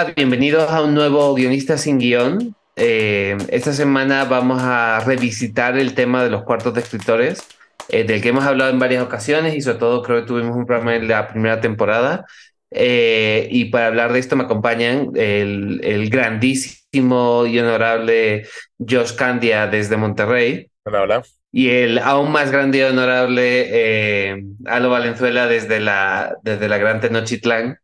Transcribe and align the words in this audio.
Hola, 0.00 0.14
bienvenidos 0.16 0.70
a 0.70 0.82
un 0.82 0.94
nuevo 0.94 1.34
Guionista 1.34 1.76
sin 1.76 1.98
guion. 1.98 2.56
Eh, 2.74 3.36
esta 3.50 3.74
semana 3.74 4.24
vamos 4.24 4.62
a 4.62 5.00
revisitar 5.00 5.76
el 5.76 5.94
tema 5.94 6.24
de 6.24 6.30
los 6.30 6.42
cuartos 6.44 6.72
de 6.72 6.80
escritores, 6.80 7.46
eh, 7.90 8.04
del 8.04 8.22
que 8.22 8.30
hemos 8.30 8.44
hablado 8.44 8.70
en 8.70 8.78
varias 8.78 9.02
ocasiones 9.02 9.54
y 9.54 9.60
sobre 9.60 9.76
todo 9.76 10.02
creo 10.02 10.20
que 10.20 10.26
tuvimos 10.26 10.56
un 10.56 10.64
programa 10.64 10.96
en 10.96 11.06
la 11.06 11.28
primera 11.28 11.60
temporada. 11.60 12.24
Eh, 12.70 13.46
y 13.50 13.66
para 13.66 13.88
hablar 13.88 14.14
de 14.14 14.20
esto 14.20 14.36
me 14.36 14.44
acompañan 14.44 15.10
el, 15.16 15.82
el, 15.84 16.08
grandísimo 16.08 17.44
y 17.44 17.58
honorable 17.58 18.46
Josh 18.78 19.14
Candia 19.14 19.66
desde 19.66 19.98
Monterrey. 19.98 20.70
Hola, 20.84 21.02
hola. 21.02 21.22
Y 21.52 21.68
el 21.68 21.98
aún 21.98 22.32
más 22.32 22.50
grande 22.50 22.78
y 22.78 22.82
honorable 22.84 24.46
Alo 24.64 24.88
Valenzuela 24.88 25.46
desde 25.46 25.78
la, 25.78 26.38
desde 26.42 26.70
la 26.70 26.78
Gran 26.78 27.02
Tenochtitlán. 27.02 27.76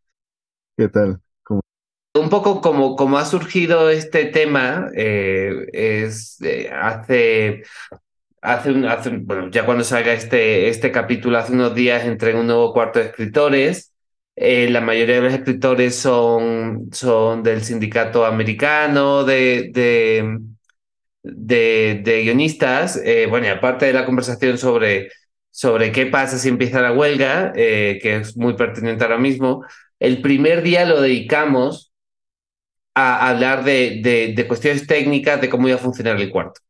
¿Qué 0.78 0.88
tal? 0.88 1.20
Un 2.18 2.30
poco 2.30 2.60
como, 2.60 2.96
como 2.96 3.18
ha 3.18 3.24
surgido 3.24 3.90
este 3.90 4.24
tema, 4.26 4.90
eh, 4.94 5.66
es 5.72 6.40
eh, 6.42 6.70
hace, 6.72 7.62
hace, 8.40 8.70
un, 8.70 9.26
bueno, 9.26 9.50
ya 9.50 9.66
cuando 9.66 9.84
salga 9.84 10.12
este, 10.12 10.68
este 10.68 10.90
capítulo, 10.92 11.38
hace 11.38 11.52
unos 11.52 11.74
días 11.74 12.04
entré 12.04 12.30
en 12.30 12.38
un 12.38 12.46
nuevo 12.46 12.72
cuarto 12.72 12.98
de 13.00 13.06
escritores. 13.06 13.92
Eh, 14.36 14.68
la 14.70 14.80
mayoría 14.80 15.16
de 15.16 15.22
los 15.22 15.32
escritores 15.34 15.96
son, 15.96 16.88
son 16.92 17.42
del 17.42 17.62
sindicato 17.62 18.24
americano 18.24 19.24
de, 19.24 19.70
de, 19.72 20.38
de, 21.22 22.22
guionistas. 22.22 23.00
bueno, 23.28 23.46
y 23.46 23.50
aparte 23.50 23.86
de 23.86 23.92
la 23.92 24.06
conversación 24.06 24.58
sobre, 24.58 25.10
sobre 25.50 25.92
qué 25.92 26.06
pasa 26.06 26.38
si 26.38 26.48
empieza 26.48 26.80
la 26.80 26.92
huelga, 26.92 27.52
que 27.54 28.16
es 28.16 28.36
muy 28.36 28.54
pertinente 28.54 29.04
ahora 29.04 29.18
mismo, 29.18 29.64
el 29.98 30.22
primer 30.22 30.62
día 30.62 30.84
lo 30.86 31.00
dedicamos 31.00 31.92
a 32.96 33.28
hablar 33.28 33.62
de, 33.62 34.32
de, 34.34 34.46
cuestiones 34.48 34.86
técnicas 34.86 35.38
de 35.40 35.50
cómo 35.50 35.68
iba 35.68 35.76
a 35.76 35.80
funcionar 35.80 36.16
el 36.18 36.30
cuarto. 36.30 36.62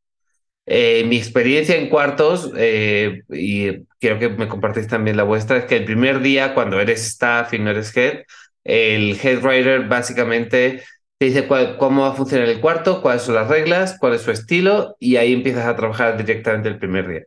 Eh, 0.67 1.05
mi 1.07 1.17
experiencia 1.17 1.77
en 1.77 1.89
cuartos, 1.89 2.51
eh, 2.57 3.23
y 3.31 3.85
quiero 4.01 4.19
que 4.19 4.29
me 4.31 4.49
compartáis 4.49 4.89
también 4.89 5.17
la 5.17 5.23
vuestra, 5.23 5.59
es 5.59 5.65
que 5.67 5.77
el 5.77 5.85
primer 5.85 6.21
día, 6.21 6.53
cuando 6.53 6.81
eres 6.81 7.07
staff 7.07 7.55
y 7.55 7.61
no 7.61 7.71
eres 7.71 7.97
head, 7.97 8.25
el 8.65 9.17
head 9.23 9.39
writer 9.41 9.87
básicamente 9.87 10.83
te 11.19 11.27
dice 11.27 11.47
cómo 11.79 12.03
va 12.03 12.09
a 12.09 12.15
funcionar 12.15 12.49
el 12.49 12.61
cuarto, 12.61 13.03
cuáles 13.03 13.23
son 13.23 13.37
las 13.37 13.49
reglas, 13.49 13.97
cuál 14.01 14.15
es 14.15 14.23
su 14.23 14.33
estilo, 14.33 14.97
y 14.99 15.17
ahí 15.17 15.33
empiezas 15.33 15.67
a 15.67 15.77
trabajar 15.77 16.17
directamente 16.17 16.69
el 16.69 16.79
primer 16.79 17.07
día. 17.09 17.23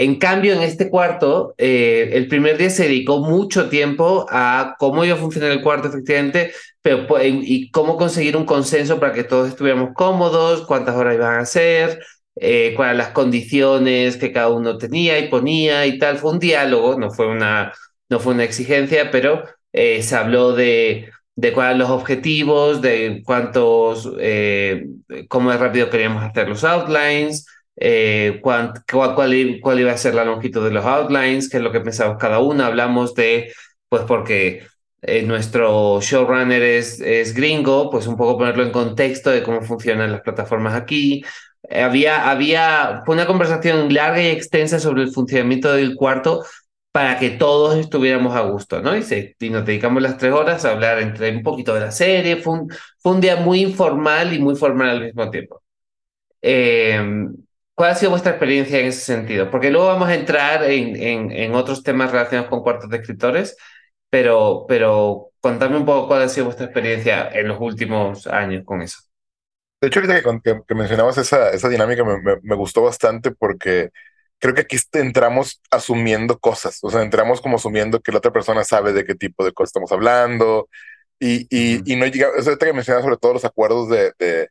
En 0.00 0.14
cambio, 0.20 0.54
en 0.54 0.62
este 0.62 0.90
cuarto, 0.90 1.54
eh, 1.58 2.10
el 2.12 2.28
primer 2.28 2.56
día 2.56 2.70
se 2.70 2.84
dedicó 2.84 3.18
mucho 3.18 3.68
tiempo 3.68 4.26
a 4.30 4.76
cómo 4.78 5.04
iba 5.04 5.16
a 5.16 5.18
funcionar 5.18 5.50
el 5.50 5.60
cuarto, 5.60 5.88
efectivamente, 5.88 6.52
pero, 6.82 7.08
pues, 7.08 7.24
y 7.26 7.68
cómo 7.72 7.96
conseguir 7.96 8.36
un 8.36 8.44
consenso 8.44 9.00
para 9.00 9.12
que 9.12 9.24
todos 9.24 9.48
estuviéramos 9.48 9.90
cómodos, 9.94 10.64
cuántas 10.68 10.94
horas 10.94 11.16
iban 11.16 11.40
a 11.40 11.44
ser, 11.44 11.98
eh, 12.36 12.74
cuáles 12.76 12.96
las 12.96 13.08
condiciones 13.08 14.16
que 14.16 14.30
cada 14.32 14.50
uno 14.50 14.78
tenía 14.78 15.18
y 15.18 15.28
ponía 15.28 15.84
y 15.86 15.98
tal. 15.98 16.18
Fue 16.18 16.30
un 16.30 16.38
diálogo, 16.38 16.96
no 16.96 17.10
fue 17.10 17.26
una, 17.26 17.72
no 18.08 18.20
fue 18.20 18.34
una 18.34 18.44
exigencia, 18.44 19.10
pero 19.10 19.42
eh, 19.72 20.02
se 20.04 20.14
habló 20.14 20.52
de, 20.52 21.10
de 21.34 21.52
cuáles 21.52 21.76
los 21.76 21.90
objetivos, 21.90 22.80
de 22.82 23.20
cuántos, 23.24 24.04
cómo 25.28 25.50
de 25.50 25.58
rápido 25.58 25.90
queríamos 25.90 26.22
hacer 26.22 26.48
los 26.48 26.62
outlines, 26.62 27.46
eh, 27.80 28.40
cuál, 28.42 28.72
cuál, 28.90 29.80
iba 29.80 29.92
a 29.92 29.96
ser 29.96 30.14
la 30.14 30.24
longitud 30.24 30.64
de 30.64 30.72
los 30.72 30.84
outlines, 30.84 31.48
qué 31.48 31.58
es 31.58 31.62
lo 31.62 31.72
que 31.72 31.80
pensamos 31.80 32.18
cada 32.18 32.40
uno. 32.40 32.64
Hablamos 32.64 33.14
de, 33.14 33.52
pues 33.88 34.02
porque 34.02 34.66
eh, 35.02 35.22
nuestro 35.22 36.00
showrunner 36.00 36.62
es, 36.62 37.00
es 37.00 37.34
gringo, 37.34 37.90
pues 37.90 38.06
un 38.06 38.16
poco 38.16 38.38
ponerlo 38.38 38.64
en 38.64 38.72
contexto 38.72 39.30
de 39.30 39.42
cómo 39.42 39.62
funcionan 39.62 40.12
las 40.12 40.22
plataformas 40.22 40.74
aquí. 40.74 41.24
Eh, 41.68 41.82
había, 41.82 42.30
había 42.30 43.02
fue 43.06 43.14
una 43.14 43.26
conversación 43.26 43.92
larga 43.94 44.22
y 44.22 44.26
extensa 44.28 44.80
sobre 44.80 45.02
el 45.02 45.12
funcionamiento 45.12 45.72
del 45.72 45.94
cuarto 45.94 46.44
para 46.90 47.18
que 47.18 47.30
todos 47.30 47.76
estuviéramos 47.76 48.34
a 48.34 48.40
gusto, 48.40 48.82
¿no? 48.82 48.96
Y, 48.96 49.04
y 49.38 49.50
nos 49.50 49.64
dedicamos 49.64 50.02
las 50.02 50.16
tres 50.18 50.32
horas 50.32 50.64
a 50.64 50.72
hablar 50.72 50.98
entre 51.00 51.36
un 51.36 51.42
poquito 51.42 51.74
de 51.74 51.80
la 51.80 51.92
serie. 51.92 52.36
Fue 52.36 52.54
un, 52.54 52.68
fue 52.98 53.12
un 53.12 53.20
día 53.20 53.36
muy 53.36 53.60
informal 53.60 54.32
y 54.32 54.40
muy 54.40 54.56
formal 54.56 54.90
al 54.90 55.04
mismo 55.04 55.30
tiempo. 55.30 55.62
Eh, 56.42 57.00
¿Cuál 57.78 57.92
ha 57.92 57.94
sido 57.94 58.10
vuestra 58.10 58.32
experiencia 58.32 58.80
en 58.80 58.86
ese 58.86 59.02
sentido? 59.02 59.52
Porque 59.52 59.70
luego 59.70 59.86
vamos 59.86 60.08
a 60.08 60.14
entrar 60.16 60.64
en, 60.64 60.96
en, 60.96 61.30
en, 61.30 61.54
otros 61.54 61.84
temas 61.84 62.10
relacionados 62.10 62.50
con 62.50 62.64
cuartos 62.64 62.90
de 62.90 62.96
escritores, 62.96 63.56
pero, 64.10 64.64
pero 64.66 65.30
contadme 65.38 65.76
un 65.76 65.86
poco 65.86 66.08
cuál 66.08 66.22
ha 66.22 66.28
sido 66.28 66.46
vuestra 66.46 66.66
experiencia 66.66 67.28
en 67.32 67.46
los 67.46 67.60
últimos 67.60 68.26
años 68.26 68.64
con 68.64 68.82
eso. 68.82 68.98
De 69.80 69.86
hecho, 69.86 70.00
ahorita 70.00 70.22
que, 70.42 70.60
que, 70.66 70.74
mencionabas 70.74 71.18
esa, 71.18 71.50
esa 71.50 71.68
dinámica 71.68 72.02
me, 72.02 72.20
me, 72.20 72.38
me, 72.42 72.56
gustó 72.56 72.82
bastante 72.82 73.30
porque 73.30 73.90
creo 74.40 74.54
que 74.54 74.62
aquí 74.62 74.76
entramos 74.94 75.62
asumiendo 75.70 76.36
cosas, 76.36 76.80
o 76.82 76.90
sea, 76.90 77.02
entramos 77.02 77.40
como 77.40 77.58
asumiendo 77.58 78.00
que 78.00 78.10
la 78.10 78.18
otra 78.18 78.32
persona 78.32 78.64
sabe 78.64 78.92
de 78.92 79.04
qué 79.04 79.14
tipo 79.14 79.44
de 79.44 79.52
cosas 79.52 79.68
estamos 79.68 79.92
hablando 79.92 80.68
y, 81.20 81.42
y, 81.48 81.92
y 81.92 81.94
no 81.94 82.06
llega, 82.06 82.30
o 82.30 82.42
sea, 82.42 82.54
ahorita 82.54 82.66
que 82.66 82.72
mencionabas 82.72 83.04
sobre 83.04 83.18
todo 83.18 83.34
los 83.34 83.44
acuerdos 83.44 83.88
de, 83.88 84.14
de 84.18 84.48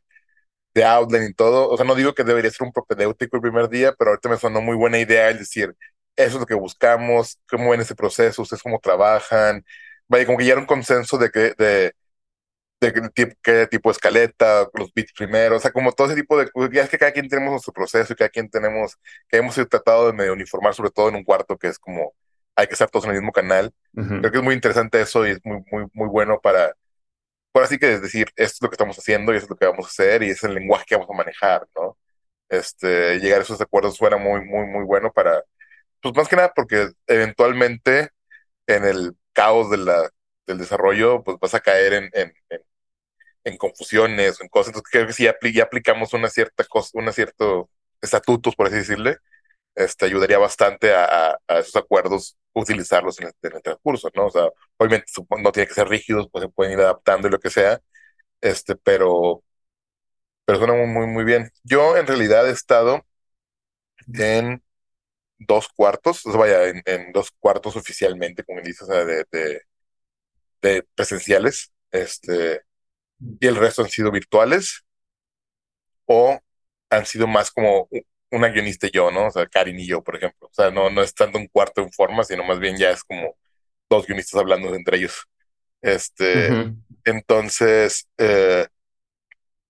de 0.78 0.84
Outline 0.84 1.30
y 1.30 1.34
todo. 1.34 1.68
O 1.68 1.76
sea, 1.76 1.84
no 1.84 1.94
digo 1.94 2.14
que 2.14 2.24
debería 2.24 2.50
ser 2.50 2.66
un 2.66 2.72
propedéutico 2.72 3.36
el 3.36 3.42
primer 3.42 3.68
día, 3.68 3.94
pero 3.98 4.10
ahorita 4.10 4.28
me 4.28 4.36
sonó 4.38 4.60
muy 4.60 4.76
buena 4.76 4.98
idea 4.98 5.28
el 5.28 5.38
decir, 5.38 5.74
eso 6.16 6.36
es 6.36 6.40
lo 6.40 6.46
que 6.46 6.54
buscamos, 6.54 7.40
cómo 7.50 7.70
ven 7.70 7.80
ese 7.80 7.94
proceso, 7.96 8.42
ustedes 8.42 8.62
cómo 8.62 8.78
trabajan. 8.80 9.64
Vaya, 10.08 10.24
como 10.26 10.38
que 10.38 10.44
ya 10.44 10.52
era 10.52 10.60
un 10.60 10.66
consenso 10.66 11.18
de 11.18 11.30
que, 11.30 11.54
de, 11.58 11.92
de 12.80 13.10
qué, 13.42 13.66
tipo 13.66 13.88
de 13.90 13.92
escaleta, 13.92 14.68
los 14.74 14.92
beats 14.94 15.12
primero, 15.12 15.56
o 15.56 15.60
sea, 15.60 15.72
como 15.72 15.92
todo 15.92 16.06
ese 16.06 16.16
tipo 16.16 16.38
de 16.38 16.48
ya 16.72 16.84
es 16.84 16.90
que 16.90 16.98
cada 16.98 17.12
quien 17.12 17.28
tenemos 17.28 17.50
nuestro 17.50 17.72
proceso 17.72 18.12
y 18.12 18.16
cada 18.16 18.30
quien 18.30 18.48
tenemos, 18.48 18.96
que 19.28 19.38
hemos 19.38 19.54
tratado 19.56 20.06
de 20.06 20.12
medio 20.12 20.32
uniformar, 20.32 20.74
sobre 20.74 20.90
todo 20.90 21.08
en 21.08 21.16
un 21.16 21.24
cuarto 21.24 21.58
que 21.58 21.68
es 21.68 21.78
como, 21.78 22.14
hay 22.56 22.66
que 22.68 22.74
estar 22.74 22.90
todos 22.90 23.04
en 23.06 23.10
el 23.12 23.16
mismo 23.18 23.32
canal. 23.32 23.72
Creo 23.92 24.30
que 24.30 24.38
es 24.38 24.44
muy 24.44 24.54
interesante 24.54 25.00
eso 25.00 25.26
y 25.26 25.32
es 25.32 25.40
muy, 25.44 25.64
muy, 25.70 25.86
muy 25.92 26.08
bueno 26.08 26.40
para, 26.40 26.74
por 27.52 27.62
así 27.64 27.78
que 27.78 27.94
es 27.94 28.02
decir, 28.02 28.28
esto 28.36 28.56
es 28.56 28.62
lo 28.62 28.68
que 28.70 28.74
estamos 28.74 28.98
haciendo 28.98 29.32
y 29.32 29.36
esto 29.36 29.46
es 29.46 29.50
lo 29.50 29.56
que 29.56 29.66
vamos 29.66 29.86
a 29.86 29.88
hacer 29.88 30.22
y 30.22 30.30
es 30.30 30.42
el 30.44 30.54
lenguaje 30.54 30.84
que 30.86 30.96
vamos 30.96 31.10
a 31.10 31.16
manejar, 31.16 31.66
¿no? 31.76 31.98
Este, 32.48 33.18
llegar 33.20 33.40
a 33.40 33.42
esos 33.44 33.60
acuerdos 33.60 33.96
suena 33.96 34.16
muy, 34.18 34.42
muy, 34.44 34.66
muy 34.66 34.84
bueno 34.84 35.12
para, 35.12 35.42
pues 36.02 36.14
más 36.16 36.28
que 36.28 36.36
nada 36.36 36.52
porque 36.54 36.90
eventualmente 37.06 38.10
en 38.66 38.84
el 38.84 39.16
caos 39.32 39.70
de 39.70 39.78
la, 39.78 40.10
del 40.46 40.58
desarrollo, 40.58 41.22
pues 41.24 41.38
vas 41.40 41.54
a 41.54 41.60
caer 41.60 41.94
en, 41.94 42.10
en, 42.14 42.32
en, 43.44 43.56
confusiones 43.56 44.40
o 44.40 44.42
en 44.44 44.48
cosas. 44.48 44.68
Entonces 44.68 44.90
creo 44.90 45.06
que 45.06 45.12
ya, 45.22 45.34
ya 45.54 45.64
aplicamos 45.64 46.12
una 46.14 46.28
cierta 46.30 46.64
cosa, 46.64 46.90
una 46.94 47.12
cierto 47.12 47.70
estatutos, 48.00 48.54
por 48.56 48.66
así 48.66 48.76
decirle, 48.76 49.18
este, 49.78 50.06
ayudaría 50.06 50.38
bastante 50.38 50.92
a, 50.94 51.38
esos 51.48 51.76
acuerdos 51.76 52.36
utilizarlos 52.52 53.20
en 53.20 53.28
el, 53.28 53.62
transcurso, 53.62 54.10
¿no? 54.14 54.26
O 54.26 54.30
sea, 54.30 54.48
obviamente 54.76 55.06
no 55.42 55.52
tiene 55.52 55.68
que 55.68 55.74
ser 55.74 55.88
rígidos, 55.88 56.28
pues 56.30 56.42
se 56.44 56.50
pueden 56.50 56.72
ir 56.74 56.80
adaptando 56.80 57.28
y 57.28 57.30
lo 57.30 57.38
que 57.40 57.50
sea, 57.50 57.80
este, 58.40 58.76
pero, 58.76 59.44
pero 60.44 60.58
suena 60.58 60.74
muy, 60.74 60.86
muy, 60.86 61.06
muy 61.06 61.24
bien. 61.24 61.50
Yo 61.64 61.96
en 61.96 62.06
realidad 62.06 62.48
he 62.48 62.52
estado 62.52 63.02
en 64.14 64.62
dos 65.38 65.68
cuartos, 65.68 66.22
vaya, 66.24 66.64
en, 66.68 66.82
en 66.86 67.12
dos 67.12 67.30
cuartos 67.40 67.76
oficialmente, 67.76 68.44
como 68.44 68.60
dices, 68.62 68.82
o 68.82 68.86
sea, 68.86 69.04
de, 69.04 69.24
de, 69.32 69.62
de 70.62 70.82
presenciales, 70.94 71.72
este, 71.90 72.62
y 73.40 73.46
el 73.46 73.56
resto 73.56 73.82
han 73.82 73.90
sido 73.90 74.10
virtuales 74.12 74.84
o 76.06 76.38
han 76.90 77.06
sido 77.06 77.26
más 77.26 77.50
como 77.50 77.88
una 78.30 78.48
guionista 78.48 78.86
y 78.86 78.90
yo, 78.90 79.10
¿no? 79.10 79.26
O 79.28 79.30
sea, 79.30 79.46
Karin 79.46 79.78
y 79.78 79.86
yo, 79.86 80.02
por 80.02 80.16
ejemplo. 80.16 80.48
O 80.48 80.54
sea, 80.54 80.70
no, 80.70 80.90
no 80.90 81.02
es 81.02 81.14
tanto 81.14 81.38
un 81.38 81.48
cuarto 81.48 81.82
en 81.82 81.92
forma, 81.92 82.24
sino 82.24 82.44
más 82.44 82.58
bien 82.58 82.76
ya 82.76 82.90
es 82.90 83.04
como 83.04 83.36
dos 83.90 84.06
guionistas 84.06 84.40
hablando 84.40 84.74
entre 84.74 84.98
ellos. 84.98 85.24
Este, 85.80 86.72
entonces, 87.04 88.08
eh, 88.18 88.66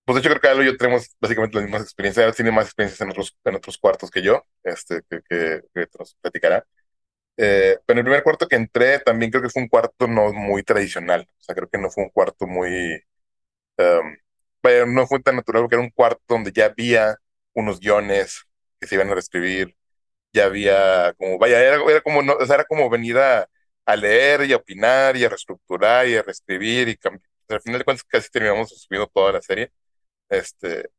pues 0.05 0.15
de 0.15 0.19
hecho 0.21 0.29
creo 0.29 0.41
que 0.41 0.47
Alo 0.47 0.63
y 0.63 0.65
yo 0.67 0.77
tenemos 0.77 1.15
básicamente 1.19 1.55
las 1.55 1.65
mismas 1.65 1.83
experiencias. 1.83 2.25
Él 2.25 2.35
tiene 2.35 2.51
más 2.51 2.65
experiencias 2.65 3.01
en 3.01 3.09
otros, 3.11 3.37
en 3.43 3.55
otros 3.55 3.77
cuartos 3.77 4.09
que 4.11 4.21
yo, 4.21 4.43
este, 4.63 5.01
que, 5.09 5.21
que, 5.29 5.61
que 5.73 5.87
nos 5.99 6.15
platicará. 6.15 6.65
Eh, 7.37 7.77
pero 7.85 7.95
en 7.95 7.99
el 7.99 8.03
primer 8.05 8.23
cuarto 8.23 8.47
que 8.47 8.57
entré 8.57 8.99
también 8.99 9.31
creo 9.31 9.41
que 9.43 9.49
fue 9.49 9.61
un 9.61 9.69
cuarto 9.69 10.07
no 10.07 10.33
muy 10.33 10.63
tradicional. 10.63 11.27
O 11.39 11.41
sea, 11.43 11.55
creo 11.55 11.69
que 11.69 11.77
no 11.77 11.89
fue 11.91 12.03
un 12.03 12.09
cuarto 12.09 12.47
muy... 12.47 13.01
Um, 13.77 14.93
no 14.93 15.07
fue 15.07 15.21
tan 15.21 15.37
natural 15.37 15.63
porque 15.63 15.75
era 15.75 15.83
un 15.83 15.91
cuarto 15.91 16.21
donde 16.27 16.51
ya 16.51 16.65
había 16.65 17.17
unos 17.53 17.79
guiones 17.79 18.45
que 18.79 18.87
se 18.87 18.95
iban 18.95 19.09
a 19.09 19.15
reescribir, 19.15 19.75
ya 20.33 20.45
había 20.45 21.13
como, 21.17 21.39
vaya, 21.39 21.61
era, 21.61 21.83
era 21.89 22.01
como, 22.01 22.21
no, 22.23 22.33
o 22.35 22.45
sea, 22.45 22.55
era 22.55 22.65
como 22.65 22.89
venir 22.89 23.17
a, 23.17 23.49
leer 23.97 24.45
y 24.45 24.53
a 24.53 24.57
opinar 24.57 25.17
y 25.17 25.25
a 25.25 25.29
reestructurar 25.29 26.07
y 26.07 26.15
a 26.17 26.21
reescribir 26.23 26.89
y 26.89 26.97
cambiar. 26.97 27.29
Al 27.49 27.61
final 27.61 27.79
de 27.79 27.85
cuentas 27.85 28.03
casi 28.05 28.29
terminamos 28.29 28.69
subiendo 28.69 29.07
toda 29.07 29.33
la 29.33 29.41
serie. 29.41 29.71
Este, 30.29 30.89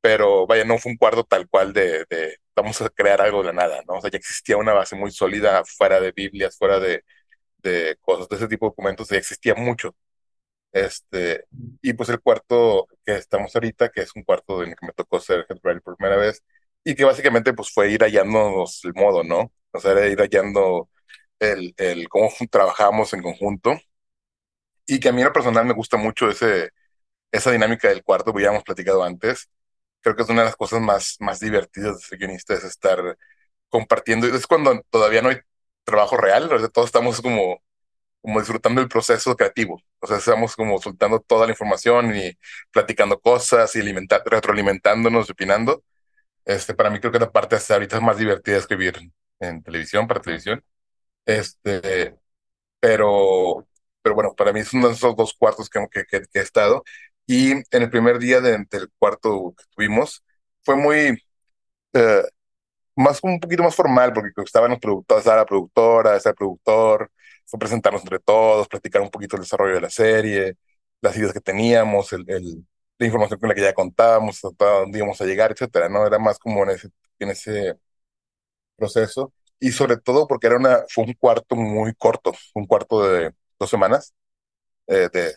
pero 0.00 0.46
vaya, 0.46 0.64
no 0.64 0.78
fue 0.78 0.92
un 0.92 0.98
cuarto 0.98 1.24
tal 1.24 1.48
cual 1.48 1.72
de, 1.72 2.06
de, 2.10 2.38
vamos 2.56 2.80
a 2.82 2.90
crear 2.90 3.20
algo 3.20 3.40
de 3.42 3.46
la 3.48 3.52
nada, 3.54 3.82
¿no? 3.88 3.96
O 3.96 4.00
sea, 4.00 4.10
ya 4.10 4.18
existía 4.18 4.56
una 4.56 4.72
base 4.74 4.96
muy 4.96 5.10
sólida 5.12 5.64
fuera 5.64 6.00
de 6.00 6.12
Biblias, 6.12 6.56
fuera 6.58 6.80
de, 6.80 7.04
de 7.58 7.96
cosas, 8.02 8.28
de 8.28 8.36
ese 8.36 8.48
tipo 8.48 8.66
de 8.66 8.70
documentos, 8.70 9.08
ya 9.08 9.18
existía 9.18 9.54
mucho. 9.54 9.96
Este, 10.72 11.46
y 11.82 11.94
pues 11.94 12.08
el 12.10 12.20
cuarto 12.20 12.86
que 13.04 13.14
estamos 13.16 13.54
ahorita, 13.54 13.90
que 13.90 14.02
es 14.02 14.14
un 14.14 14.22
cuarto 14.22 14.62
en 14.62 14.70
el 14.70 14.76
que 14.76 14.86
me 14.86 14.92
tocó 14.92 15.18
ser 15.20 15.46
head 15.48 15.58
por 15.82 15.96
primera 15.96 16.16
vez, 16.16 16.42
y 16.84 16.94
que 16.94 17.04
básicamente 17.04 17.52
pues 17.54 17.70
fue 17.72 17.90
ir 17.92 18.02
hallándonos 18.02 18.84
el 18.84 18.94
modo, 18.94 19.24
¿no? 19.24 19.52
O 19.72 19.80
sea, 19.80 19.92
era 19.92 20.06
ir 20.08 20.18
hallando 20.20 20.90
el, 21.38 21.74
el 21.78 22.08
cómo 22.08 22.30
trabajamos 22.50 23.12
en 23.14 23.22
conjunto, 23.22 23.78
y 24.86 25.00
que 25.00 25.08
a 25.08 25.12
mí 25.12 25.20
en 25.20 25.26
lo 25.28 25.32
personal 25.32 25.64
me 25.66 25.74
gusta 25.74 25.96
mucho 25.96 26.28
ese, 26.30 26.70
esa 27.32 27.52
dinámica 27.52 27.88
del 27.88 28.02
cuarto, 28.04 28.34
que 28.34 28.42
ya 28.42 28.50
hemos 28.50 28.64
platicado 28.64 29.04
antes, 29.04 29.48
creo 30.02 30.16
que 30.16 30.22
es 30.24 30.28
una 30.30 30.42
de 30.42 30.46
las 30.48 30.56
cosas 30.56 30.80
más, 30.82 31.16
más 31.20 31.40
divertidas 31.40 31.96
de 31.98 32.02
ser 32.02 32.18
guionista, 32.18 32.54
es 32.54 32.64
estar 32.64 33.18
compartiendo, 33.70 34.26
es 34.28 34.46
cuando 34.46 34.82
todavía 34.90 35.22
no 35.22 35.30
hay 35.30 35.38
trabajo 35.84 36.16
real, 36.16 36.48
todos 36.72 36.88
estamos 36.88 37.22
como 37.22 37.62
como 38.22 38.40
disfrutando 38.40 38.80
el 38.82 38.88
proceso 38.88 39.36
creativo. 39.36 39.82
O 40.00 40.06
sea, 40.06 40.18
estamos 40.18 40.56
como 40.56 40.80
soltando 40.80 41.20
toda 41.20 41.46
la 41.46 41.52
información 41.52 42.16
y 42.16 42.38
platicando 42.72 43.20
cosas 43.20 43.74
y 43.76 43.82
retroalimentándonos, 44.26 45.30
opinando. 45.30 45.84
Este, 46.48 46.74
para 46.74 46.90
mí 46.90 46.98
creo 47.00 47.12
que 47.12 47.18
la 47.20 47.30
parte 47.30 47.56
hasta 47.56 47.74
ahorita 47.74 47.96
es 47.96 48.02
más 48.02 48.16
divertida 48.18 48.56
escribir 48.56 48.96
en 49.40 49.62
televisión, 49.62 50.08
para 50.08 50.20
televisión. 50.22 50.64
Este, 51.26 52.16
pero, 52.80 53.66
pero 54.02 54.14
bueno, 54.14 54.34
para 54.36 54.52
mí 54.52 54.62
son 54.64 54.82
esos 54.92 55.16
dos 55.16 55.34
cuartos 55.34 55.70
que, 55.70 55.80
que, 55.90 56.22
he 56.34 56.40
estado. 56.40 56.84
Y 57.26 57.52
en 57.52 57.64
el 57.72 57.90
primer 57.90 58.18
día 58.18 58.40
del 58.40 58.66
cuarto 58.98 59.54
que 59.58 59.64
tuvimos, 59.76 60.24
fue 60.64 60.76
muy, 60.76 61.22
eh, 61.94 62.22
más 62.96 63.20
un 63.22 63.40
poquito 63.40 63.62
más 63.64 63.74
formal, 63.76 64.12
porque 64.12 64.32
estaban 64.44 64.70
los 64.70 64.80
productores, 64.80 65.20
estaba 65.22 65.38
la 65.38 65.46
productora, 65.46 66.16
estaba 66.16 66.32
el 66.32 66.36
productor, 66.36 67.12
fue 67.46 67.58
presentarnos 67.60 68.02
entre 68.02 68.20
todos, 68.20 68.68
platicar 68.68 69.02
un 69.02 69.10
poquito 69.10 69.36
el 69.36 69.42
desarrollo 69.42 69.74
de 69.76 69.80
la 69.82 69.90
serie, 69.90 70.56
las 71.00 71.16
ideas 71.16 71.32
que 71.32 71.40
teníamos, 71.40 72.12
el, 72.12 72.24
el, 72.28 72.66
la 72.98 73.06
información 73.06 73.40
con 73.40 73.48
la 73.48 73.54
que 73.54 73.62
ya 73.62 73.74
contábamos, 73.74 74.44
hasta 74.44 74.66
dónde 74.80 74.98
íbamos 74.98 75.20
a 75.20 75.24
llegar, 75.26 75.52
etcétera, 75.52 75.88
¿no? 75.88 76.06
Era 76.06 76.18
más 76.18 76.38
como 76.38 76.64
en 76.64 76.70
ese, 76.70 76.90
en 77.18 77.30
ese 77.30 77.76
proceso. 78.76 79.32
Y 79.60 79.72
sobre 79.72 79.96
todo 79.96 80.26
porque 80.28 80.46
era 80.46 80.56
una, 80.56 80.80
fue 80.88 81.04
un 81.04 81.14
cuarto 81.14 81.56
muy 81.56 81.94
corto, 81.94 82.32
un 82.54 82.66
cuarto 82.66 83.02
de 83.08 83.32
dos 83.58 83.70
semanas. 83.70 84.14
Eh, 84.88 85.08
de, 85.12 85.34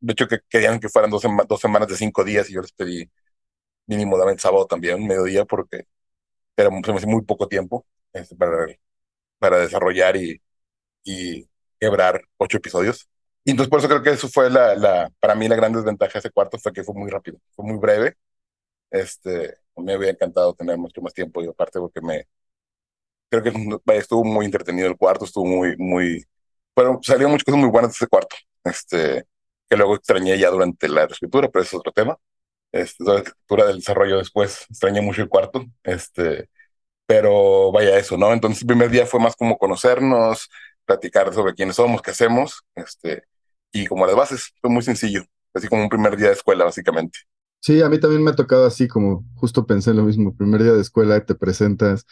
de 0.00 0.12
hecho, 0.12 0.28
que 0.28 0.40
querían 0.48 0.80
que 0.80 0.88
fueran 0.90 1.10
dos, 1.10 1.24
dos 1.48 1.60
semanas 1.60 1.88
de 1.88 1.96
cinco 1.96 2.24
días 2.24 2.50
y 2.50 2.54
yo 2.54 2.62
les 2.62 2.72
pedí 2.72 3.10
mínimo 3.86 4.18
dame 4.18 4.32
el 4.32 4.40
sábado 4.40 4.66
también, 4.66 5.06
mediodía, 5.06 5.44
porque 5.46 5.86
era, 6.56 6.70
se 6.84 6.92
me 6.92 6.98
hace 6.98 7.06
muy 7.06 7.22
poco 7.24 7.48
tiempo 7.48 7.86
este, 8.12 8.36
para, 8.36 8.66
para 9.38 9.58
desarrollar 9.60 10.16
y, 10.16 10.42
y 11.04 11.48
quebrar 11.80 12.22
ocho 12.38 12.58
episodios. 12.58 13.08
Y 13.44 13.52
entonces 13.52 13.70
por 13.70 13.80
eso 13.80 13.88
creo 13.88 14.02
que 14.02 14.10
eso 14.10 14.28
fue 14.28 14.50
la, 14.50 14.74
la, 14.76 15.10
para 15.20 15.34
mí 15.34 15.48
la 15.48 15.56
gran 15.56 15.72
desventaja 15.72 16.14
de 16.14 16.18
ese 16.20 16.30
cuarto, 16.30 16.58
fue 16.58 16.72
que 16.72 16.84
fue 16.84 16.94
muy 16.94 17.10
rápido, 17.10 17.38
fue 17.56 17.64
muy 17.64 17.78
breve. 17.78 18.16
Este, 18.90 19.56
me 19.76 19.94
había 19.94 20.10
encantado 20.10 20.54
tener 20.54 20.78
mucho 20.78 21.02
más 21.02 21.14
tiempo 21.14 21.42
y 21.42 21.48
aparte 21.48 21.80
porque 21.80 22.00
me, 22.02 22.26
creo 23.28 23.42
que 23.42 23.98
estuvo 23.98 24.24
muy 24.24 24.46
entretenido 24.46 24.88
el 24.88 24.96
cuarto, 24.96 25.24
estuvo 25.24 25.44
muy, 25.46 25.76
muy, 25.76 26.24
bueno, 26.74 26.98
salieron 27.02 27.32
muchas 27.32 27.44
cosas 27.44 27.60
muy 27.60 27.70
buenas 27.70 27.92
de 27.92 27.96
ese 27.96 28.06
cuarto, 28.08 28.36
este, 28.64 29.24
que 29.68 29.76
luego 29.76 29.94
extrañé 29.96 30.38
ya 30.38 30.50
durante 30.50 30.88
la 30.88 31.04
escritura, 31.04 31.48
pero 31.48 31.62
eso 31.62 31.76
es 31.76 31.80
otro 31.80 31.92
tema. 31.92 32.16
Este, 32.72 33.04
la 33.04 33.18
escritura 33.20 33.66
del 33.66 33.78
desarrollo 33.78 34.18
después, 34.18 34.66
extrañé 34.70 35.00
mucho 35.02 35.22
el 35.22 35.28
cuarto, 35.28 35.64
este, 35.84 36.48
pero 37.06 37.72
vaya 37.72 37.98
eso, 37.98 38.16
¿no? 38.16 38.32
Entonces 38.32 38.62
el 38.62 38.68
primer 38.68 38.90
día 38.90 39.06
fue 39.06 39.20
más 39.20 39.36
como 39.36 39.58
conocernos, 39.58 40.48
platicar 40.86 41.32
sobre 41.34 41.54
quiénes 41.54 41.76
somos, 41.76 42.02
qué 42.02 42.12
hacemos, 42.12 42.62
este, 42.76 43.24
y 43.72 43.86
como 43.86 44.06
las 44.06 44.16
bases, 44.16 44.52
fue 44.60 44.70
muy 44.70 44.82
sencillo, 44.82 45.22
así 45.54 45.68
como 45.68 45.82
un 45.82 45.88
primer 45.88 46.16
día 46.16 46.28
de 46.28 46.34
escuela, 46.34 46.64
básicamente. 46.64 47.20
Sí, 47.60 47.82
a 47.82 47.88
mí 47.90 48.00
también 48.00 48.24
me 48.24 48.30
ha 48.30 48.34
tocado 48.36 48.66
así, 48.66 48.88
como 48.88 49.24
justo 49.34 49.66
pensé 49.66 49.90
en 49.90 49.98
lo 49.98 50.04
mismo, 50.04 50.34
primer 50.34 50.62
día 50.62 50.72
de 50.72 50.80
escuela 50.80 51.24
te 51.24 51.34
presentas 51.34 52.06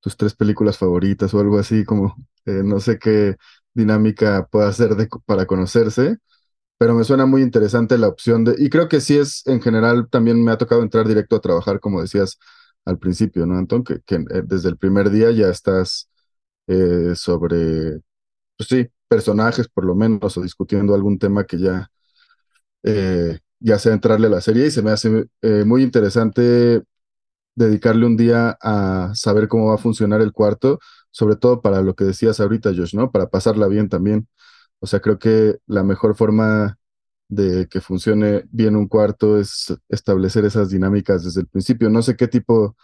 tus 0.00 0.16
tres 0.16 0.34
películas 0.34 0.78
favoritas 0.78 1.34
o 1.34 1.40
algo 1.40 1.58
así, 1.58 1.84
como 1.84 2.14
eh, 2.46 2.62
no 2.64 2.78
sé 2.80 2.98
qué 2.98 3.36
dinámica 3.74 4.46
pueda 4.50 4.68
hacer 4.68 4.90
para 5.26 5.46
conocerse, 5.46 6.18
pero 6.78 6.94
me 6.94 7.04
suena 7.04 7.26
muy 7.26 7.42
interesante 7.42 7.98
la 7.98 8.08
opción 8.08 8.44
de, 8.44 8.56
y 8.58 8.70
creo 8.70 8.88
que 8.88 9.00
sí 9.00 9.16
es, 9.18 9.46
en 9.46 9.62
general, 9.62 10.08
también 10.10 10.42
me 10.44 10.52
ha 10.52 10.58
tocado 10.58 10.82
entrar 10.82 11.08
directo 11.08 11.36
a 11.36 11.40
trabajar, 11.40 11.80
como 11.80 12.00
decías 12.02 12.38
al 12.84 12.98
principio, 12.98 13.46
¿no, 13.46 13.56
Antón? 13.58 13.84
Que, 13.84 14.00
que 14.06 14.16
eh, 14.16 14.42
desde 14.44 14.68
el 14.70 14.78
primer 14.78 15.10
día 15.10 15.30
ya 15.32 15.48
estás 15.48 16.08
eh, 16.68 17.14
sobre 17.16 18.00
pues 18.56 18.68
sí, 18.68 18.88
personajes 19.08 19.68
por 19.68 19.84
lo 19.84 19.94
menos, 19.94 20.36
o 20.36 20.42
discutiendo 20.42 20.94
algún 20.94 21.18
tema 21.18 21.44
que 21.44 21.58
ya, 21.58 21.88
eh, 22.82 23.38
ya 23.60 23.78
sea 23.78 23.92
entrarle 23.94 24.26
a 24.28 24.30
la 24.30 24.40
serie, 24.40 24.66
y 24.66 24.70
se 24.70 24.82
me 24.82 24.90
hace 24.90 25.26
eh, 25.42 25.64
muy 25.64 25.82
interesante 25.82 26.82
dedicarle 27.56 28.06
un 28.06 28.16
día 28.16 28.56
a 28.62 29.12
saber 29.14 29.48
cómo 29.48 29.68
va 29.68 29.76
a 29.76 29.78
funcionar 29.78 30.20
el 30.20 30.32
cuarto, 30.32 30.78
sobre 31.10 31.36
todo 31.36 31.62
para 31.62 31.82
lo 31.82 31.94
que 31.94 32.04
decías 32.04 32.40
ahorita, 32.40 32.70
Josh, 32.76 32.94
¿no? 32.94 33.12
Para 33.12 33.28
pasarla 33.30 33.68
bien 33.68 33.88
también. 33.88 34.28
O 34.80 34.86
sea, 34.86 35.00
creo 35.00 35.18
que 35.18 35.58
la 35.66 35.84
mejor 35.84 36.16
forma 36.16 36.78
de 37.28 37.68
que 37.68 37.80
funcione 37.80 38.44
bien 38.50 38.76
un 38.76 38.88
cuarto 38.88 39.38
es 39.38 39.74
establecer 39.88 40.44
esas 40.44 40.70
dinámicas 40.70 41.24
desde 41.24 41.42
el 41.42 41.48
principio. 41.48 41.90
No 41.90 42.02
sé 42.02 42.16
qué 42.16 42.28
tipo 42.28 42.76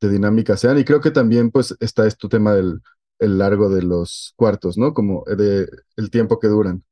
de 0.00 0.10
dinámicas 0.10 0.60
sean, 0.60 0.78
y 0.78 0.84
creo 0.84 1.00
que 1.00 1.10
también 1.10 1.50
pues 1.50 1.76
está 1.80 2.06
este 2.06 2.28
tema 2.28 2.54
del 2.54 2.80
el 3.18 3.38
largo 3.38 3.70
de 3.70 3.82
los 3.82 4.34
cuartos, 4.36 4.78
¿no? 4.78 4.94
Como 4.94 5.24
de 5.26 5.68
el 5.96 6.10
tiempo 6.10 6.38
que 6.38 6.48
duran. 6.48 6.84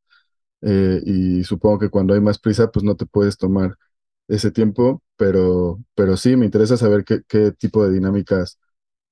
Eh, 0.62 1.00
y 1.04 1.44
supongo 1.44 1.78
que 1.80 1.90
cuando 1.90 2.14
hay 2.14 2.20
más 2.20 2.38
prisa, 2.38 2.70
pues 2.70 2.84
no 2.84 2.96
te 2.96 3.06
puedes 3.06 3.36
tomar 3.38 3.76
ese 4.28 4.50
tiempo, 4.50 5.02
pero, 5.16 5.80
pero 5.94 6.16
sí, 6.16 6.36
me 6.36 6.46
interesa 6.46 6.76
saber 6.76 7.04
qué, 7.04 7.22
qué 7.28 7.52
tipo 7.52 7.84
de 7.84 7.92
dinámicas 7.92 8.58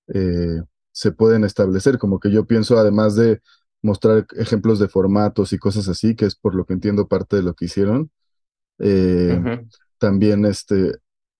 eh, 0.09 0.62
se 0.93 1.12
pueden 1.12 1.45
establecer. 1.45 1.99
Como 1.99 2.21
que 2.21 2.31
yo 2.31 2.47
pienso, 2.47 2.79
además 2.79 3.17
de 3.17 3.40
mostrar 3.83 4.26
ejemplos 4.37 4.79
de 4.79 4.88
formatos 4.88 5.52
y 5.52 5.59
cosas 5.59 5.88
así, 5.88 6.14
que 6.17 6.26
es 6.26 6.37
por 6.37 6.55
lo 6.55 6.64
que 6.67 6.75
entiendo 6.75 7.09
parte 7.09 7.37
de 7.37 7.43
lo 7.43 7.55
que 7.55 7.67
hicieron, 7.67 8.11
eh, 8.79 9.40
también 9.99 10.45
este, 10.47 10.93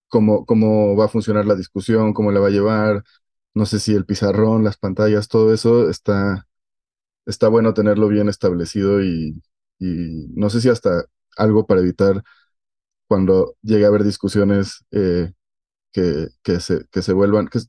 cómo, 0.07 0.45
cómo 0.45 0.95
va 0.95 1.05
a 1.05 1.09
funcionar 1.09 1.45
la 1.45 1.55
discusión, 1.55 2.13
cómo 2.13 2.31
la 2.31 2.39
va 2.39 2.47
a 2.47 2.51
llevar, 2.51 3.03
no 3.53 3.65
sé 3.65 3.79
si 3.79 3.93
el 3.95 4.05
pizarrón, 4.05 4.63
las 4.63 4.77
pantallas, 4.77 5.27
todo 5.27 5.53
eso 5.53 5.89
está, 5.89 6.47
está 7.25 7.47
bueno 7.49 7.73
tenerlo 7.73 8.07
bien 8.09 8.29
establecido 8.29 9.03
y, 9.03 9.41
y 9.79 10.27
no 10.35 10.49
sé 10.49 10.61
si 10.61 10.69
hasta 10.69 11.05
algo 11.37 11.65
para 11.67 11.81
evitar 11.81 12.23
cuando 13.07 13.55
llegue 13.61 13.85
a 13.85 13.89
haber 13.89 14.03
discusiones 14.03 14.85
eh, 14.91 15.31
que, 15.93 16.29
que, 16.43 16.59
se, 16.59 16.85
que 16.91 17.01
se 17.01 17.13
vuelvan, 17.13 17.47
que 17.47 17.59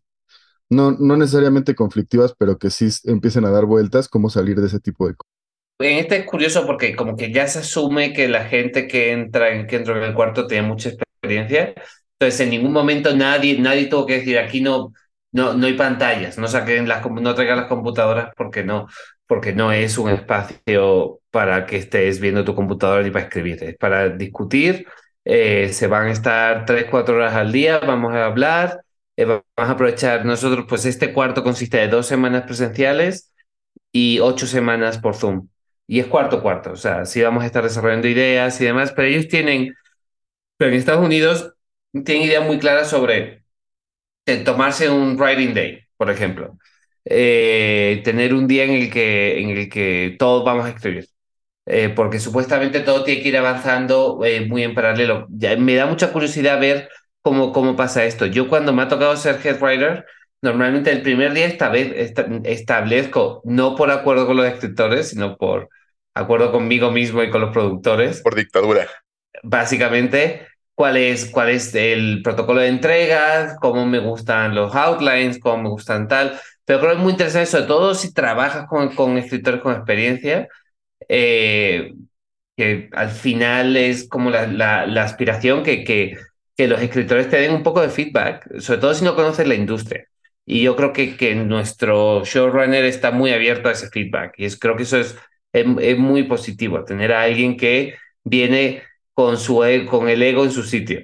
no, 0.70 0.92
no 0.92 1.16
necesariamente 1.16 1.74
conflictivas, 1.74 2.34
pero 2.38 2.58
que 2.58 2.70
sí 2.70 2.88
empiecen 3.04 3.44
a 3.46 3.50
dar 3.50 3.66
vueltas, 3.66 4.08
cómo 4.08 4.30
salir 4.30 4.60
de 4.60 4.68
ese 4.68 4.80
tipo 4.80 5.08
de 5.08 5.14
cosas. 5.16 5.32
En 5.78 5.98
este 5.98 6.16
es 6.18 6.26
curioso 6.26 6.64
porque 6.66 6.94
como 6.94 7.16
que 7.16 7.32
ya 7.32 7.48
se 7.48 7.58
asume 7.60 8.12
que 8.12 8.28
la 8.28 8.44
gente 8.44 8.86
que 8.86 9.10
entra 9.12 9.50
en, 9.52 9.66
que 9.66 9.76
entra 9.76 9.96
en 9.98 10.04
el 10.04 10.14
cuarto 10.14 10.46
tiene 10.46 10.66
mucha 10.68 10.90
experiencia. 10.90 11.74
Entonces 12.18 12.40
en 12.40 12.50
ningún 12.50 12.72
momento 12.72 13.14
nadie, 13.16 13.58
nadie 13.58 13.86
tuvo 13.86 14.06
que 14.06 14.14
decir 14.18 14.38
aquí 14.38 14.60
no, 14.60 14.92
no, 15.32 15.54
no 15.54 15.66
hay 15.66 15.74
pantallas, 15.74 16.38
no 16.38 16.46
saquen 16.46 16.86
las, 16.88 17.04
no 17.10 17.34
traigan 17.34 17.56
las 17.56 17.66
computadoras 17.66 18.30
porque 18.36 18.64
no, 18.64 18.86
porque 19.26 19.52
no 19.54 19.72
es 19.72 19.98
un 19.98 20.10
espacio 20.10 21.20
para 21.30 21.66
que 21.66 21.76
estés 21.78 22.20
viendo 22.20 22.44
tu 22.44 22.54
computadora 22.54 23.02
ni 23.02 23.10
para 23.10 23.24
escribir, 23.24 23.62
es 23.64 23.76
para 23.76 24.10
discutir. 24.10 24.86
Eh, 25.24 25.70
se 25.72 25.86
van 25.86 26.08
a 26.08 26.12
estar 26.12 26.66
tres, 26.66 26.86
cuatro 26.90 27.16
horas 27.16 27.34
al 27.34 27.52
día, 27.52 27.78
vamos 27.78 28.12
a 28.14 28.26
hablar, 28.26 28.82
eh, 29.16 29.24
vamos 29.24 29.44
a 29.56 29.70
aprovechar 29.70 30.24
nosotros, 30.26 30.66
pues 30.68 30.84
este 30.84 31.12
cuarto 31.12 31.42
consiste 31.42 31.78
de 31.78 31.88
dos 31.88 32.06
semanas 32.06 32.42
presenciales 32.44 33.32
y 33.92 34.18
ocho 34.20 34.46
semanas 34.46 34.98
por 34.98 35.14
Zoom. 35.14 35.48
Y 35.86 36.00
es 36.00 36.06
cuarto 36.06 36.42
cuarto, 36.42 36.72
o 36.72 36.76
sea, 36.76 37.04
sí 37.06 37.22
vamos 37.22 37.42
a 37.42 37.46
estar 37.46 37.62
desarrollando 37.62 38.08
ideas 38.08 38.60
y 38.60 38.64
demás, 38.64 38.92
pero 38.92 39.08
ellos 39.08 39.28
tienen, 39.28 39.74
pero 40.56 40.70
en 40.72 40.78
Estados 40.78 41.04
Unidos 41.04 41.54
tienen 42.04 42.24
ideas 42.24 42.44
muy 42.46 42.58
claras 42.58 42.90
sobre 42.90 43.41
tomarse 44.44 44.88
un 44.90 45.16
writing 45.20 45.54
day, 45.54 45.80
por 45.96 46.10
ejemplo. 46.10 46.56
Eh, 47.04 48.00
tener 48.04 48.34
un 48.34 48.46
día 48.46 48.64
en 48.64 48.70
el, 48.72 48.90
que, 48.90 49.40
en 49.40 49.50
el 49.50 49.68
que 49.68 50.16
todos 50.18 50.44
vamos 50.44 50.66
a 50.66 50.70
escribir. 50.70 51.06
eh, 51.66 51.90
porque 51.94 52.20
supuestamente 52.20 52.80
todo 52.80 53.04
tiene 53.04 53.22
que 53.22 53.28
ir 53.28 53.36
avanzando 53.36 54.20
eh, 54.24 54.46
muy 54.46 54.62
en 54.64 54.74
paralelo. 54.74 55.26
Ya, 55.30 55.56
me 55.56 55.74
da 55.76 55.86
mucha 55.86 56.12
curiosidad 56.12 56.60
ver 56.60 56.88
cómo, 57.22 57.52
cómo 57.52 57.76
pasa 57.76 58.04
esto. 58.04 58.26
Yo 58.26 58.48
cuando 58.48 58.72
me 58.72 58.82
ha 58.82 58.88
tocado 58.88 59.16
ser 59.16 59.38
head 59.44 59.60
writer, 59.62 60.04
normalmente 60.42 60.90
el 60.90 61.02
primer 61.02 61.32
día 61.34 61.46
esta 61.46 61.68
vez 61.70 62.12
establezco, 62.44 63.42
no 63.44 63.76
por 63.76 63.90
acuerdo 63.90 64.26
con 64.26 64.36
los 64.36 64.46
escritores, 64.46 65.10
sino 65.10 65.36
por 65.36 65.68
acuerdo 66.14 66.52
conmigo 66.52 66.90
mismo 66.90 67.22
y 67.22 67.30
con 67.30 67.40
los 67.42 67.52
productores. 67.52 68.20
Por 68.22 68.34
dictadura. 68.34 68.86
Básicamente, 69.42 70.46
cuál 70.74 70.96
es, 70.96 71.26
cuál 71.30 71.50
es 71.50 71.74
el 71.74 72.22
protocolo 72.22 72.60
de 72.60 72.68
entrega, 72.68 73.56
cómo 73.60 73.86
me 73.86 73.98
gustan 73.98 74.54
los 74.54 74.74
outlines, 74.74 75.38
cómo 75.38 75.62
me 75.64 75.68
gustan 75.68 76.08
tal. 76.08 76.40
Pero 76.64 76.80
creo 76.80 76.92
que 76.92 76.96
es 76.98 77.02
muy 77.02 77.12
interesante, 77.12 77.46
sobre 77.46 77.66
todo 77.66 77.94
si 77.94 78.12
trabajas 78.14 78.66
con, 78.68 78.94
con 78.94 79.18
escritores 79.18 79.60
con 79.60 79.74
experiencia, 79.74 80.48
eh, 81.08 81.92
que 82.56 82.88
al 82.92 83.10
final 83.10 83.76
es 83.76 84.08
como 84.08 84.30
la, 84.30 84.46
la, 84.46 85.02
aspiración 85.02 85.62
que, 85.62 85.84
que, 85.84 86.16
que, 86.56 86.68
los 86.68 86.80
escritores 86.80 87.28
te 87.28 87.38
den 87.38 87.54
un 87.54 87.62
poco 87.62 87.80
de 87.80 87.88
feedback, 87.88 88.60
sobre 88.60 88.80
todo 88.80 88.94
si 88.94 89.04
no 89.04 89.14
conoces 89.16 89.46
la 89.46 89.54
industria. 89.54 90.06
Y 90.44 90.62
yo 90.62 90.76
creo 90.76 90.92
que, 90.92 91.16
que 91.16 91.34
nuestro 91.34 92.24
showrunner 92.24 92.84
está 92.84 93.10
muy 93.10 93.32
abierto 93.32 93.68
a 93.68 93.72
ese 93.72 93.88
feedback. 93.90 94.34
Y 94.38 94.44
es, 94.44 94.58
creo 94.58 94.76
que 94.76 94.82
eso 94.84 94.98
es, 94.98 95.16
es, 95.52 95.98
muy 95.98 96.24
positivo, 96.24 96.84
tener 96.84 97.12
a 97.12 97.22
alguien 97.22 97.56
que 97.56 97.94
viene 98.24 98.82
con, 99.14 99.38
su, 99.38 99.64
e, 99.64 99.86
con 99.86 100.08
el 100.08 100.22
ego 100.22 100.44
en 100.44 100.52
su 100.52 100.62
sitio. 100.62 101.00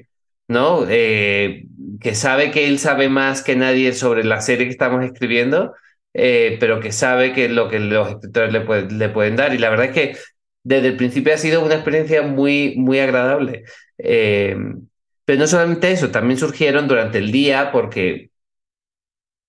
¿no? 0.49 0.87
Eh, 0.89 1.67
que 2.01 2.15
sabe 2.15 2.51
que 2.51 2.69
él 2.69 2.79
sabe 2.79 3.09
más 3.09 3.43
que 3.43 3.55
nadie 3.57 3.93
sobre 3.93 4.25
la 4.25 4.41
serie 4.41 4.67
que 4.67 4.73
estamos 4.73 5.05
escribiendo 5.05 5.75
eh, 6.15 6.57
pero 6.61 6.81
que 6.81 6.93
sabe 6.93 7.33
que 7.33 7.49
lo 7.49 7.69
que 7.69 7.79
los 7.79 8.09
escritores 8.11 8.53
le, 8.53 8.91
le, 8.91 9.09
pueden 9.09 9.37
dar. 9.37 9.55
Y 9.55 9.59
la 9.59 9.71
verdad 9.71 9.87
es 9.87 9.93
que 9.93 10.17
desde 10.65 10.89
el 10.89 10.97
principio 10.97 11.35
ha 11.35 11.39
sido 11.39 11.65
una 11.65 11.75
experiencia 11.75 12.23
muy, 12.23 12.75
muy 12.77 12.99
agradable. 12.99 13.65
Eh, 13.99 14.57
pero 15.25 15.39
no 15.39 15.47
solamente 15.47 15.93
eso, 15.93 16.11
también 16.11 16.39
surgieron 16.39 16.89
durante 16.89 17.19
el 17.19 17.31
día, 17.31 17.71
porque 17.73 18.31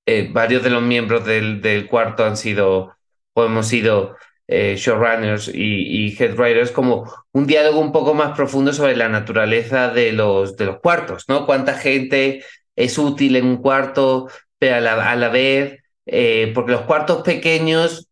eh, 0.05 0.29
varios 0.31 0.63
de 0.63 0.69
los 0.69 0.83
miembros 0.83 1.25
del, 1.25 1.61
del, 1.61 1.87
cuarto 1.87 2.25
han 2.25 2.37
sido 2.37 2.95
o 3.33 3.45
hemos 3.45 3.67
sido 3.67 4.15
showrunners 4.49 5.47
y, 5.53 6.07
y 6.07 6.17
head 6.17 6.35
writers, 6.35 6.71
como 6.71 7.11
un 7.31 7.45
diálogo 7.45 7.79
un 7.79 7.91
poco 7.91 8.13
más 8.13 8.35
profundo 8.35 8.73
sobre 8.73 8.95
la 8.95 9.09
naturaleza 9.09 9.89
de 9.89 10.11
los, 10.11 10.57
de 10.57 10.65
los 10.65 10.79
cuartos, 10.79 11.25
¿no? 11.27 11.45
Cuánta 11.45 11.75
gente 11.75 12.43
es 12.75 12.97
útil 12.97 13.35
en 13.35 13.45
un 13.45 13.57
cuarto, 13.57 14.27
pero 14.57 14.75
a 14.77 14.79
la, 14.79 15.11
a 15.11 15.15
la 15.15 15.29
vez 15.29 15.79
eh, 16.11 16.51
porque 16.55 16.71
los 16.71 16.81
cuartos 16.81 17.21
pequeños, 17.23 18.09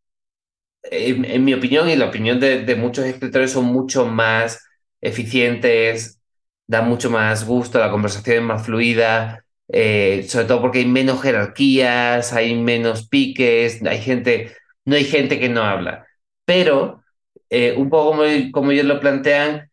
en, 0.84 1.44
mi 1.44 1.54
opinión 1.54 1.90
y 1.90 1.96
la 1.96 2.06
opinión 2.06 2.40
de, 2.40 2.76
muchos 2.76 3.06
escritores, 3.06 3.52
son 3.52 3.66
mucho 3.66 4.06
más 4.06 4.64
eficientes, 5.02 6.22
dan 6.68 6.88
mucho 6.88 7.10
más 7.10 7.46
gusto, 7.46 7.80
la 7.80 7.92
conversación 7.92 8.38
es 8.38 8.44
más 8.44 8.66
fluida, 8.66 9.44
eh, 9.70 10.26
sobre 10.30 10.46
todo 10.46 10.62
porque 10.62 10.80
hay 10.80 10.86
menos 10.86 11.22
jerarquías, 11.22 12.34
hay 12.34 12.56
menos 12.56 13.08
piques, 13.08 13.82
hay 13.84 14.02
gente, 14.02 14.56
no 14.86 14.96
hay 14.96 15.06
gente 15.06 15.40
que 15.40 15.50
no 15.50 15.64
habla. 15.64 16.07
Pero, 16.48 17.04
eh, 17.52 17.76
un 17.78 17.90
poco 17.92 18.12
como, 18.12 18.24
como 18.54 18.72
ellos 18.72 18.86
lo 18.88 19.00
plantean, 19.02 19.72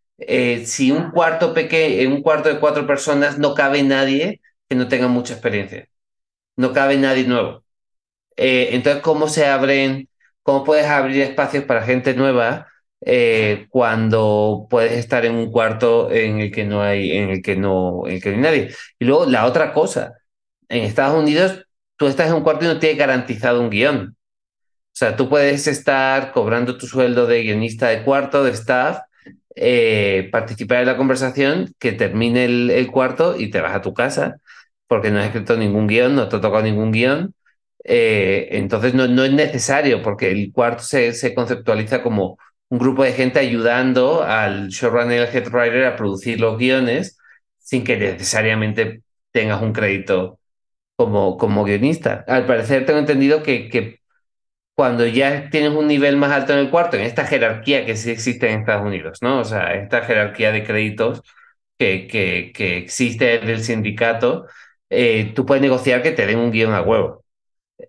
si 0.65 0.93
un 0.93 1.11
cuarto 1.13 1.55
pequeño, 1.55 2.01
en 2.03 2.13
un 2.13 2.23
cuarto 2.23 2.49
de 2.51 2.61
cuatro 2.61 2.87
personas 2.87 3.39
no 3.39 3.55
cabe 3.55 3.83
nadie 3.83 4.41
que 4.69 4.77
no 4.77 4.89
tenga 4.89 5.09
mucha 5.09 5.35
experiencia, 5.35 5.89
no 6.57 6.73
cabe 6.73 6.97
nadie 6.99 7.25
nuevo. 7.27 7.65
Eh, 8.37 8.71
entonces, 8.73 9.03
¿cómo 9.03 9.29
se 9.29 9.47
abren, 9.47 10.09
cómo 10.43 10.65
puedes 10.65 10.87
abrir 10.87 11.23
espacios 11.23 11.65
para 11.65 11.83
gente 11.85 12.15
nueva 12.15 12.69
eh, 13.03 13.67
cuando 13.71 14.67
puedes 14.71 14.93
estar 14.93 15.25
en 15.27 15.35
un 15.37 15.51
cuarto 15.53 16.11
en 16.11 16.41
el 16.41 16.53
que 16.53 16.65
no 16.65 16.83
hay, 16.83 17.13
en 17.13 17.31
el 17.31 17.43
que 17.43 17.57
no, 17.57 18.07
en 18.07 18.15
el 18.15 18.23
que 18.23 18.31
no 18.31 18.37
hay 18.37 18.43
nadie? 18.43 18.75
Y 18.99 19.05
luego 19.05 19.27
la 19.27 19.47
otra 19.47 19.73
cosa, 19.73 20.15
en 20.69 20.85
Estados 20.85 21.21
Unidos 21.23 21.67
tú 21.97 22.07
estás 22.09 22.29
en 22.29 22.35
un 22.37 22.43
cuarto 22.45 22.65
y 22.65 22.69
no 22.69 22.79
tienes 22.79 22.99
garantizado 22.99 23.61
un 23.61 23.71
guion. 23.71 24.17
O 24.95 24.97
sea, 24.97 25.17
tú 25.17 25.29
puedes 25.29 25.67
estar 25.67 26.33
cobrando 26.33 26.79
tu 26.79 26.87
sueldo 26.87 27.27
de 27.27 27.43
guionista 27.43 27.89
de 27.89 28.05
cuarto, 28.05 28.45
de 28.45 28.53
staff, 28.53 29.01
eh, 29.57 30.29
participar 30.33 30.81
en 30.81 30.87
la 30.87 30.97
conversación, 30.97 31.75
que 31.81 31.93
termine 31.93 32.45
el, 32.45 32.71
el, 32.71 32.91
cuarto 32.91 33.37
y 33.39 33.51
te 33.51 33.61
vas 33.61 33.75
a 33.75 33.83
tu 33.83 33.93
casa, 33.95 34.37
porque 34.87 35.11
no 35.11 35.19
has 35.19 35.27
escrito 35.27 35.57
ningún 35.57 35.89
guion, 35.89 36.15
no 36.15 36.29
te 36.29 36.37
ha 36.37 36.41
tocado 36.41 36.63
ningún 36.63 36.93
guion, 36.93 37.35
eh, 37.85 38.49
entonces 38.53 38.95
no, 38.95 39.07
no 39.09 39.25
es 39.25 39.33
necesario 39.33 40.03
porque 40.03 40.31
el 40.31 40.53
cuarto 40.53 40.83
se, 40.85 41.13
se 41.13 41.35
conceptualiza 41.35 42.03
como 42.03 42.39
un 42.69 42.79
grupo 42.79 43.05
de 43.05 43.13
gente 43.13 43.39
ayudando 43.41 44.23
al 44.23 44.69
showrunner 44.69 45.19
y 45.19 45.23
al 45.23 45.35
head 45.37 45.49
writer 45.53 45.85
a 45.87 45.97
producir 45.97 46.41
los 46.41 46.59
guiones 46.59 47.19
sin 47.59 47.85
que 47.85 47.97
necesariamente 47.97 49.03
tengas 49.33 49.63
un 49.63 49.73
crédito 49.73 50.39
como, 50.97 51.37
como 51.39 51.65
guionista. 51.65 52.25
Al 52.29 52.47
parecer 52.47 52.87
tengo 52.87 52.99
entendido 53.01 53.43
que, 53.43 53.69
que 53.69 54.01
cuando 54.75 55.07
ya 55.07 55.51
tienes 55.51 55.73
un 55.73 55.87
nivel 55.89 56.17
más 56.17 56.33
alto 56.33 56.53
en 56.53 56.61
el 56.61 56.71
cuarto, 56.71 56.97
en 56.97 57.03
esta 57.05 57.27
jerarquía 57.27 57.87
que 57.87 57.97
sí 57.97 58.11
existe 58.11 58.51
en 58.51 58.61
Estados 58.61 58.87
Unidos, 58.87 59.19
¿no? 59.23 59.41
O 59.41 59.45
sea, 59.45 59.75
esta 59.75 60.03
jerarquía 60.05 60.53
de 60.53 60.65
créditos 60.65 61.23
que, 61.79 62.07
que, 62.09 62.53
que 62.55 62.79
existe 62.79 63.39
del 63.41 63.63
sindicato, 63.65 64.47
eh, 64.91 65.33
tú 65.35 65.47
puedes 65.47 65.63
negociar 65.63 66.03
que 66.03 66.13
te 66.13 66.27
den 66.27 66.39
un 66.39 66.51
guion 66.53 66.73
a 66.75 66.83
huevo. 66.83 67.25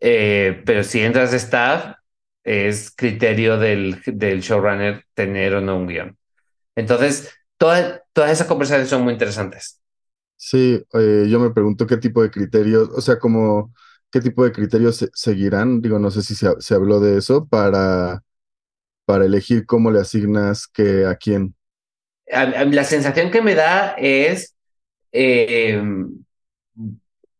Eh, 0.01 0.63
pero 0.65 0.83
si 0.83 1.01
entras 1.01 1.31
de 1.31 1.37
staff, 1.37 1.95
es 2.43 2.91
criterio 2.95 3.57
del, 3.57 4.01
del 4.05 4.41
showrunner 4.41 5.05
tener 5.13 5.55
o 5.55 5.61
no 5.61 5.77
un 5.77 5.87
guion. 5.87 6.17
Entonces, 6.75 7.31
todas, 7.57 8.01
todas 8.13 8.31
esas 8.31 8.47
conversaciones 8.47 8.89
son 8.89 9.03
muy 9.03 9.13
interesantes. 9.13 9.81
Sí, 10.37 10.83
eh, 10.93 11.25
yo 11.29 11.39
me 11.39 11.51
pregunto 11.51 11.87
qué 11.87 11.97
tipo 11.97 12.21
de 12.21 12.29
criterios, 12.29 12.89
o 12.89 13.01
sea, 13.01 13.17
como 13.19 13.73
qué 14.15 14.21
tipo 14.21 14.45
de 14.45 14.53
criterios 14.53 15.05
seguirán, 15.13 15.81
digo, 15.81 15.99
no 15.99 16.09
sé 16.09 16.21
si 16.21 16.35
se, 16.35 16.73
habló 16.73 17.01
de 17.01 17.17
eso, 17.17 17.47
para, 17.47 18.23
para 19.03 19.25
elegir 19.25 19.65
cómo 19.65 19.91
le 19.91 19.99
asignas 19.99 20.67
que 20.67 21.05
a 21.05 21.15
quién. 21.15 21.53
La 22.25 22.85
sensación 22.85 23.29
que 23.29 23.41
me 23.41 23.55
da 23.55 23.93
es 23.97 24.55
eh, 25.11 25.83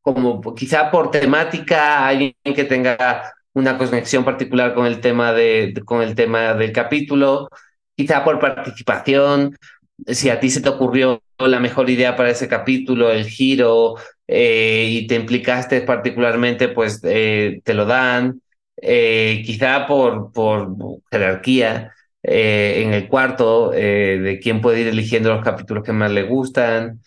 como 0.01 0.53
quizá 0.53 0.91
por 0.91 1.12
temática, 1.12 2.05
alguien 2.05 2.36
que 2.44 2.65
tenga 2.65 3.34
una 3.53 3.77
conexión 3.77 4.25
particular 4.25 4.75
con 4.75 4.86
el 4.86 5.00
tema, 5.00 5.32
de, 5.32 5.82
con 5.86 6.01
el 6.01 6.13
tema 6.13 6.55
del 6.55 6.74
capítulo, 6.74 7.48
quizá 7.96 8.22
por 8.22 8.38
participación, 8.38 9.55
si 10.08 10.29
a 10.29 10.41
ti 10.41 10.50
se 10.50 10.60
te 10.60 10.67
ocurrió 10.67 11.24
la 11.39 11.62
mejor 11.62 11.89
idea 11.89 12.17
para 12.17 12.32
ese 12.32 12.50
capítulo, 12.50 13.13
el 13.13 13.25
giro, 13.27 13.96
eh, 14.27 14.88
y 14.89 15.08
te 15.08 15.15
implicaste 15.15 15.82
particularmente, 15.82 16.70
pues 16.70 17.01
eh, 17.03 17.62
te 17.63 17.74
lo 17.74 17.86
dan, 17.86 18.41
eh, 18.82 19.44
quizá 19.46 19.88
por, 19.88 20.32
por 20.34 20.75
jerarquía. 21.12 21.91
en 22.24 22.94
el 22.94 23.08
cuarto, 23.08 23.70
de 23.72 24.39
quién 24.41 24.62
puede 24.62 24.82
ir 24.82 24.88
eligiendo 24.88 25.34
los 25.34 25.44
capítulos 25.44 25.84
que 25.84 25.94
más 25.94 26.12
le 26.12 26.24
gustan. 26.24 27.01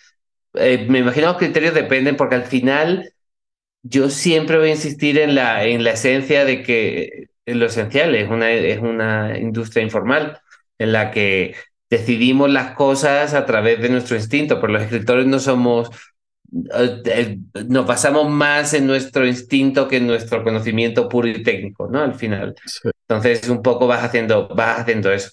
Me 0.55 0.99
imagino 1.01 1.29
los 1.29 1.39
criterios 1.39 1.75
dependen 1.75 2.17
porque 2.17 2.37
al 2.37 2.45
final 2.45 3.13
yo 3.83 4.11
siempre 4.11 4.59
voy 4.59 4.69
a 4.71 4.73
insistir 4.73 5.19
en 5.19 5.35
la, 5.35 5.65
en 5.65 5.85
la 5.85 5.93
esencia 5.93 6.45
de 6.45 6.63
que 6.63 7.29
lo 7.47 7.67
esencial 7.67 8.15
es 8.15 8.29
una, 8.31 8.53
es 8.53 8.81
una 8.81 9.39
industria 9.39 9.83
informal 9.83 10.41
en 10.79 10.93
la 10.93 11.11
que 11.11 11.55
decidimos 11.91 12.51
las 12.51 12.73
cosas 12.75 13.35
a 13.35 13.47
través 13.47 13.81
de 13.81 13.89
nuestro 13.89 14.17
instinto, 14.17 14.61
pero 14.61 14.75
los 14.75 14.83
escritores 14.83 15.27
no 15.27 15.39
somos, 15.39 15.91
nos 16.51 17.87
basamos 17.87 18.31
más 18.31 18.73
en 18.75 18.87
nuestro 18.87 19.27
instinto 19.27 19.87
que 19.87 19.99
en 19.99 20.07
nuestro 20.07 20.43
conocimiento 20.43 21.09
puro 21.09 21.29
y 21.29 21.43
técnico, 21.43 21.89
¿no? 21.89 22.01
Al 22.01 22.15
final. 22.15 22.55
Entonces, 23.07 23.49
un 23.49 23.63
poco 23.63 23.87
vas 23.87 24.03
haciendo, 24.03 24.49
vas 24.49 24.81
haciendo 24.81 25.13
eso. 25.13 25.31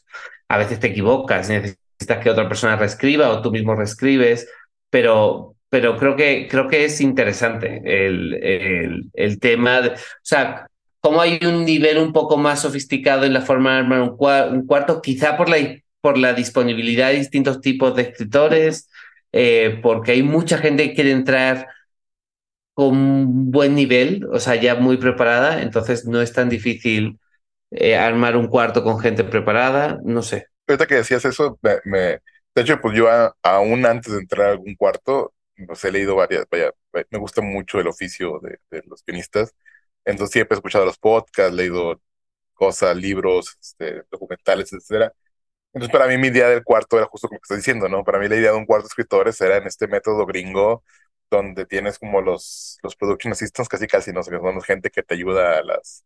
A 0.50 0.58
veces 0.58 0.80
te 0.80 0.88
equivocas, 0.88 1.50
necesitas 1.50 2.20
que 2.22 2.30
otra 2.30 2.48
persona 2.48 2.76
reescriba 2.76 3.30
o 3.30 3.42
tú 3.42 3.52
mismo 3.52 3.76
reescribes 3.76 4.48
pero, 4.96 5.58
pero 5.70 5.98
creo, 5.98 6.16
que, 6.16 6.48
creo 6.50 6.70
que 6.70 6.86
es 6.86 7.02
interesante 7.02 7.82
el, 7.84 8.34
el, 8.42 9.10
el 9.12 9.40
tema, 9.42 9.82
de, 9.82 9.90
o 9.90 9.94
sea, 10.22 10.68
cómo 11.02 11.20
hay 11.20 11.38
un 11.44 11.66
nivel 11.66 11.98
un 11.98 12.14
poco 12.14 12.38
más 12.38 12.62
sofisticado 12.62 13.26
en 13.26 13.34
la 13.34 13.42
forma 13.42 13.74
de 13.74 13.80
armar 13.80 14.02
un, 14.04 14.16
un 14.54 14.66
cuarto, 14.66 15.02
quizá 15.02 15.36
por 15.36 15.50
la, 15.50 15.58
por 16.00 16.18
la 16.18 16.34
disponibilidad 16.34 17.10
de 17.10 17.18
distintos 17.18 17.60
tipos 17.60 17.94
de 17.94 18.04
escritores, 18.04 18.90
eh, 19.38 19.80
porque 19.84 20.14
hay 20.14 20.24
mucha 20.24 20.58
gente 20.58 20.88
que 20.88 20.96
quiere 20.96 21.12
entrar 21.12 21.68
con 22.74 23.52
buen 23.52 23.76
nivel, 23.76 24.26
o 24.32 24.40
sea, 24.40 24.56
ya 24.56 24.76
muy 24.76 24.96
preparada, 24.96 25.62
entonces 25.62 26.06
no 26.06 26.22
es 26.22 26.32
tan 26.32 26.48
difícil 26.48 27.20
eh, 27.72 27.98
armar 27.98 28.38
un 28.38 28.48
cuarto 28.48 28.82
con 28.82 28.98
gente 28.98 29.26
preparada, 29.26 30.00
no 30.06 30.22
sé. 30.22 30.48
Ahorita 30.66 30.88
que 30.88 30.96
decías 30.96 31.26
eso, 31.26 31.60
me, 31.84 32.00
de 32.56 32.62
hecho, 32.62 32.80
pues 32.80 32.96
yo 32.98 33.10
aún 33.44 33.86
antes 33.86 34.14
de 34.14 34.20
entrar 34.20 34.48
a 34.48 34.52
algún 34.52 34.74
cuarto, 34.76 35.34
pues 35.68 35.84
he 35.84 35.92
leído 35.92 36.16
varias, 36.16 36.46
vaya, 36.50 36.72
me 37.10 37.20
gusta 37.20 37.42
mucho 37.42 37.82
el 37.82 37.88
oficio 37.88 38.40
de, 38.40 38.84
los 38.88 39.04
pianistas. 39.04 39.54
Entonces 40.06 40.32
siempre 40.32 40.56
he 40.56 40.60
escuchado 40.60 40.86
los 40.86 40.98
podcasts, 40.98 41.54
leído 41.54 42.02
cosas, 42.54 42.96
libros, 42.96 43.58
este, 43.60 44.04
documentales, 44.10 44.72
etcétera. 44.72 45.14
Entonces, 45.76 45.92
para 45.94 46.08
mí, 46.10 46.18
mi 46.20 46.30
idea 46.30 46.50
del 46.50 46.64
cuarto 46.66 46.98
era 46.98 47.08
justo 47.08 47.30
como 47.30 47.40
que 47.42 47.46
estás 47.46 47.60
diciendo, 47.60 47.90
¿no? 47.90 48.04
Para 48.06 48.20
mí, 48.20 48.30
la 48.30 48.38
idea 48.38 48.52
de 48.54 48.58
un 48.58 48.66
cuarto 48.68 48.86
de 48.86 48.90
escritores 48.90 49.42
era 49.42 49.58
en 49.58 49.68
este 49.68 49.88
método 49.90 50.26
gringo, 50.28 50.84
donde 51.32 51.68
tienes 51.68 52.00
como 52.00 52.22
los, 52.22 52.80
los 52.84 52.98
production 52.98 53.34
assistants, 53.34 53.70
casi 53.70 53.88
casi, 53.88 54.14
no 54.14 54.24
sé, 54.24 54.32
que 54.32 54.40
son 54.40 54.62
gente 54.64 54.92
que 54.92 55.04
te 55.04 55.16
ayuda 55.16 55.60
a 55.60 55.64
las 55.64 56.06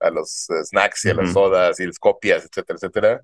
a 0.00 0.10
los 0.10 0.50
eh, 0.50 0.64
snacks 0.64 1.04
y 1.06 1.10
a 1.10 1.14
las 1.14 1.30
sodas 1.32 1.80
y 1.80 1.86
las 1.86 1.98
copias, 1.98 2.44
etcétera, 2.44 2.76
etcétera. 2.76 3.22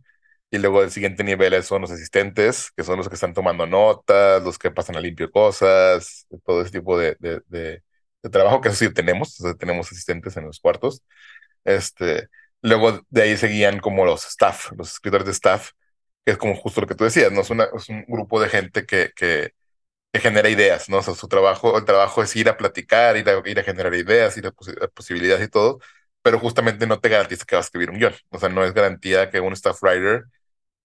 Y 0.50 0.58
luego 0.58 0.82
el 0.82 0.90
siguiente 0.90 1.24
nivel 1.24 1.62
son 1.64 1.82
los 1.82 1.90
asistentes, 1.90 2.70
que 2.76 2.84
son 2.84 2.98
los 2.98 3.08
que 3.08 3.14
están 3.16 3.34
tomando 3.34 3.66
notas, 3.66 4.42
los 4.44 4.58
que 4.58 4.70
pasan 4.70 4.96
a 4.96 5.00
limpio 5.00 5.30
cosas, 5.30 6.26
todo 6.46 6.62
ese 6.62 6.72
tipo 6.72 6.98
de, 6.98 7.16
de, 7.20 7.42
de, 7.48 7.82
de 8.22 8.30
trabajo 8.30 8.60
que 8.62 8.68
eso 8.70 8.78
sí 8.86 8.94
tenemos, 8.94 9.38
o 9.40 9.44
sea, 9.44 9.54
tenemos 9.54 9.92
asistentes 9.92 10.36
en 10.38 10.46
los 10.46 10.60
cuartos. 10.60 11.02
Este, 11.64 12.28
luego 12.62 13.00
de 13.10 13.22
ahí 13.22 13.36
seguían 13.36 13.80
como 13.80 14.04
los 14.04 14.26
staff, 14.26 14.72
los 14.76 14.92
escritores 14.92 15.26
de 15.26 15.32
staff, 15.32 15.70
que 16.24 16.32
es 16.32 16.38
como 16.38 16.54
justo 16.56 16.80
lo 16.82 16.86
que 16.86 16.94
tú 16.94 17.04
decías, 17.04 17.32
¿no? 17.32 17.42
Es, 17.42 17.50
una, 17.50 17.64
es 17.76 17.88
un 17.88 18.04
grupo 18.06 18.40
de 18.40 18.48
gente 18.48 18.86
que, 18.86 19.12
que, 19.16 19.54
que 20.12 20.20
genera 20.20 20.48
ideas, 20.50 20.88
¿no? 20.88 20.98
O 20.98 21.02
sea, 21.02 21.14
su 21.14 21.28
trabajo, 21.28 21.78
el 21.78 21.84
trabajo 21.84 22.22
es 22.22 22.34
ir 22.36 22.48
a 22.48 22.56
platicar, 22.56 23.16
ir 23.16 23.28
a, 23.28 23.42
ir 23.48 23.60
a 23.60 23.62
generar 23.64 23.94
ideas, 23.94 24.36
ir 24.38 24.46
a, 24.46 24.52
posi- 24.52 24.82
a 24.82 24.88
posibilidades 24.88 25.46
y 25.46 25.50
todo, 25.50 25.80
pero 26.22 26.38
justamente 26.40 26.86
no 26.86 27.00
te 27.00 27.08
garantiza 27.10 27.44
que 27.46 27.56
vas 27.56 27.66
a 27.66 27.68
escribir 27.68 27.90
un 27.90 27.98
guion. 27.98 28.14
O 28.30 28.38
sea, 28.38 28.48
no 28.48 28.64
es 28.64 28.74
garantía 28.74 29.30
que 29.30 29.40
un 29.40 29.52
staff 29.54 29.82
writer 29.82 30.24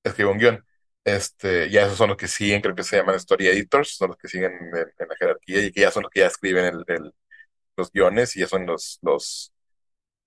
escriba 0.03 0.31
un 0.31 0.39
guion. 0.39 0.65
Este, 1.03 1.69
ya 1.69 1.83
esos 1.85 1.97
son 1.97 2.09
los 2.09 2.17
que 2.17 2.27
siguen, 2.27 2.61
creo 2.61 2.75
que 2.75 2.83
se 2.83 2.97
llaman 2.97 3.15
story 3.15 3.47
editors, 3.47 3.95
son 3.97 4.09
los 4.09 4.17
que 4.17 4.27
siguen 4.29 4.53
en, 4.53 4.67
en 4.77 5.07
la 5.09 5.15
jerarquía 5.19 5.61
y 5.65 5.71
que 5.71 5.81
ya 5.81 5.91
son 5.91 6.03
los 6.03 6.11
que 6.11 6.21
ya 6.21 6.27
escriben 6.27 6.65
el, 6.65 6.83
el- 6.87 7.13
los 7.77 7.91
guiones 7.91 8.35
y 8.37 8.41
ya 8.41 8.47
son 8.47 8.65
los, 8.67 8.99
los, 9.03 9.52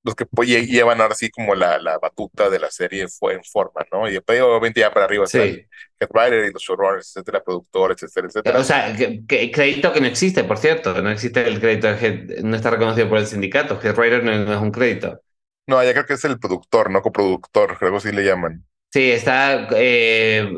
los 0.07 0.15
que 0.15 0.25
pues, 0.27 0.49
lle- 0.49 0.67
llevan 0.67 1.01
ahora 1.03 1.15
sí 1.15 1.29
como 1.31 1.55
la, 1.55 1.79
la 1.79 1.99
batuta 1.99 2.49
de 2.49 2.59
la 2.59 2.71
serie 2.71 3.09
fue 3.09 3.35
en 3.35 3.45
forma, 3.45 3.85
¿no? 3.93 4.09
Y 4.09 4.13
después 4.13 4.41
obviamente 4.41 4.81
ya 4.81 4.91
para 4.93 5.05
arriba 5.07 5.25
está 5.25 5.43
el 5.43 5.55
Sí. 5.57 5.67
head 6.01 6.09
writer 6.15 6.47
y 6.47 6.53
los 6.53 6.63
showrunners, 6.63 7.09
etcétera, 7.17 7.43
productores, 7.45 8.03
etcétera, 8.03 8.29
etcétera. 8.29 8.59
O 8.61 8.65
sea, 8.65 8.97
que, 8.97 9.27
que- 9.27 9.51
crédito 9.51 9.93
que 9.93 10.01
no 10.01 10.07
existe, 10.07 10.45
por 10.45 10.57
cierto. 10.59 11.03
No 11.03 11.11
existe 11.11 11.47
el 11.47 11.61
crédito 11.61 11.89
de 11.89 11.95
head- 12.01 12.43
no 12.43 12.57
está 12.57 12.71
reconocido 12.71 13.09
por 13.09 13.19
el 13.19 13.27
sindicato. 13.27 13.79
Head 13.83 13.97
writer 13.99 14.25
no, 14.25 14.33
no 14.45 14.55
es 14.55 14.61
un 14.61 14.71
crédito. 14.71 15.21
No, 15.67 15.83
ya 15.83 15.93
creo 15.93 16.07
que 16.07 16.15
es 16.15 16.25
el 16.25 16.39
productor, 16.39 16.91
no 16.91 17.03
coproductor, 17.03 17.77
creo 17.77 17.93
que 17.95 18.01
sí 18.01 18.13
le 18.13 18.23
llaman. 18.25 18.65
Sí, 18.93 19.11
está 19.11 19.67
eh, 19.73 20.49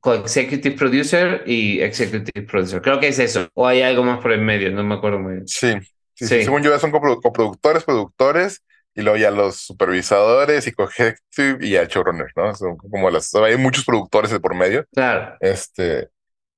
co-executive 0.00 0.74
producer 0.76 1.42
y 1.46 1.80
executive 1.80 2.46
producer. 2.46 2.80
Creo 2.80 2.98
que 2.98 3.08
es 3.08 3.18
eso. 3.18 3.48
O 3.54 3.66
hay 3.66 3.82
algo 3.82 4.02
más 4.02 4.20
por 4.20 4.32
el 4.32 4.40
medio, 4.40 4.70
no 4.70 4.82
me 4.82 4.94
acuerdo 4.94 5.18
muy 5.18 5.32
bien. 5.34 5.48
Sí, 5.48 5.72
sí, 5.80 5.80
sí, 6.14 6.26
Sí. 6.26 6.42
según 6.44 6.62
yo 6.62 6.76
son 6.78 6.90
coprodu- 6.92 7.20
coproductores, 7.22 7.84
productores 7.84 8.62
y 8.98 9.02
luego 9.02 9.18
ya 9.18 9.30
los 9.30 9.56
supervisadores 9.58 10.66
y 10.66 10.72
co-executive 10.72 11.58
y 11.66 11.70
ya 11.72 11.82
el 11.82 11.88
showrunner, 11.88 12.28
¿no? 12.36 12.54
Son 12.54 12.76
como 12.78 13.10
las, 13.10 13.34
hay 13.36 13.56
muchos 13.58 13.84
productores 13.84 14.30
de 14.32 14.40
por 14.40 14.54
medio. 14.56 14.86
Claro. 14.92 15.36
Este, 15.40 16.10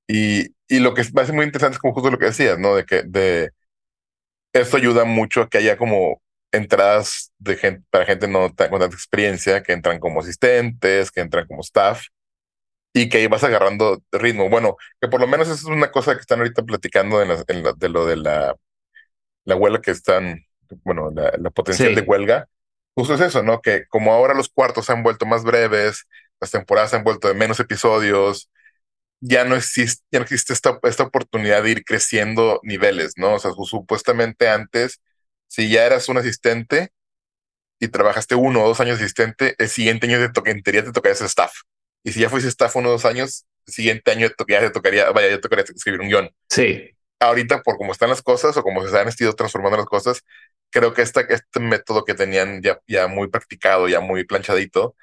y, 0.08 0.46
y 0.68 0.80
lo 0.80 0.94
que 0.94 1.02
va 1.16 1.22
a 1.22 1.26
ser 1.26 1.34
muy 1.36 1.46
interesante 1.46 1.76
es 1.76 1.80
como 1.80 1.94
justo 1.94 2.10
lo 2.10 2.18
que 2.18 2.26
decías, 2.26 2.58
¿no? 2.58 2.76
De 2.76 2.84
que 2.86 3.02
de 3.04 3.50
esto 4.52 4.76
ayuda 4.76 5.04
mucho 5.04 5.42
a 5.42 5.48
que 5.48 5.58
haya 5.58 5.76
como 5.76 6.20
entradas 6.52 7.32
de 7.38 7.56
gente, 7.56 7.84
para 7.90 8.06
gente 8.06 8.26
no 8.28 8.52
tan- 8.52 8.70
con 8.70 8.80
tanta 8.80 8.96
experiencia, 8.96 9.62
que 9.62 9.72
entran 9.72 10.00
como 10.00 10.20
asistentes, 10.20 11.10
que 11.12 11.20
entran 11.20 11.46
como 11.46 11.60
staff, 11.62 12.06
y 12.94 13.08
que 13.08 13.18
ahí 13.18 13.28
vas 13.28 13.44
agarrando 13.44 14.02
ritmo. 14.12 14.48
Bueno, 14.50 14.76
que 15.00 15.08
por 15.08 15.20
lo 15.20 15.28
menos 15.28 15.48
eso 15.48 15.56
es 15.56 15.64
una 15.76 15.90
cosa 15.92 16.14
que 16.14 16.20
están 16.22 16.40
ahorita 16.40 16.62
platicando 16.64 17.22
en 17.22 17.28
la- 17.28 17.44
en 17.48 17.62
la- 17.64 17.74
de 17.74 17.88
lo 17.90 18.06
de 18.06 18.16
la, 18.16 18.56
la 19.44 19.56
huelga 19.56 19.80
que 19.82 19.90
están, 19.92 20.44
bueno, 20.84 21.10
la, 21.14 21.32
la 21.38 21.50
potencial 21.50 21.90
Sí. 21.90 21.94
de 21.96 22.00
huelga. 22.02 22.48
Justo 22.94 23.14
es 23.14 23.20
eso, 23.20 23.42
¿no? 23.42 23.60
Que 23.60 23.86
como 23.88 24.12
ahora 24.12 24.34
los 24.34 24.48
cuartos 24.48 24.86
se 24.86 24.92
han 24.92 25.02
vuelto 25.02 25.26
más 25.26 25.44
breves, 25.44 26.06
las 26.40 26.50
temporadas 26.50 26.90
se 26.90 26.96
han 26.96 27.04
vuelto 27.04 27.28
de 27.28 27.34
menos 27.34 27.60
episodios, 27.60 28.50
ya 29.20 29.44
no 29.44 29.54
existe, 29.56 30.02
ya 30.10 30.18
no 30.20 30.24
existe 30.24 30.52
esta, 30.52 30.78
esta 30.82 31.04
oportunidad 31.04 31.62
de 31.62 31.70
ir 31.70 31.84
creciendo 31.84 32.60
niveles, 32.62 33.14
¿no? 33.16 33.34
O 33.34 33.38
sea, 33.38 33.52
su- 33.52 33.64
supuestamente 33.64 34.48
antes, 34.48 35.00
si 35.48 35.68
ya 35.70 35.84
eras 35.84 36.08
un 36.08 36.18
asistente 36.18 36.90
y 37.78 37.88
trabajaste 37.88 38.34
uno 38.34 38.62
o 38.64 38.68
dos 38.68 38.80
años 38.80 38.98
de 38.98 39.04
asistente, 39.04 39.54
el 39.58 39.68
siguiente 39.68 40.06
año 40.06 40.18
en 40.46 40.62
teoría 40.62 40.84
te 40.84 40.92
tocaría 40.92 41.14
ser 41.14 41.26
staff. 41.28 41.52
Y 42.04 42.12
si 42.12 42.20
ya 42.20 42.28
fuiste 42.30 42.48
staff 42.48 42.76
uno 42.76 42.88
o 42.88 42.92
dos 42.92 43.04
años, 43.04 43.46
el 43.66 43.72
siguiente 43.74 44.10
año 44.10 44.28
ya 44.48 44.60
te 44.60 44.70
tocaría, 44.70 45.10
vaya, 45.12 45.28
ya 45.28 45.36
te 45.36 45.42
tocaría 45.42 45.64
escribir 45.64 46.00
un 46.00 46.08
guion. 46.08 46.30
Sí. 46.48 46.90
Ahorita, 47.20 47.62
por 47.62 47.76
cómo 47.76 47.92
están 47.92 48.08
las 48.08 48.22
cosas 48.22 48.56
o 48.56 48.62
cómo 48.62 48.86
se 48.86 48.98
han 48.98 49.08
estado 49.08 49.34
transformando 49.34 49.76
las 49.76 49.86
cosas, 49.86 50.22
creo 50.70 50.94
que 50.94 51.02
esta, 51.02 51.20
este 51.22 51.60
método 51.60 52.04
que 52.04 52.14
tenían 52.14 52.62
ya, 52.62 52.80
ya 52.86 53.08
muy 53.08 53.28
practicado, 53.28 53.88
ya 53.88 54.00
muy 54.00 54.24
planchadito, 54.24 54.96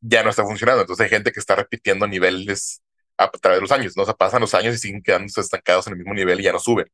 ya 0.00 0.22
no 0.24 0.30
está 0.30 0.44
funcionando. 0.44 0.82
Entonces 0.82 1.04
hay 1.04 1.10
gente 1.10 1.32
que 1.32 1.40
está 1.40 1.56
repitiendo 1.56 2.06
niveles 2.08 2.82
a 3.18 3.30
través 3.30 3.58
de 3.58 3.62
los 3.62 3.72
años, 3.72 3.96
¿no? 3.96 4.04
O 4.04 4.06
sea, 4.06 4.14
pasan 4.14 4.40
los 4.42 4.54
años 4.54 4.74
y 4.76 4.78
siguen 4.78 5.02
quedándose 5.02 5.40
estancados 5.42 5.86
en 5.88 5.94
el 5.94 5.98
mismo 6.00 6.14
nivel 6.14 6.40
y 6.40 6.44
ya 6.44 6.52
no 6.52 6.58
suben. 6.60 6.86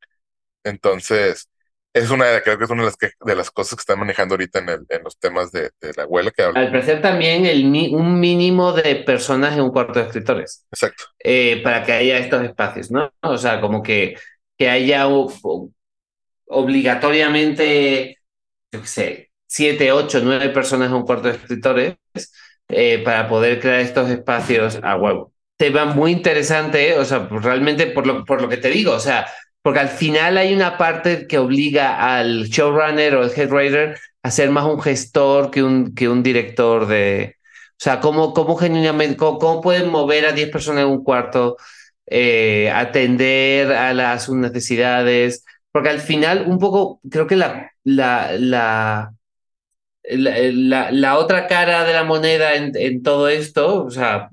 Entonces, 0.65 1.49
es 1.93 2.11
una, 2.11 2.41
creo 2.43 2.59
que 2.59 2.65
es 2.65 2.71
una 2.71 2.83
de 2.83 2.87
las, 2.87 2.97
que- 2.97 3.13
de 3.25 3.35
las 3.37 3.51
cosas 3.51 3.77
que 3.77 3.81
están 3.81 3.99
manejando 3.99 4.35
ahorita 4.35 4.59
en, 4.61 4.69
el- 4.69 4.87
en 4.89 5.03
los 5.05 5.19
temas 5.19 5.53
de, 5.53 5.71
de 5.81 5.93
la 5.97 6.07
huelga 6.07 6.31
que 6.33 6.43
habla. 6.43 6.61
Al 6.61 6.71
parecer 6.71 7.01
también 7.03 7.47
el, 7.47 7.65
un 7.95 8.21
mínimo 8.21 8.73
de 8.73 8.97
personas 8.97 9.55
en 9.55 9.63
un 9.63 9.71
cuarto 9.71 9.99
de 10.01 10.07
escritores. 10.07 10.67
Exacto. 10.73 11.05
eh, 11.21 11.61
para 11.63 11.85
que 11.85 11.93
haya 11.93 12.19
estos 12.19 12.43
espacios, 12.45 12.91
¿no? 12.91 13.13
O 13.23 13.39
sea, 13.39 13.61
como 13.61 13.83
que, 13.83 14.17
que 14.59 14.69
haya 14.69 15.09
o- 15.09 15.33
o- 15.43 15.71
obligatoriamente, 16.49 18.18
yo 18.73 18.81
qué 18.83 18.87
sé, 18.87 19.31
siete, 19.47 19.93
ocho, 19.93 20.21
nueve 20.23 20.51
personas 20.51 20.89
en 20.89 20.95
un 20.95 21.05
cuarto 21.05 21.29
de 21.29 21.35
escritores 21.35 21.97
eh, 22.69 23.03
para 23.05 23.29
poder 23.29 23.61
crear 23.61 23.81
estos 23.81 24.11
espacios 24.11 24.79
a 24.83 24.97
huevo. 24.97 25.33
Tema 25.57 25.87
muy 25.87 26.13
interesante, 26.13 26.97
o 26.99 27.05
sea, 27.05 27.29
realmente 27.31 27.87
por 27.87 28.07
lo, 28.07 28.25
por 28.25 28.43
lo 28.43 28.49
que 28.49 28.59
te 28.59 28.69
digo, 28.69 28.93
o 28.93 29.01
sea, 29.01 29.27
porque 29.63 29.81
al 29.81 29.89
final 29.89 30.39
hay 30.39 30.55
una 30.55 30.79
parte 30.79 31.27
que 31.27 31.39
obliga 31.39 32.17
al 32.17 32.45
showrunner 32.45 33.17
o 33.17 33.25
el 33.25 33.33
head 33.35 33.51
writer 33.51 33.99
a 34.23 34.31
ser 34.31 34.51
más 34.51 34.65
un 34.65 34.81
gestor 34.81 35.51
que 35.51 35.63
un, 35.63 35.95
que 35.95 36.09
un 36.09 36.23
director 36.23 36.87
de... 36.87 37.37
O 37.73 37.81
sea, 37.81 38.01
cómo, 38.01 38.35
cómo 38.35 38.57
genuinamente, 38.57 39.17
cómo, 39.17 39.39
cómo 39.39 39.61
pueden 39.61 39.89
mover 39.91 40.27
a 40.27 40.33
10 40.33 40.51
personas 40.51 40.85
en 40.85 40.91
un 40.91 41.05
cuarto, 41.05 41.57
eh, 42.07 42.71
atender 42.75 43.73
a 43.73 43.95
las, 43.95 44.25
sus 44.25 44.37
necesidades, 44.37 45.45
porque 45.73 45.91
al 45.91 46.01
final 46.01 46.47
un 46.49 46.59
poco 46.59 47.01
creo 47.11 47.27
que 47.27 47.37
la, 47.37 47.73
la, 47.85 48.33
la, 48.39 49.15
la, 50.11 50.91
la- 50.93 51.19
otra 51.19 51.47
cara 51.47 51.85
de 51.85 51.93
la 51.93 52.05
moneda 52.05 52.55
en, 52.55 52.73
en 52.77 53.03
todo 53.03 53.29
esto, 53.29 53.85
o 53.85 53.91
sea, 53.91 54.31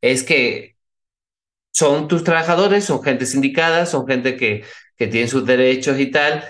es 0.00 0.24
que 0.24 0.76
son 1.72 2.08
tus 2.08 2.24
trabajadores, 2.24 2.84
son 2.84 3.02
gente 3.02 3.26
sindicada, 3.26 3.86
son 3.86 4.06
gente 4.06 4.36
que, 4.36 4.64
que 4.96 5.06
tiene 5.08 5.28
sus 5.28 5.46
derechos 5.46 5.98
y 6.00 6.10
tal, 6.10 6.44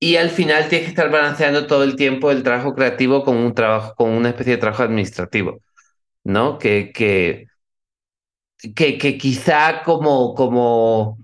y 0.00 0.16
al 0.16 0.30
final 0.30 0.68
tienes 0.68 0.86
que 0.86 0.90
estar 0.92 1.10
balanceando 1.10 1.66
todo 1.66 1.84
el 1.84 1.96
tiempo 1.96 2.30
el 2.30 2.42
trabajo 2.44 2.74
creativo 2.74 3.24
con 3.24 3.36
un 3.38 3.54
trabajo, 3.54 3.94
con 3.96 4.10
una 4.10 4.30
especie 4.30 4.54
de 4.54 4.58
trabajo 4.60 4.84
administrativo, 4.84 5.62
¿no? 6.24 6.58
Que, 6.58 6.92
que, 6.94 7.46
que, 8.76 8.98
que 8.98 9.18
quizá 9.18 9.82
como, 9.84 10.34
como 10.34 11.18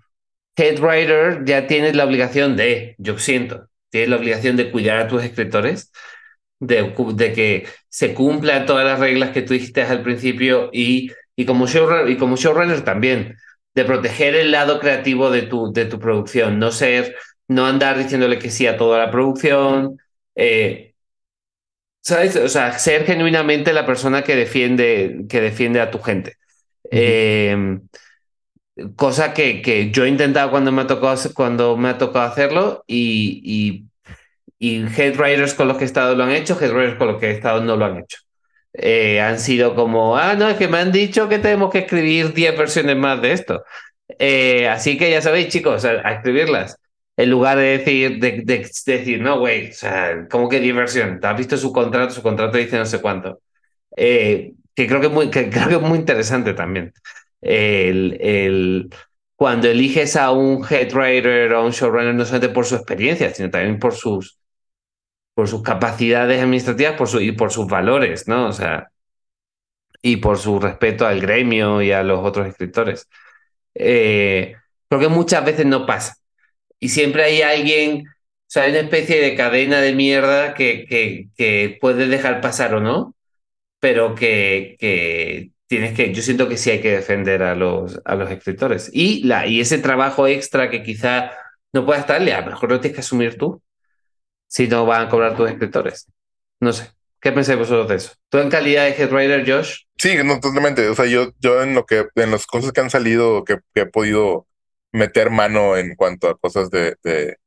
head 0.57 0.81
writer 0.81 1.45
ya 1.45 1.67
tienes 1.67 1.97
la 1.97 2.05
obligación 2.05 2.57
de, 2.57 2.95
yo 2.99 3.19
siento, 3.19 3.69
tienes 3.90 4.11
la 4.11 4.17
obligación 4.17 4.57
de 4.57 4.71
cuidar 4.71 4.99
a 4.99 5.09
tus 5.09 5.23
escritores, 5.23 5.90
de, 6.61 6.93
que 7.35 7.67
se 7.88 8.14
cumplan 8.14 8.67
todas 8.67 8.85
las 8.85 8.99
reglas 8.99 9.31
que 9.31 9.43
tú 9.43 9.55
dijiste 9.55 9.83
al 9.83 10.03
principio 10.03 10.71
y, 10.73 11.11
y, 11.37 11.45
como 11.47 11.67
showrunner, 11.67 12.09
y 12.11 12.17
como 12.17 12.37
showrunner 12.37 12.83
también, 12.83 13.37
de 13.75 13.85
proteger 13.85 14.35
el 14.37 14.53
lado 14.53 14.81
creativo 14.81 15.31
de 15.31 15.43
tu, 15.43 15.73
de 15.73 15.87
tu 15.87 15.99
producción, 15.99 16.59
no 16.59 16.71
ser, 16.71 17.17
no 17.49 17.67
andar 17.67 17.99
diciéndole 17.99 18.38
que 18.38 18.51
sí 18.51 18.67
a 18.67 18.77
toda 18.77 18.99
la 18.99 19.11
producción, 19.11 19.99
eh, 20.37 20.95
¿sabes? 22.01 22.37
O 22.37 22.49
sea, 22.49 22.79
ser 22.79 23.05
genuinamente 23.05 23.73
la 23.73 23.87
persona 23.87 24.23
que 24.23 24.37
defiende, 24.37 25.25
que 25.29 25.40
defiende 25.40 25.81
a 25.81 25.90
tu 25.90 25.99
gente. 26.01 26.37
Eh, 26.90 27.79
cosa 28.97 29.33
que, 29.35 29.63
que 29.63 29.91
yo 29.91 30.05
he 30.05 30.09
intentado 30.09 30.51
cuando 30.51 30.73
me 30.73 30.83
ha 30.83 30.87
tocado, 30.87 31.17
cuando 31.35 31.77
me 31.77 31.91
ha 31.91 31.99
tocado 31.99 32.27
hacerlo 32.27 32.85
y, 32.87 33.41
y, 34.59 34.79
y 34.81 34.83
head 35.01 35.17
writers 35.19 35.55
con 35.55 35.69
los 35.69 35.77
que 35.79 35.85
he 35.85 35.87
estado 35.87 36.15
lo 36.17 36.25
han 36.25 36.33
hecho, 36.33 36.59
head 36.61 36.73
writers 36.73 36.99
con 36.99 37.09
los 37.09 37.21
que 37.21 37.29
he 37.29 37.33
estado 37.33 37.63
no 37.65 37.77
lo 37.77 37.85
han 37.87 37.99
hecho. 37.99 38.19
Eh, 38.75 39.21
han 39.21 39.39
sido 39.41 39.75
como, 39.75 40.17
ah, 40.19 40.35
no, 40.37 40.49
es 40.51 40.57
que 40.59 40.69
me 40.69 40.79
han 40.79 40.93
dicho 40.93 41.29
que 41.29 41.39
tenemos 41.39 41.71
que 41.73 41.81
escribir 41.81 42.33
10 42.35 42.57
versiones 42.59 42.97
más 42.97 43.23
de 43.23 43.33
esto. 43.33 43.65
Eh, 44.19 44.69
así 44.69 44.99
que 44.99 45.11
ya 45.11 45.23
sabéis, 45.23 45.49
chicos, 45.49 45.85
a, 45.85 45.91
a 46.09 46.13
escribirlas. 46.15 46.77
En 47.17 47.31
lugar 47.31 47.59
de 47.59 47.79
decir, 47.79 48.19
de, 48.21 48.33
de- 48.45 48.45
de 48.87 48.99
decir, 48.99 49.21
no, 49.23 49.39
güey, 49.41 49.71
o 49.71 49.73
sea, 49.75 50.27
¿cómo 50.31 50.49
que 50.49 50.61
diversión? 50.61 51.21
¿Te 51.21 51.27
has 51.29 51.37
visto 51.39 51.57
su 51.57 51.73
contrato? 51.73 52.13
Su 52.15 52.23
contrato 52.23 52.59
dice 52.59 52.77
no 52.79 52.87
sé 52.87 53.01
cuánto. 53.01 53.41
Eh, 53.97 54.55
que 54.75 54.87
creo 54.89 55.01
que, 55.01 55.09
muy, 55.11 55.31
que 55.31 55.51
creo 55.51 55.69
que 55.69 55.75
es 55.77 55.81
muy 55.83 55.99
interesante 55.99 56.55
también. 56.55 56.93
El, 57.44 58.18
el, 58.20 58.90
cuando 59.37 59.68
eliges 59.68 60.16
a 60.16 60.33
un 60.33 60.64
head 60.68 60.92
writer 60.94 61.52
o 61.54 61.66
un 61.66 61.72
showrunner, 61.72 62.14
no 62.14 62.24
solamente 62.24 62.54
por 62.54 62.66
su 62.66 62.76
experiencia, 62.76 63.33
sino 63.35 63.50
también 63.50 63.78
por 63.78 63.94
sus, 63.94 64.38
por 65.35 65.48
sus 65.48 65.62
capacidades 65.62 66.40
administrativas 66.42 66.94
por 66.96 67.09
su, 67.09 67.20
y 67.20 67.33
por 67.33 67.52
sus 67.52 67.66
valores, 67.66 68.28
¿no? 68.28 68.48
O 68.48 68.52
sea, 68.52 68.88
y 70.02 70.16
por 70.18 70.38
su 70.38 70.61
respeto 70.61 71.07
al 71.07 71.20
gremio 71.20 71.83
y 71.83 71.92
a 71.92 72.02
los 72.02 72.24
otros 72.24 72.46
escritores. 72.48 73.09
Eh, 73.74 74.57
creo 74.88 75.00
que 75.00 75.09
muchas 75.09 75.44
veces 75.44 75.66
no 75.66 75.87
pasa. 75.87 76.16
Y 76.80 76.90
siempre 76.90 77.24
hay 77.24 77.42
alguien, 77.42 78.07
o 78.09 78.12
sea, 78.48 78.64
hay 78.64 78.72
una 78.72 78.80
especie 78.80 79.20
de 79.20 79.37
cadena 79.37 79.80
de 79.80 79.94
mierda 79.94 80.54
que, 80.54 80.87
que, 80.87 81.28
que 81.37 81.78
puedes 81.80 82.09
dejar 82.11 82.40
pasar 82.42 82.74
o 82.74 82.80
no, 82.80 83.14
pero 83.80 84.14
que, 84.14 84.76
que 84.80 85.52
tienes 85.66 85.94
que, 85.94 86.12
yo 86.12 86.22
siento 86.22 86.48
que 86.48 86.57
sí 86.57 86.70
hay 86.70 86.81
que 86.81 86.92
defender 86.92 87.42
a 87.42 87.55
los, 87.55 88.00
a 88.05 88.14
los 88.14 88.31
escritores. 88.31 88.90
Y, 88.92 89.24
la, 89.24 89.46
y 89.46 89.61
ese 89.61 89.79
trabajo 89.79 90.27
extra 90.27 90.70
que 90.70 90.83
quizá 90.83 91.33
no 91.72 91.85
puedas 91.85 92.07
darle, 92.07 92.33
a 92.35 92.40
lo 92.40 92.53
mejor 92.53 92.70
lo 92.70 92.81
tienes 92.81 92.96
que 92.96 93.00
asumir 93.00 93.37
tú, 93.37 93.62
si 94.46 94.68
no 94.68 94.87
van 94.87 95.07
a 95.07 95.09
cobrar 95.09 95.37
tus 95.37 95.50
escritores. 95.50 96.07
No 96.61 96.72
sé. 96.72 96.90
¿Qué 97.20 97.33
pensáis 97.33 97.59
vosotros 97.59 97.88
de 97.88 97.96
eso? 97.96 98.12
¿Tú 98.29 98.38
en 98.38 98.50
calidad 98.50 98.85
de 98.85 98.90
head 98.90 99.11
writer, 99.11 99.50
Josh? 99.50 99.85
Sí, 99.96 100.14
no, 100.22 100.40
totalmente. 100.40 100.87
O 100.88 100.94
sea, 100.94 101.07
yo, 101.07 101.33
yo 101.40 101.62
en 101.62 101.74
lo 101.74 101.87
que, 101.87 102.07
en 102.16 102.31
las 102.31 102.46
cosas 102.46 102.70
que 102.70 102.83
han 102.83 102.90
salido, 102.90 103.44
que, 103.44 103.59
que 103.74 103.83
he 103.83 103.87
podido 103.87 104.46
meter 104.92 105.31
mano 105.31 105.77
en 105.77 105.96
cuanto 105.96 106.29
a 106.29 106.38
cosas 106.38 106.70
de, 106.70 106.96
de 107.03 107.38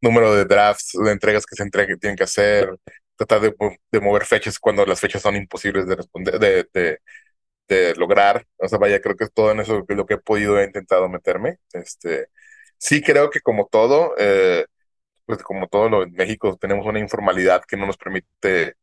número 0.00 0.34
de 0.34 0.44
drafts, 0.44 0.92
de 0.92 1.12
entregas 1.12 1.46
que 1.46 1.56
se 1.56 1.62
entreguen, 1.62 1.96
que 1.96 2.00
tienen 2.00 2.16
que 2.16 2.24
hacer, 2.24 2.78
tratar 3.16 3.40
de, 3.40 3.54
de, 3.92 4.00
mover 4.00 4.24
fechas 4.24 4.58
cuando 4.58 4.84
las 4.86 5.00
fechas 5.00 5.22
son 5.22 5.36
imposibles 5.36 5.86
de 5.86 5.96
responder, 5.96 6.38
de, 6.38 6.66
de, 6.72 6.98
de, 7.68 7.94
lograr. 7.96 8.46
O 8.58 8.68
sea, 8.68 8.78
vaya, 8.78 9.00
creo 9.00 9.16
que 9.16 9.28
todo 9.28 9.52
en 9.52 9.60
eso 9.60 9.84
es 9.88 9.96
lo 9.96 10.06
que 10.06 10.14
he 10.14 10.18
podido, 10.18 10.58
he 10.60 10.64
intentado 10.64 11.08
meterme. 11.08 11.58
Este, 11.72 12.28
sí 12.78 13.02
creo 13.02 13.30
que 13.30 13.40
como 13.40 13.66
todo, 13.66 14.14
eh, 14.18 14.66
pues 15.26 15.42
como 15.42 15.68
todo 15.68 15.88
lo 15.88 16.02
en 16.04 16.12
México 16.12 16.56
tenemos 16.60 16.86
una 16.86 17.00
informalidad 17.00 17.64
que 17.64 17.76
no 17.76 17.86
nos 17.86 17.96
permite 17.96 18.76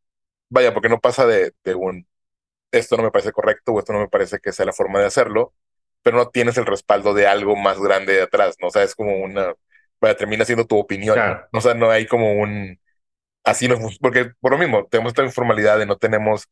vaya, 0.53 0.73
porque 0.73 0.89
no 0.89 0.99
pasa 1.01 1.25
de, 1.25 1.53
de 1.63 1.75
un, 1.75 2.07
esto 2.71 2.97
no 2.97 3.03
me 3.03 3.11
parece 3.11 3.31
correcto 3.31 3.73
o 3.73 3.79
esto 3.79 3.93
no 3.93 3.99
me 3.99 4.09
parece 4.09 4.39
que 4.39 4.51
sea 4.51 4.65
la 4.65 4.73
forma 4.73 4.99
de 4.99 5.07
hacerlo, 5.07 5.53
pero 6.03 6.17
no 6.17 6.29
tienes 6.29 6.57
el 6.57 6.65
respaldo 6.65 7.13
de 7.13 7.27
algo 7.27 7.55
más 7.55 7.79
grande 7.79 8.13
de 8.13 8.23
atrás, 8.23 8.55
¿no? 8.61 8.67
O 8.67 8.71
sea, 8.71 8.83
es 8.83 8.95
como 8.95 9.17
una, 9.17 9.53
vaya, 9.99 10.15
termina 10.15 10.45
siendo 10.45 10.65
tu 10.65 10.77
opinión. 10.77 11.15
Claro. 11.15 11.47
O 11.53 11.61
sea, 11.61 11.73
no 11.73 11.89
hay 11.89 12.05
como 12.07 12.33
un, 12.33 12.79
así 13.43 13.67
no, 13.67 13.77
porque 14.01 14.31
por 14.39 14.51
lo 14.51 14.57
mismo, 14.59 14.87
tenemos 14.87 15.11
esta 15.11 15.23
informalidad 15.23 15.79
de 15.79 15.85
no 15.87 15.97
tenemos 15.97 16.47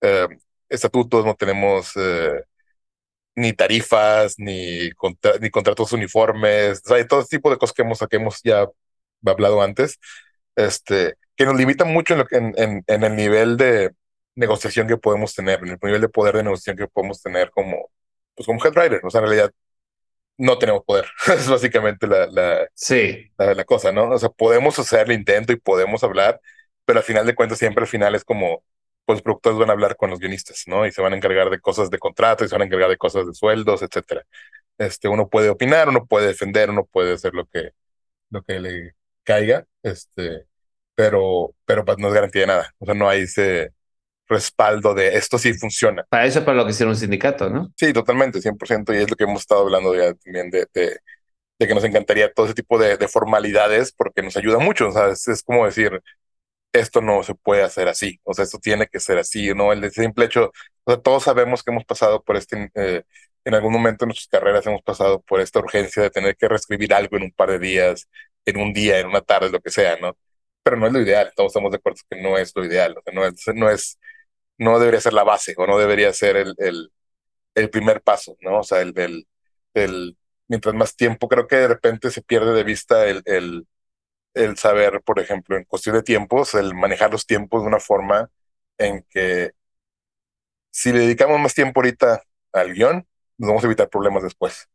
eh, 0.00 0.28
estatutos, 0.74 1.24
no 1.24 1.34
tenemos 1.34 1.92
eh, 1.96 2.42
ni 3.36 3.52
tarifas, 3.52 4.38
ni, 4.38 4.90
contra, 4.92 5.38
ni 5.40 5.50
contratos 5.50 5.92
uniformes, 5.92 6.82
o 6.84 6.88
sea, 6.88 6.96
hay 6.98 7.06
todo 7.06 7.24
tipo 7.24 7.50
de 7.50 7.58
cosas 7.58 7.74
que 7.74 7.82
hemos, 7.82 7.98
que 7.98 8.16
hemos 8.16 8.40
ya 8.44 8.66
hablado 9.26 9.62
antes, 9.62 9.98
este, 10.56 11.14
que 11.36 11.44
nos 11.46 11.56
limita 11.56 11.84
mucho 11.84 12.14
en, 12.14 12.20
lo, 12.20 12.26
en, 12.30 12.54
en, 12.56 12.84
en, 12.86 13.04
el 13.04 13.16
nivel 13.16 13.56
de 13.56 13.92
negociación 14.36 14.86
que 14.88 14.96
podemos 14.96 15.34
tener, 15.34 15.60
en 15.60 15.70
el 15.70 15.78
nivel 15.82 16.00
de 16.02 16.08
poder 16.08 16.36
de 16.36 16.44
negociación 16.44 16.76
que 16.76 16.88
podemos 16.88 17.22
tener 17.22 17.50
como, 17.50 17.90
pues 18.34 18.46
como 18.46 18.64
head 18.64 18.72
writer. 18.76 19.00
O 19.04 19.10
sea, 19.10 19.20
en 19.20 19.26
realidad 19.28 19.52
no 20.38 20.58
tenemos 20.58 20.84
poder. 20.84 21.06
es 21.28 21.48
básicamente 21.48 22.06
la, 22.06 22.26
la, 22.26 22.68
sí. 22.74 23.30
la, 23.38 23.54
la, 23.54 23.64
cosa, 23.64 23.92
¿no? 23.92 24.10
O 24.10 24.18
sea, 24.18 24.28
podemos 24.30 24.78
hacer 24.78 25.10
el 25.10 25.12
intento 25.18 25.52
y 25.52 25.56
podemos 25.56 26.04
hablar, 26.04 26.40
pero 26.84 26.98
al 27.00 27.04
final 27.04 27.26
de 27.26 27.34
cuentas 27.34 27.58
siempre 27.58 27.82
al 27.84 27.88
final 27.88 28.14
es 28.14 28.24
como, 28.24 28.64
pues 29.04 29.16
los 29.18 29.22
productores 29.22 29.58
van 29.58 29.70
a 29.70 29.72
hablar 29.72 29.96
con 29.96 30.10
los 30.10 30.18
guionistas, 30.18 30.64
¿no? 30.66 30.86
Y 30.86 30.92
se 30.92 31.02
van 31.02 31.12
a 31.12 31.16
encargar 31.16 31.50
de 31.50 31.60
cosas 31.60 31.90
de 31.90 31.98
contrato 31.98 32.44
y 32.44 32.48
se 32.48 32.54
van 32.54 32.62
a 32.62 32.64
encargar 32.66 32.90
de 32.90 32.96
cosas 32.96 33.26
de 33.26 33.34
sueldos, 33.34 33.82
etcétera. 33.82 34.24
Este, 34.78 35.08
uno 35.08 35.28
puede 35.28 35.50
opinar, 35.50 35.88
uno 35.88 36.06
puede 36.06 36.28
defender, 36.28 36.70
uno 36.70 36.84
puede 36.84 37.14
hacer 37.14 37.34
lo 37.34 37.46
que, 37.46 37.72
lo 38.30 38.42
que 38.42 38.60
le 38.60 38.94
caiga, 39.22 39.66
este, 39.82 40.46
pero, 40.94 41.54
pero 41.64 41.84
pues 41.84 41.98
no 41.98 42.08
es 42.08 42.14
garantía 42.14 42.42
de 42.42 42.46
nada. 42.48 42.74
O 42.78 42.86
sea, 42.86 42.94
no 42.94 43.08
hay 43.08 43.22
ese 43.22 43.72
respaldo 44.28 44.94
de 44.94 45.16
esto 45.16 45.38
sí 45.38 45.54
funciona. 45.54 46.04
Para 46.08 46.26
eso 46.26 46.40
es 46.40 46.44
para 46.44 46.56
lo 46.56 46.64
que 46.64 46.70
hicieron 46.70 46.94
un 46.94 46.98
sindicato, 46.98 47.50
¿no? 47.50 47.72
Sí, 47.76 47.92
totalmente, 47.92 48.40
100%. 48.40 48.94
Y 48.94 48.98
es 48.98 49.10
lo 49.10 49.16
que 49.16 49.24
hemos 49.24 49.40
estado 49.40 49.62
hablando 49.62 49.94
ya 49.94 50.14
también 50.14 50.50
de, 50.50 50.66
de, 50.72 50.98
de 51.58 51.68
que 51.68 51.74
nos 51.74 51.84
encantaría 51.84 52.32
todo 52.32 52.46
ese 52.46 52.54
tipo 52.54 52.78
de, 52.78 52.96
de, 52.96 53.08
formalidades 53.08 53.92
porque 53.92 54.22
nos 54.22 54.36
ayuda 54.36 54.58
mucho. 54.58 54.88
O 54.88 54.92
sea, 54.92 55.08
es, 55.10 55.28
es, 55.28 55.42
como 55.42 55.66
decir, 55.66 56.00
esto 56.74 57.00
no 57.00 57.22
se 57.22 57.34
puede 57.34 57.62
hacer 57.62 57.88
así. 57.88 58.20
O 58.24 58.34
sea, 58.34 58.44
esto 58.44 58.58
tiene 58.58 58.86
que 58.88 59.00
ser 59.00 59.18
así, 59.18 59.54
¿no? 59.54 59.72
El 59.72 59.90
simple 59.92 60.26
hecho, 60.26 60.52
o 60.84 60.92
sea, 60.92 61.00
todos 61.02 61.24
sabemos 61.24 61.62
que 61.62 61.70
hemos 61.72 61.84
pasado 61.84 62.22
por 62.22 62.36
este, 62.36 62.70
eh, 62.74 63.04
en 63.44 63.54
algún 63.54 63.72
momento 63.72 64.04
en 64.04 64.08
nuestras 64.08 64.28
carreras 64.28 64.66
hemos 64.66 64.82
pasado 64.82 65.20
por 65.22 65.40
esta 65.40 65.60
urgencia 65.60 66.02
de 66.02 66.10
tener 66.10 66.36
que 66.36 66.48
reescribir 66.48 66.94
algo 66.94 67.16
en 67.16 67.24
un 67.24 67.32
par 67.32 67.50
de 67.50 67.58
días, 67.58 68.08
en 68.44 68.58
un 68.60 68.72
día, 68.72 68.98
en 69.00 69.06
una 69.08 69.20
tarde, 69.22 69.50
lo 69.50 69.60
que 69.60 69.70
sea, 69.70 69.96
¿no? 70.00 70.16
pero 70.62 70.76
no 70.76 70.86
es 70.86 70.92
lo 70.92 71.00
ideal, 71.00 71.32
todos 71.36 71.50
estamos 71.52 71.70
de 71.72 71.76
acuerdo 71.78 72.00
que 72.10 72.22
no 72.22 72.38
es 72.38 72.52
lo 72.56 72.64
ideal, 72.64 72.96
o 72.98 73.02
sea, 73.04 73.12
no, 73.14 73.24
es, 73.26 73.34
no, 73.54 73.70
es, 73.70 73.98
no 74.58 74.78
debería 74.78 75.00
ser 75.00 75.12
la 75.14 75.24
base 75.24 75.54
o 75.58 75.66
no 75.66 75.78
debería 75.78 76.12
ser 76.12 76.36
el, 76.36 76.54
el, 76.58 76.92
el 77.54 77.70
primer 77.70 78.02
paso, 78.02 78.36
¿no? 78.40 78.60
O 78.60 78.62
sea, 78.64 78.80
el, 78.82 78.92
el, 78.98 79.26
el, 79.74 80.16
mientras 80.48 80.74
más 80.74 80.96
tiempo, 80.96 81.28
creo 81.28 81.46
que 81.46 81.56
de 81.56 81.68
repente 81.68 82.10
se 82.10 82.22
pierde 82.22 82.54
de 82.54 82.64
vista 82.64 83.06
el, 83.08 83.22
el, 83.26 83.66
el 84.34 84.56
saber, 84.58 85.02
por 85.02 85.20
ejemplo, 85.20 85.56
en 85.56 85.64
cuestión 85.64 85.96
de 85.96 86.02
tiempos, 86.02 86.54
el 86.54 86.74
manejar 86.74 87.10
los 87.12 87.26
tiempos 87.26 87.62
de 87.62 87.68
una 87.68 87.80
forma 87.80 88.30
en 88.78 89.04
que 89.08 89.52
si 90.70 90.92
le 90.92 91.00
dedicamos 91.00 91.40
más 91.40 91.54
tiempo 91.54 91.80
ahorita 91.80 92.22
al 92.52 92.72
guion, 92.74 93.06
nos 93.38 93.48
vamos 93.48 93.64
a 93.64 93.66
evitar 93.66 93.88
problemas 93.88 94.22
después. 94.22 94.68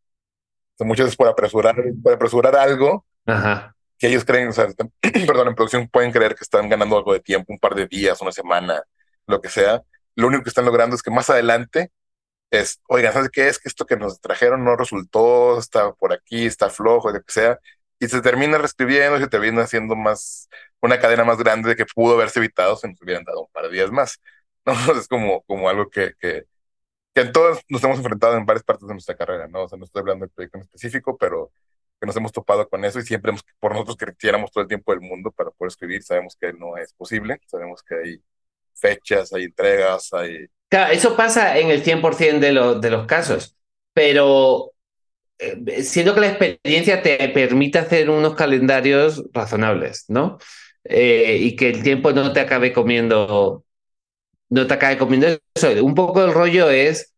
Muchas 0.79 1.07
veces 1.07 1.17
por 1.17 1.27
apresurar, 1.27 1.75
por 2.01 2.13
apresurar 2.13 2.55
algo, 2.55 3.05
Ajá 3.25 3.75
que 3.99 4.07
ellos 4.07 4.25
creen, 4.25 4.47
o 4.47 4.53
sea, 4.53 4.67
perdón, 5.27 5.49
en 5.49 5.55
producción 5.55 5.87
pueden 5.89 6.11
creer 6.11 6.33
que 6.33 6.43
están 6.43 6.69
ganando 6.69 6.97
algo 6.97 7.13
de 7.13 7.19
tiempo, 7.19 7.53
un 7.53 7.59
par 7.59 7.75
de 7.75 7.85
días, 7.85 8.21
una 8.21 8.31
semana, 8.31 8.81
lo 9.27 9.41
que 9.41 9.49
sea. 9.49 9.83
Lo 10.15 10.27
único 10.27 10.43
que 10.43 10.49
están 10.49 10.65
logrando 10.65 10.95
es 10.95 11.03
que 11.03 11.11
más 11.11 11.29
adelante 11.29 11.91
es, 12.51 12.81
oigan, 12.87 13.13
¿sabes 13.13 13.29
qué 13.31 13.49
es? 13.49 13.59
Que 13.59 13.69
esto 13.69 13.85
que 13.85 13.97
nos 13.97 14.21
trajeron 14.21 14.63
no 14.63 14.75
resultó, 14.77 15.59
está 15.59 15.93
por 15.93 16.13
aquí, 16.13 16.45
está 16.45 16.69
flojo, 16.69 17.11
lo 17.11 17.21
que 17.21 17.31
sea. 17.31 17.59
Y 17.99 18.07
se 18.07 18.21
termina 18.21 18.57
reescribiendo 18.57 19.17
y 19.17 19.21
se 19.21 19.27
termina 19.27 19.63
haciendo 19.63 19.95
más, 19.95 20.49
una 20.81 20.99
cadena 20.99 21.23
más 21.25 21.37
grande 21.37 21.69
de 21.69 21.75
que 21.75 21.85
pudo 21.85 22.15
haberse 22.15 22.39
evitado 22.39 22.75
si 22.77 22.87
nos 22.87 23.01
hubieran 23.01 23.23
dado 23.25 23.41
un 23.41 23.51
par 23.51 23.65
de 23.65 23.71
días 23.71 23.91
más. 23.91 24.19
¿no? 24.65 24.73
Es 24.97 25.07
como, 25.07 25.41
como 25.43 25.69
algo 25.69 25.89
que, 25.89 26.13
que, 26.19 26.45
que 27.13 27.21
en 27.21 27.31
todos 27.31 27.61
nos 27.69 27.83
hemos 27.83 27.97
enfrentado 27.97 28.37
en 28.37 28.45
varias 28.45 28.63
partes 28.63 28.87
de 28.87 28.93
nuestra 28.93 29.15
carrera, 29.15 29.47
¿no? 29.47 29.63
O 29.63 29.69
sea, 29.69 29.77
no 29.77 29.85
estoy 29.85 30.01
hablando 30.01 30.25
de 30.25 30.31
proyecto 30.31 30.57
en 30.57 30.63
específico, 30.63 31.17
pero 31.17 31.51
que 31.99 32.07
nos 32.07 32.15
hemos 32.15 32.31
topado 32.31 32.67
con 32.69 32.85
eso 32.85 32.99
y 32.99 33.03
siempre 33.03 33.31
hemos, 33.31 33.43
por 33.59 33.73
nosotros 33.73 33.97
quisiéramos 34.15 34.51
todo 34.51 34.61
el 34.61 34.67
tiempo 34.67 34.91
del 34.91 35.01
mundo 35.01 35.31
para 35.31 35.51
poder 35.51 35.69
escribir, 35.69 36.01
sabemos 36.03 36.37
que 36.39 36.53
no 36.53 36.77
es 36.77 36.93
posible, 36.93 37.39
sabemos 37.45 37.83
que 37.83 37.95
hay 37.95 38.23
fechas, 38.73 39.33
hay 39.33 39.43
entregas, 39.45 40.13
hay... 40.13 40.47
Claro, 40.69 40.93
eso 40.93 41.15
pasa 41.17 41.57
en 41.57 41.69
el 41.69 41.83
100% 41.83 42.39
de, 42.39 42.53
lo, 42.53 42.75
de 42.79 42.89
los 42.89 43.05
casos, 43.05 43.57
pero 43.93 44.71
siendo 45.81 46.13
que 46.13 46.21
la 46.21 46.29
experiencia 46.29 47.01
te 47.01 47.29
permite 47.29 47.79
hacer 47.79 48.09
unos 48.09 48.35
calendarios 48.35 49.23
razonables, 49.33 50.05
¿no? 50.09 50.37
Eh, 50.83 51.37
y 51.41 51.55
que 51.55 51.69
el 51.69 51.83
tiempo 51.83 52.11
no 52.11 52.33
te 52.33 52.39
acabe 52.39 52.73
comiendo, 52.73 53.63
no 54.49 54.67
te 54.67 54.73
acabe 54.73 54.97
comiendo 54.97 55.27
eso. 55.55 55.85
Un 55.85 55.95
poco 55.95 56.23
el 56.23 56.33
rollo 56.33 56.69
es 56.69 57.13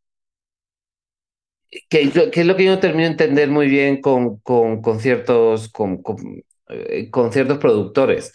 que, 1.89 2.01
es 2.01 2.45
lo 2.45 2.55
que 2.55 2.63
yo 2.65 2.71
no 2.71 2.79
termino 2.79 3.03
de 3.03 3.11
entender 3.11 3.49
muy 3.49 3.67
bien 3.67 4.01
con, 4.01 4.37
con, 4.39 4.81
con 4.81 4.99
ciertos, 4.99 5.69
con, 5.69 6.01
con, 6.01 6.43
eh, 6.69 7.09
con, 7.09 7.31
ciertos 7.31 7.57
productores. 7.59 8.33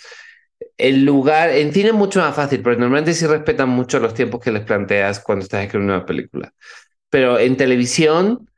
El 0.78 1.04
lugar, 1.04 1.50
en 1.50 1.72
cine 1.72 1.88
es 1.88 1.94
mucho 1.94 2.20
más 2.20 2.34
fácil, 2.34 2.62
porque 2.62 2.78
normalmente 2.80 3.14
sí 3.14 3.26
respetan 3.26 3.68
mucho 3.68 3.98
los 4.00 4.14
tiempos 4.14 4.40
que 4.40 4.52
les 4.52 4.62
planteas 4.64 5.20
cuando 5.20 5.44
estás 5.44 5.64
escribiendo 5.64 5.94
una 5.94 6.06
película. 6.06 6.52
Pero 7.10 7.38
en 7.38 7.56
televisión, 7.56 8.48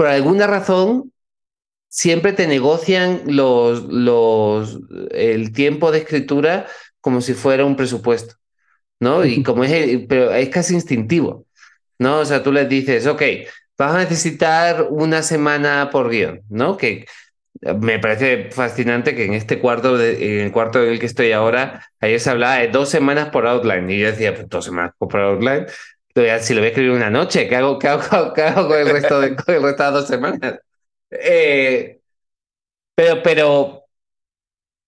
por 0.00 0.06
alguna 0.06 0.46
razón, 0.46 1.12
siempre 1.88 2.32
te 2.32 2.46
negocian 2.46 3.20
los, 3.26 3.82
los, 3.82 4.80
el 5.10 5.52
tiempo 5.52 5.92
de 5.92 5.98
escritura 5.98 6.66
como 7.02 7.20
si 7.20 7.34
fuera 7.34 7.66
un 7.66 7.76
presupuesto, 7.76 8.36
¿no? 8.98 9.26
Y 9.26 9.42
como 9.42 9.62
es, 9.62 10.06
pero 10.08 10.32
es 10.32 10.48
casi 10.48 10.72
instintivo. 10.72 11.44
¿no? 11.98 12.20
O 12.20 12.24
sea, 12.24 12.42
tú 12.42 12.50
les 12.50 12.66
dices, 12.66 13.06
ok, 13.06 13.22
vas 13.76 13.94
a 13.94 13.98
necesitar 13.98 14.86
una 14.88 15.22
semana 15.22 15.90
por 15.92 16.08
guion, 16.08 16.40
¿no? 16.48 16.78
Que 16.78 17.04
me 17.60 17.98
parece 17.98 18.50
fascinante 18.52 19.14
que 19.14 19.26
en 19.26 19.34
este 19.34 19.58
cuarto, 19.58 19.98
de, 19.98 20.38
en 20.38 20.46
el 20.46 20.50
cuarto 20.50 20.82
en 20.82 20.92
el 20.92 20.98
que 20.98 21.04
estoy 21.04 21.32
ahora, 21.32 21.84
ayer 22.00 22.20
se 22.20 22.30
hablaba 22.30 22.56
de 22.56 22.68
dos 22.68 22.88
semanas 22.88 23.28
por 23.28 23.46
outline. 23.46 23.90
Y 23.90 23.98
yo 23.98 24.06
decía, 24.06 24.34
pues 24.34 24.48
dos 24.48 24.64
semanas 24.64 24.94
por 24.96 25.14
outline. 25.14 25.66
Si 26.14 26.54
lo 26.54 26.60
voy 26.60 26.66
a 26.66 26.68
escribir 26.68 26.90
una 26.90 27.10
noche, 27.10 27.48
¿qué 27.48 27.56
hago, 27.56 27.78
qué 27.78 27.88
hago, 27.88 28.32
qué 28.34 28.42
hago 28.42 28.68
con, 28.68 28.78
el 28.78 28.90
resto 28.90 29.20
de, 29.20 29.36
con 29.36 29.54
el 29.54 29.62
resto 29.62 29.84
de 29.84 29.90
dos 29.90 30.08
semanas? 30.08 30.58
Eh, 31.10 32.00
pero, 32.94 33.22
pero 33.22 33.84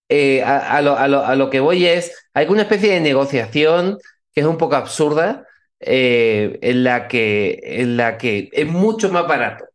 eh, 0.09 0.43
a, 0.43 0.77
a, 0.77 0.81
lo, 0.81 0.97
a, 0.97 1.07
lo, 1.07 1.25
a 1.25 1.35
lo 1.35 1.49
que 1.49 1.59
voy 1.59 1.85
es, 1.85 2.27
hay 2.33 2.47
una 2.47 2.63
especie 2.63 2.91
de 2.91 2.99
negociación 2.99 3.97
que 4.33 4.41
es 4.41 4.47
un 4.47 4.57
poco 4.57 4.75
absurda, 4.75 5.47
eh, 5.79 6.59
en, 6.61 6.83
la 6.83 7.07
que, 7.07 7.59
en 7.61 7.97
la 7.97 8.17
que 8.17 8.49
es 8.51 8.67
mucho 8.67 9.09
más 9.09 9.27
barato 9.27 9.65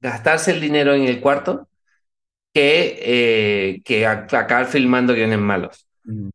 gastarse 0.00 0.52
el 0.52 0.60
dinero 0.60 0.94
en 0.94 1.04
el 1.04 1.20
cuarto 1.20 1.68
que, 2.52 3.82
que 3.84 4.06
acabar 4.06 4.66
filmando 4.66 5.14
guiones 5.14 5.38
malos. 5.38 5.86
Mm. 6.04 6.28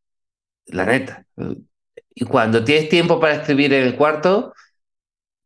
La 0.67 0.85
neta. 0.85 1.25
Y 2.21 2.25
cuando 2.25 2.63
tienes 2.63 2.87
tiempo 2.87 3.19
para 3.19 3.33
escribir 3.33 3.73
en 3.73 3.81
el 3.81 3.95
cuarto, 3.95 4.53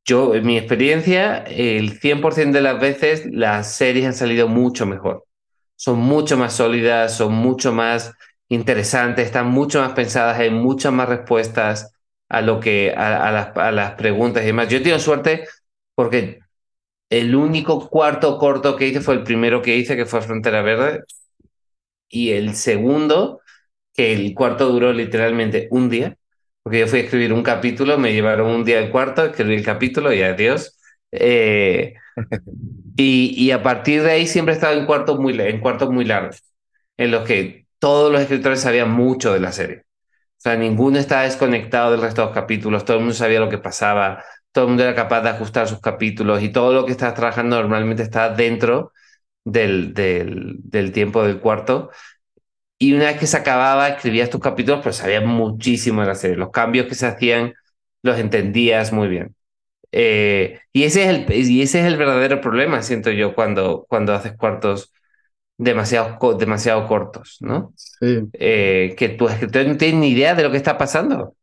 yo, 0.03 0.35
en 0.35 0.45
mi 0.45 0.57
experiencia, 0.57 1.37
el 1.43 2.01
100% 2.01 2.57
de 2.57 2.61
las 2.61 2.81
veces 2.81 3.23
las 3.31 3.71
series 3.71 4.05
han 4.05 4.13
salido 4.13 4.49
mucho 4.49 4.85
mejor. 4.85 5.23
Son 5.77 5.97
mucho 5.99 6.35
más 6.35 6.51
sólidas, 6.51 7.15
son 7.15 7.33
mucho 7.33 7.71
más 7.71 8.11
interesantes, 8.49 9.27
están 9.27 9.47
mucho 9.47 9.79
más 9.79 9.93
pensadas, 9.93 10.37
hay 10.37 10.49
muchas 10.49 10.91
más 10.91 11.07
respuestas 11.07 11.93
a 12.27 12.41
lo 12.41 12.59
que 12.59 12.91
a, 12.91 13.31
las, 13.31 13.55
a 13.55 13.71
las 13.71 13.93
preguntas 13.93 14.43
y 14.43 14.47
demás. 14.47 14.67
Yo 14.67 14.83
tengo 14.83 14.99
suerte 14.99 15.47
porque 15.95 16.39
el 17.09 17.35
único 17.35 17.89
cuarto 17.89 18.37
corto 18.37 18.75
que 18.75 18.87
hice 18.87 18.99
fue 18.99 19.13
el 19.13 19.23
primero 19.23 19.61
que 19.61 19.77
hice, 19.77 19.95
que 19.95 20.05
fue 20.05 20.21
Frontera 20.21 20.61
Verde. 20.61 21.03
Y 22.09 22.31
el 22.31 22.55
segundo, 22.55 23.39
que 23.93 24.11
el 24.13 24.33
cuarto 24.35 24.67
duró 24.69 24.91
literalmente 24.91 25.69
un 25.71 25.89
día, 25.89 26.17
porque 26.65 26.79
yo 26.79 26.87
fui 26.87 26.99
a 26.99 27.03
escribir 27.03 27.31
un 27.31 27.43
capítulo, 27.43 27.99
me 27.99 28.11
llevaron 28.11 28.49
un 28.49 28.65
día 28.65 28.79
al 28.79 28.89
cuarto, 28.89 29.23
escribí 29.25 29.53
el 29.53 29.63
capítulo 29.63 30.11
y 30.11 30.23
adiós. 30.23 30.79
Eh, 31.11 31.93
y, 32.97 33.35
y, 33.37 33.51
a 33.51 33.61
partir 33.61 34.01
de 34.01 34.11
ahí 34.11 34.25
siempre 34.25 34.53
he 34.55 34.57
estado 34.57 34.79
en 34.79 34.87
cuartos 34.87 35.19
muy, 35.19 35.39
en 35.39 35.59
cuartos 35.59 35.91
muy 35.91 36.05
largos, 36.05 36.43
en 36.97 37.11
los 37.11 37.23
que 37.27 37.67
todos 37.77 38.11
los 38.11 38.19
escritores 38.19 38.61
sabían 38.61 38.89
mucho 38.89 39.31
de 39.31 39.39
la 39.41 39.51
serie. 39.51 39.83
O 40.37 40.41
sea, 40.41 40.55
ninguno 40.55 40.97
estaba 40.97 41.21
desconectado 41.23 41.91
del 41.91 42.01
resto 42.01 42.21
de 42.21 42.27
los 42.29 42.35
capítulos, 42.35 42.83
todo 42.83 42.97
el 42.97 43.03
mundo 43.03 43.15
sabía 43.15 43.39
lo 43.39 43.49
que 43.49 43.59
pasaba, 43.59 44.23
todo 44.51 44.65
el 44.65 44.69
mundo 44.69 44.83
era 44.83 44.95
capaz 44.95 45.21
de 45.21 45.29
ajustar 45.29 45.67
sus 45.67 45.81
capítulos 45.81 46.41
y 46.41 46.49
todo 46.49 46.73
lo 46.73 46.85
que 46.87 46.93
estás 46.93 47.13
trabajando 47.13 47.57
normalmente 47.61 48.01
está 48.01 48.29
dentro 48.29 48.91
del, 49.43 49.93
del, 49.93 50.55
del 50.63 50.91
tiempo 50.91 51.23
del 51.23 51.39
cuarto. 51.39 51.91
Y 52.85 52.93
una 52.93 53.05
vez 53.05 53.17
que 53.17 53.25
se 53.25 53.35
acababa, 53.35 53.87
escribías 53.89 54.29
tus 54.29 54.39
capítulos, 54.39 54.81
pues 54.83 54.97
sabías 54.97 55.23
muchísimo 55.23 56.01
de 56.01 56.07
la 56.07 56.13
serie. 56.13 56.37
Los 56.37 56.51
cambios 56.51 56.85
que 56.85 56.93
se 56.93 57.07
hacían 57.07 57.55
los 58.03 58.19
entendías 58.19 58.93
muy 58.93 59.07
bien. 59.07 59.35
Eh, 59.91 60.59
y, 60.71 60.83
ese 60.83 61.03
es 61.03 61.09
el, 61.09 61.33
y 61.33 61.63
ese 61.63 61.79
es 61.79 61.85
el 61.87 61.97
verdadero 61.97 62.41
problema, 62.41 62.83
siento 62.83 63.09
yo, 63.09 63.33
cuando, 63.33 63.87
cuando 63.89 64.13
haces 64.13 64.33
cuartos 64.37 64.93
demasiado, 65.57 66.37
demasiado 66.37 66.87
cortos, 66.87 67.37
¿no? 67.39 67.73
Sí. 67.75 68.19
Eh, 68.33 68.93
que 68.95 69.09
tus 69.09 69.31
escritores 69.31 69.67
no 69.67 69.77
tienen 69.77 70.01
ni 70.01 70.09
idea 70.09 70.35
de 70.35 70.43
lo 70.43 70.51
que 70.51 70.57
está 70.57 70.77
pasando. 70.77 71.35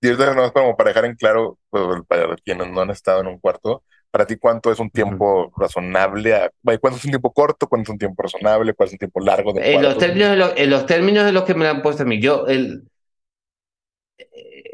Y 0.00 0.08
no 0.08 0.44
es 0.44 0.50
como 0.50 0.76
para 0.76 0.90
dejar 0.90 1.04
en 1.04 1.14
claro, 1.14 1.56
pues, 1.68 1.84
para 2.08 2.34
quienes 2.44 2.68
no 2.68 2.80
han 2.80 2.90
estado 2.90 3.20
en 3.20 3.28
un 3.28 3.38
cuarto, 3.38 3.84
para 4.10 4.26
ti 4.26 4.36
cuánto 4.36 4.72
es 4.72 4.78
un 4.78 4.90
tiempo 4.90 5.52
razonable, 5.56 6.50
cuánto 6.62 6.96
es 6.96 7.04
un 7.04 7.10
tiempo 7.10 7.32
corto, 7.32 7.68
cuánto 7.68 7.90
es 7.90 7.92
un 7.94 7.98
tiempo 7.98 8.22
razonable, 8.22 8.74
cuál 8.74 8.88
es 8.88 8.92
un 8.92 8.98
tiempo 8.98 9.20
largo. 9.20 9.52
De 9.52 9.74
en, 9.74 9.82
los 9.82 9.98
términos 9.98 10.30
de 10.30 10.36
lo, 10.36 10.56
en 10.56 10.70
los 10.70 10.86
términos 10.86 11.24
de 11.24 11.32
los 11.32 11.44
que 11.44 11.54
me 11.54 11.68
han 11.68 11.82
puesto 11.82 12.02
a 12.02 12.06
mí, 12.06 12.20
yo, 12.20 12.46
el, 12.46 12.88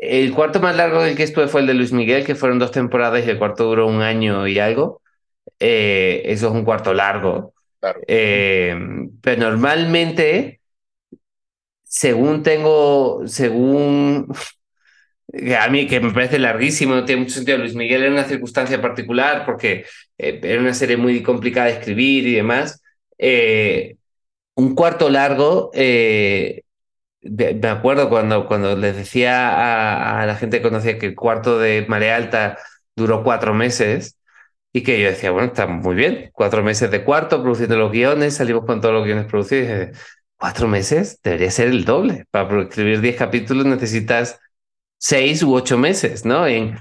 el 0.00 0.32
cuarto 0.34 0.60
más 0.60 0.76
largo 0.76 1.02
del 1.02 1.16
que 1.16 1.24
estuve 1.24 1.48
fue 1.48 1.60
el 1.60 1.66
de 1.66 1.74
Luis 1.74 1.92
Miguel, 1.92 2.24
que 2.24 2.34
fueron 2.34 2.58
dos 2.58 2.70
temporadas 2.70 3.26
y 3.26 3.30
el 3.30 3.38
cuarto 3.38 3.64
duró 3.64 3.86
un 3.86 4.00
año 4.00 4.46
y 4.46 4.58
algo. 4.58 5.02
Eh, 5.60 6.22
eso 6.24 6.48
es 6.48 6.52
un 6.52 6.64
cuarto 6.64 6.94
largo. 6.94 7.54
Claro. 7.80 8.00
Eh, 8.06 8.74
pero 9.20 9.42
normalmente, 9.42 10.60
según 11.82 12.42
tengo, 12.42 13.26
según 13.26 14.32
a 15.58 15.68
mí 15.68 15.86
que 15.86 16.00
me 16.00 16.12
parece 16.12 16.38
larguísimo, 16.38 16.94
no 16.94 17.04
tiene 17.04 17.22
mucho 17.22 17.34
sentido. 17.34 17.58
Luis 17.58 17.74
Miguel 17.74 18.02
era 18.02 18.12
una 18.12 18.24
circunstancia 18.24 18.80
particular 18.80 19.44
porque 19.44 19.84
eh, 20.18 20.40
era 20.42 20.60
una 20.60 20.74
serie 20.74 20.96
muy 20.96 21.22
complicada 21.22 21.66
de 21.66 21.72
escribir 21.74 22.26
y 22.26 22.34
demás. 22.34 22.82
Eh, 23.18 23.96
un 24.54 24.74
cuarto 24.74 25.10
largo, 25.10 25.70
eh, 25.74 26.62
me 27.22 27.68
acuerdo 27.68 28.08
cuando, 28.08 28.46
cuando 28.46 28.76
les 28.76 28.96
decía 28.96 29.48
a, 29.50 30.22
a, 30.22 30.26
la 30.26 30.36
gente 30.36 30.58
que 30.58 30.62
conocía 30.62 30.98
que 30.98 31.06
el 31.06 31.14
cuarto 31.14 31.58
de 31.58 31.84
Marea 31.88 32.16
Alta 32.16 32.58
duró 32.94 33.22
cuatro 33.24 33.52
meses 33.54 34.18
y 34.72 34.82
que 34.82 35.00
yo 35.00 35.08
decía, 35.08 35.30
bueno, 35.30 35.48
está 35.48 35.66
muy 35.66 35.94
bien, 35.94 36.30
cuatro 36.32 36.62
meses 36.62 36.90
de 36.90 37.04
cuarto 37.04 37.42
produciendo 37.42 37.76
los 37.76 37.92
guiones, 37.92 38.34
salimos 38.36 38.64
con 38.66 38.80
todos 38.80 38.94
los 38.94 39.04
guiones 39.04 39.26
producidos. 39.26 39.64
Y 39.64 39.68
dije, 39.68 39.92
cuatro 40.36 40.68
meses 40.68 41.20
debería 41.22 41.50
ser 41.50 41.68
el 41.68 41.84
doble. 41.84 42.26
Para 42.30 42.62
escribir 42.62 43.00
diez 43.00 43.16
capítulos 43.16 43.66
necesitas 43.66 44.38
seis 44.98 45.42
u 45.42 45.54
ocho 45.54 45.78
meses, 45.78 46.24
¿no? 46.24 46.46
En, 46.46 46.78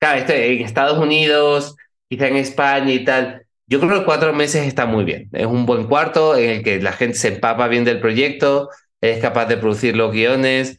este, 0.00 0.52
en 0.54 0.64
Estados 0.64 0.98
Unidos, 0.98 1.76
quizá 2.08 2.28
en 2.28 2.36
España 2.36 2.92
y 2.92 3.04
tal. 3.04 3.46
Yo 3.66 3.80
creo 3.80 4.00
que 4.00 4.04
cuatro 4.04 4.32
meses 4.32 4.66
está 4.66 4.86
muy 4.86 5.04
bien. 5.04 5.28
Es 5.32 5.46
un 5.46 5.64
buen 5.66 5.86
cuarto 5.86 6.36
en 6.36 6.50
el 6.50 6.62
que 6.62 6.80
la 6.80 6.92
gente 6.92 7.16
se 7.16 7.28
empapa 7.28 7.68
bien 7.68 7.84
del 7.84 8.00
proyecto, 8.00 8.68
es 9.00 9.20
capaz 9.20 9.46
de 9.46 9.56
producir 9.56 9.96
los 9.96 10.12
guiones, 10.12 10.78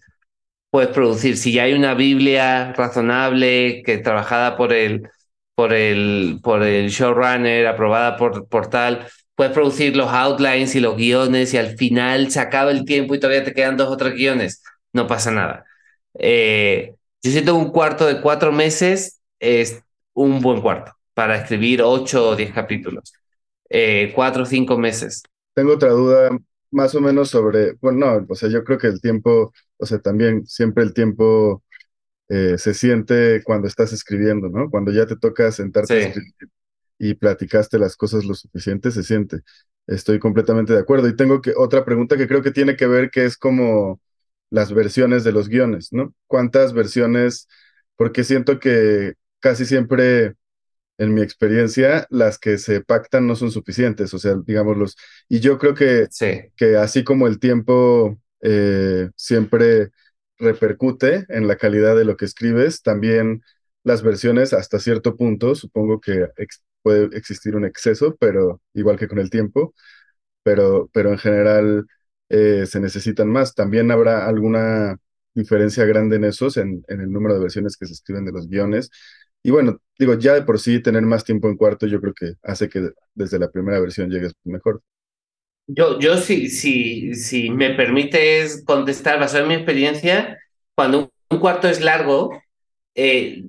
puedes 0.69 0.89
producir, 0.89 1.37
si 1.37 1.53
ya 1.53 1.63
hay 1.63 1.73
una 1.73 1.93
Biblia 1.93 2.73
razonable, 2.73 3.83
que 3.85 3.97
trabajada 3.99 4.57
por 4.57 4.73
el, 4.73 5.09
por 5.55 5.73
el, 5.73 6.39
por 6.43 6.63
el 6.63 6.89
showrunner, 6.89 7.67
aprobada 7.67 8.17
por, 8.17 8.47
por 8.47 8.69
tal, 8.69 9.07
puedes 9.35 9.53
producir 9.53 9.95
los 9.95 10.09
outlines 10.11 10.75
y 10.75 10.79
los 10.79 10.97
guiones 10.97 11.53
y 11.53 11.57
al 11.57 11.77
final 11.77 12.31
se 12.31 12.39
acaba 12.39 12.71
el 12.71 12.85
tiempo 12.85 13.15
y 13.15 13.19
todavía 13.19 13.43
te 13.43 13.53
quedan 13.53 13.77
dos 13.77 13.89
o 13.89 13.97
tres 13.97 14.13
guiones, 14.13 14.63
no 14.93 15.07
pasa 15.07 15.31
nada. 15.31 15.65
Eh, 16.15 16.95
yo 17.21 17.31
siento 17.31 17.55
un 17.55 17.71
cuarto 17.71 18.05
de 18.05 18.21
cuatro 18.21 18.51
meses 18.51 19.19
es 19.39 19.81
un 20.13 20.41
buen 20.41 20.61
cuarto 20.61 20.93
para 21.13 21.37
escribir 21.37 21.81
ocho 21.81 22.29
o 22.29 22.35
diez 22.35 22.51
capítulos. 22.53 23.13
Eh, 23.69 24.11
cuatro 24.13 24.43
o 24.43 24.45
cinco 24.45 24.77
meses. 24.77 25.23
Tengo 25.53 25.73
otra 25.73 25.89
duda 25.89 26.29
más 26.71 26.95
o 26.95 27.01
menos 27.01 27.29
sobre, 27.29 27.73
bueno, 27.81 27.99
no, 28.19 28.25
o 28.29 28.35
sea, 28.35 28.49
yo 28.49 28.63
creo 28.63 28.77
que 28.77 28.87
el 28.87 28.99
tiempo, 28.99 29.53
o 29.77 29.85
sea, 29.85 29.99
también 29.99 30.45
siempre 30.47 30.83
el 30.83 30.93
tiempo 30.93 31.63
eh, 32.29 32.57
se 32.57 32.73
siente 32.73 33.41
cuando 33.43 33.67
estás 33.67 33.93
escribiendo, 33.93 34.49
¿no? 34.49 34.69
Cuando 34.69 34.91
ya 34.91 35.05
te 35.05 35.15
toca 35.17 35.51
sentarte 35.51 35.93
Sí. 35.99 36.05
a 36.05 36.07
escribir 36.09 36.33
y 36.99 37.13
platicaste 37.15 37.79
las 37.79 37.95
cosas 37.97 38.25
lo 38.25 38.33
suficiente, 38.33 38.91
se 38.91 39.03
siente. 39.03 39.41
Estoy 39.87 40.19
completamente 40.19 40.73
de 40.73 40.79
acuerdo. 40.79 41.07
Y 41.09 41.15
tengo 41.15 41.41
que, 41.41 41.53
otra 41.57 41.83
pregunta 41.85 42.17
que 42.17 42.27
creo 42.27 42.41
que 42.41 42.51
tiene 42.51 42.75
que 42.75 42.87
ver, 42.87 43.11
que 43.11 43.25
es 43.25 43.37
como 43.37 43.99
las 44.53 44.73
versiones 44.73 45.25
de 45.25 45.33
los 45.33 45.49
guiones, 45.49 45.89
¿no? 45.93 46.13
¿Cuántas 46.27 46.73
versiones? 46.73 47.49
Porque 47.97 48.23
siento 48.23 48.59
que 48.59 49.15
casi 49.41 49.65
siempre, 49.65 50.35
en 50.97 51.13
mi 51.13 51.21
experiencia, 51.21 52.07
las 52.09 52.37
que 52.39 52.57
se 52.57 52.81
pactan 52.81 53.27
no 53.27 53.35
son 53.35 53.51
suficientes, 53.51 54.13
o 54.13 54.19
sea, 54.19 54.35
digámoslos. 54.45 54.95
Y 55.29 55.39
yo 55.39 55.57
creo 55.57 55.73
que, 55.73 56.07
Sí. 56.11 56.41
que 56.55 56.77
así 56.77 57.03
como 57.03 57.27
el 57.27 57.39
tiempo 57.39 58.19
eh, 58.41 59.09
siempre 59.15 59.91
repercute 60.39 61.25
en 61.29 61.47
la 61.47 61.57
calidad 61.57 61.95
de 61.95 62.05
lo 62.05 62.17
que 62.17 62.25
escribes, 62.25 62.81
también 62.83 63.41
las 63.83 64.03
versiones 64.03 64.53
hasta 64.53 64.79
cierto 64.79 65.15
punto, 65.17 65.55
supongo 65.55 65.99
que 66.01 66.27
ex- 66.37 66.63
puede 66.81 67.15
existir 67.17 67.55
un 67.55 67.65
exceso, 67.65 68.15
pero 68.19 68.61
igual 68.73 68.97
que 68.99 69.07
con 69.07 69.19
el 69.19 69.29
tiempo, 69.29 69.73
pero, 70.43 70.89
pero 70.93 71.11
en 71.11 71.17
general 71.17 71.87
eh, 72.33 72.65
se 72.65 72.79
necesitan 72.79 73.29
más. 73.29 73.53
También 73.53 73.91
habrá 73.91 74.27
alguna 74.27 74.97
diferencia 75.35 75.85
grande 75.85 76.15
en 76.15 76.23
esos, 76.23 76.57
en, 76.57 76.83
el 76.87 77.11
número 77.11 77.35
de 77.35 77.41
versiones 77.41 77.77
que 77.77 77.85
se 77.85 77.93
escriben 77.93 78.25
de 78.25 78.31
los 78.31 78.47
guiones. 78.49 78.89
Y 79.43 79.51
bueno, 79.51 79.77
digo, 79.99 80.15
ya 80.15 80.33
de 80.33 80.41
por 80.41 80.59
sí 80.59 80.81
tener 80.81 81.03
más 81.03 81.23
tiempo 81.23 81.47
en 81.47 81.57
cuarto, 81.57 81.85
yo 81.85 82.01
creo 82.01 82.13
que 82.15 82.33
hace 82.41 82.69
que 82.69 82.89
desde 83.13 83.37
la 83.37 83.51
primera 83.51 83.79
versión 83.79 84.09
llegues 84.09 84.33
mejor. 84.45 84.81
Yo, 85.67 85.99
yo 85.99 86.17
si, 86.17 86.49
si, 86.49 87.13
si 87.13 87.51
me 87.51 87.75
permites 87.75 88.63
contestar 88.65 89.19
basado 89.19 89.43
en 89.43 89.49
mi 89.49 89.55
experiencia, 89.55 90.39
cuando 90.73 90.99
un, 91.01 91.09
un 91.29 91.39
cuarto 91.39 91.69
es 91.69 91.81
largo, 91.81 92.41
eh, 92.95 93.43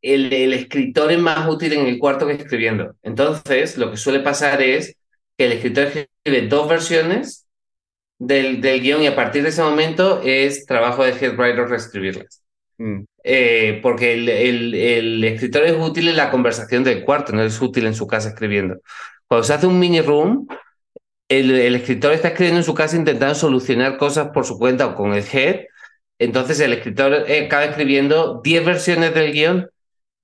el, 0.00 0.32
el 0.32 0.54
escritor 0.54 1.12
es 1.12 1.18
más 1.18 1.46
útil 1.46 1.74
en 1.74 1.86
el 1.86 1.98
cuarto 1.98 2.26
que 2.26 2.32
escribiendo. 2.32 2.96
Entonces, 3.02 3.76
lo 3.76 3.90
que 3.90 3.98
suele 3.98 4.20
pasar 4.20 4.62
es 4.62 4.96
que 5.36 5.44
el 5.44 5.52
escritor 5.52 5.84
escribe 5.84 6.48
dos 6.48 6.66
versiones 6.70 7.46
del, 8.20 8.62
del 8.62 8.82
guion 8.82 9.02
y 9.02 9.08
a 9.08 9.16
partir 9.16 9.42
de 9.44 9.50
ese 9.50 9.62
momento 9.62 10.22
es 10.24 10.66
trabajo 10.66 11.04
de 11.04 11.12
head 11.12 11.36
writer 11.38 11.68
reescribirlas. 11.68 12.42
Mm, 12.78 13.04
Eh, 13.24 13.80
porque 13.82 14.14
el, 14.14 14.28
el, 14.30 14.74
el 14.74 15.24
escritor 15.24 15.64
es 15.64 15.74
útil 15.78 16.08
en 16.08 16.16
la 16.16 16.30
conversación 16.30 16.84
del 16.84 17.04
cuarto, 17.04 17.32
no 17.32 17.42
es 17.42 17.60
útil 17.62 17.86
en 17.86 17.94
su 17.94 18.06
casa 18.06 18.30
escribiendo. 18.30 18.78
Cuando 19.28 19.44
se 19.44 19.54
hace 19.54 19.66
un 19.68 19.78
mini 19.80 20.02
room, 20.02 20.46
el, 21.28 21.50
el 21.52 21.76
escritor 21.76 22.12
está 22.12 22.28
escribiendo 22.28 22.60
en 22.60 22.64
su 22.64 22.74
casa 22.74 22.96
intentando 22.96 23.34
solucionar 23.34 23.98
cosas 23.98 24.30
por 24.34 24.44
su 24.46 24.58
cuenta 24.58 24.86
o 24.88 24.94
con 24.96 25.14
el 25.14 25.24
head. 25.32 25.62
Entonces 26.18 26.60
el 26.60 26.72
escritor 26.72 27.24
eh, 27.28 27.46
acaba 27.46 27.64
escribiendo 27.66 28.40
10 28.44 28.64
versiones 28.64 29.14
del 29.14 29.32
guion 29.32 29.68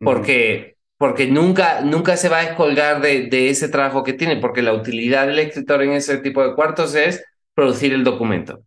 porque, 0.02 0.76
porque 0.98 1.26
nunca, 1.28 1.80
nunca 1.82 2.16
se 2.16 2.28
va 2.28 2.40
a 2.40 2.46
descolgar 2.46 3.00
de, 3.02 3.26
de 3.28 3.50
ese 3.50 3.68
trabajo 3.68 4.04
que 4.04 4.12
tiene, 4.14 4.36
porque 4.38 4.62
la 4.62 4.74
utilidad 4.74 5.26
del 5.26 5.38
escritor 5.40 5.82
en 5.82 5.92
ese 5.92 6.18
tipo 6.18 6.42
de 6.46 6.54
cuartos 6.54 6.94
es 6.94 7.24
producir 7.56 7.92
el 7.94 8.04
documento. 8.04 8.64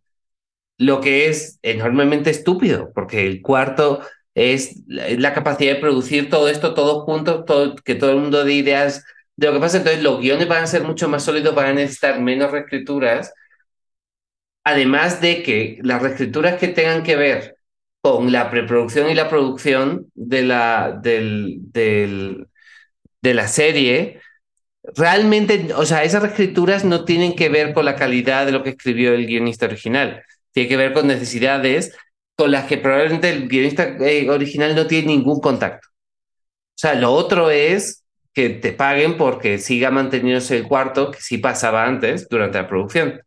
Lo 0.78 1.00
que 1.00 1.28
es 1.28 1.58
enormemente 1.62 2.30
estúpido, 2.30 2.90
porque 2.94 3.26
el 3.26 3.42
cuarto 3.42 4.00
es 4.34 4.82
la, 4.86 5.34
capacidad 5.34 5.74
de 5.74 5.80
producir 5.80 6.30
todo 6.30 6.48
esto 6.48 6.74
todos 6.74 7.04
juntos, 7.04 7.44
todo, 7.46 7.76
que 7.76 7.94
todo 7.94 8.10
el 8.10 8.18
mundo 8.18 8.44
dé 8.44 8.54
ideas 8.54 9.04
de 9.36 9.46
lo 9.46 9.54
que 9.54 9.60
pasa. 9.60 9.78
Entonces 9.78 10.02
los 10.02 10.20
guiones 10.20 10.48
van 10.48 10.64
a 10.64 10.66
ser 10.66 10.82
mucho 10.84 11.08
más 11.08 11.24
sólidos, 11.24 11.54
van 11.54 11.66
a 11.68 11.72
necesitar 11.74 12.20
menos 12.20 12.50
reescrituras. 12.50 13.32
Además 14.64 15.20
de 15.20 15.42
que 15.42 15.78
las 15.82 16.02
reescrituras 16.02 16.58
que 16.58 16.68
tengan 16.68 17.02
que 17.02 17.16
ver 17.16 17.56
con 18.02 18.32
la 18.32 18.50
preproducción 18.50 19.10
y 19.10 19.14
la 19.14 19.28
producción 19.28 20.10
de 20.14 20.42
la, 20.42 20.98
del, 21.02 21.58
del, 21.72 22.48
de 23.22 23.34
la 23.34 23.48
serie, 23.48 24.20
realmente, 24.82 25.72
o 25.74 25.84
sea, 25.84 26.04
esas 26.04 26.22
reescrituras 26.22 26.84
no 26.84 27.04
tienen 27.04 27.34
que 27.34 27.48
ver 27.48 27.74
con 27.74 27.84
la 27.84 27.96
calidad 27.96 28.46
de 28.46 28.52
lo 28.52 28.62
que 28.62 28.70
escribió 28.70 29.14
el 29.14 29.26
guionista 29.26 29.66
original, 29.66 30.22
tiene 30.52 30.68
que 30.68 30.76
ver 30.76 30.92
con 30.92 31.06
necesidades 31.06 31.96
con 32.36 32.50
las 32.50 32.66
que 32.66 32.78
probablemente 32.78 33.30
el 33.30 33.48
guionista 33.48 33.84
eh, 34.00 34.28
original 34.30 34.74
no 34.74 34.86
tiene 34.86 35.08
ningún 35.08 35.40
contacto. 35.40 35.88
O 35.88 36.78
sea, 36.80 36.94
lo 36.94 37.12
otro 37.12 37.50
es 37.50 38.04
que 38.32 38.48
te 38.50 38.72
paguen 38.72 39.16
porque 39.18 39.58
siga 39.58 39.90
manteniéndose 39.90 40.56
el 40.56 40.66
cuarto 40.66 41.10
que 41.10 41.20
sí 41.20 41.38
pasaba 41.38 41.84
antes 41.84 42.28
durante 42.28 42.58
la 42.58 42.68
producción. 42.68 43.20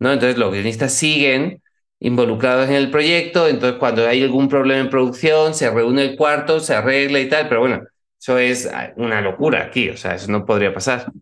¿no? 0.00 0.12
Entonces 0.12 0.38
los 0.38 0.52
guionistas 0.52 0.92
siguen 0.94 1.62
involucrados 2.00 2.68
en 2.68 2.74
el 2.76 2.90
proyecto, 2.90 3.48
entonces 3.48 3.78
cuando 3.78 4.06
hay 4.06 4.22
algún 4.22 4.48
problema 4.48 4.80
en 4.80 4.90
producción, 4.90 5.54
se 5.54 5.70
reúne 5.70 6.02
el 6.02 6.16
cuarto, 6.16 6.60
se 6.60 6.74
arregla 6.74 7.20
y 7.20 7.28
tal, 7.28 7.48
pero 7.48 7.60
bueno, 7.60 7.82
eso 8.18 8.38
es 8.38 8.68
una 8.96 9.20
locura 9.20 9.64
aquí, 9.64 9.90
o 9.90 9.96
sea, 9.96 10.14
eso 10.14 10.30
no 10.30 10.44
podría 10.44 10.74
pasar. 10.74 11.12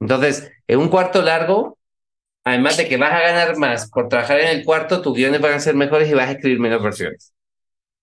Entonces, 0.00 0.50
en 0.66 0.78
un 0.78 0.88
cuarto 0.88 1.22
largo, 1.22 1.78
además 2.44 2.76
de 2.76 2.88
que 2.88 2.96
vas 2.96 3.12
a 3.12 3.20
ganar 3.20 3.56
más 3.56 3.90
por 3.90 4.08
trabajar 4.08 4.40
en 4.40 4.48
el 4.48 4.64
cuarto, 4.64 5.00
tus 5.00 5.14
guiones 5.14 5.40
van 5.40 5.54
a 5.54 5.60
ser 5.60 5.74
mejores 5.74 6.08
y 6.10 6.14
vas 6.14 6.28
a 6.28 6.32
escribir 6.32 6.60
menos 6.60 6.82
versiones. 6.82 7.32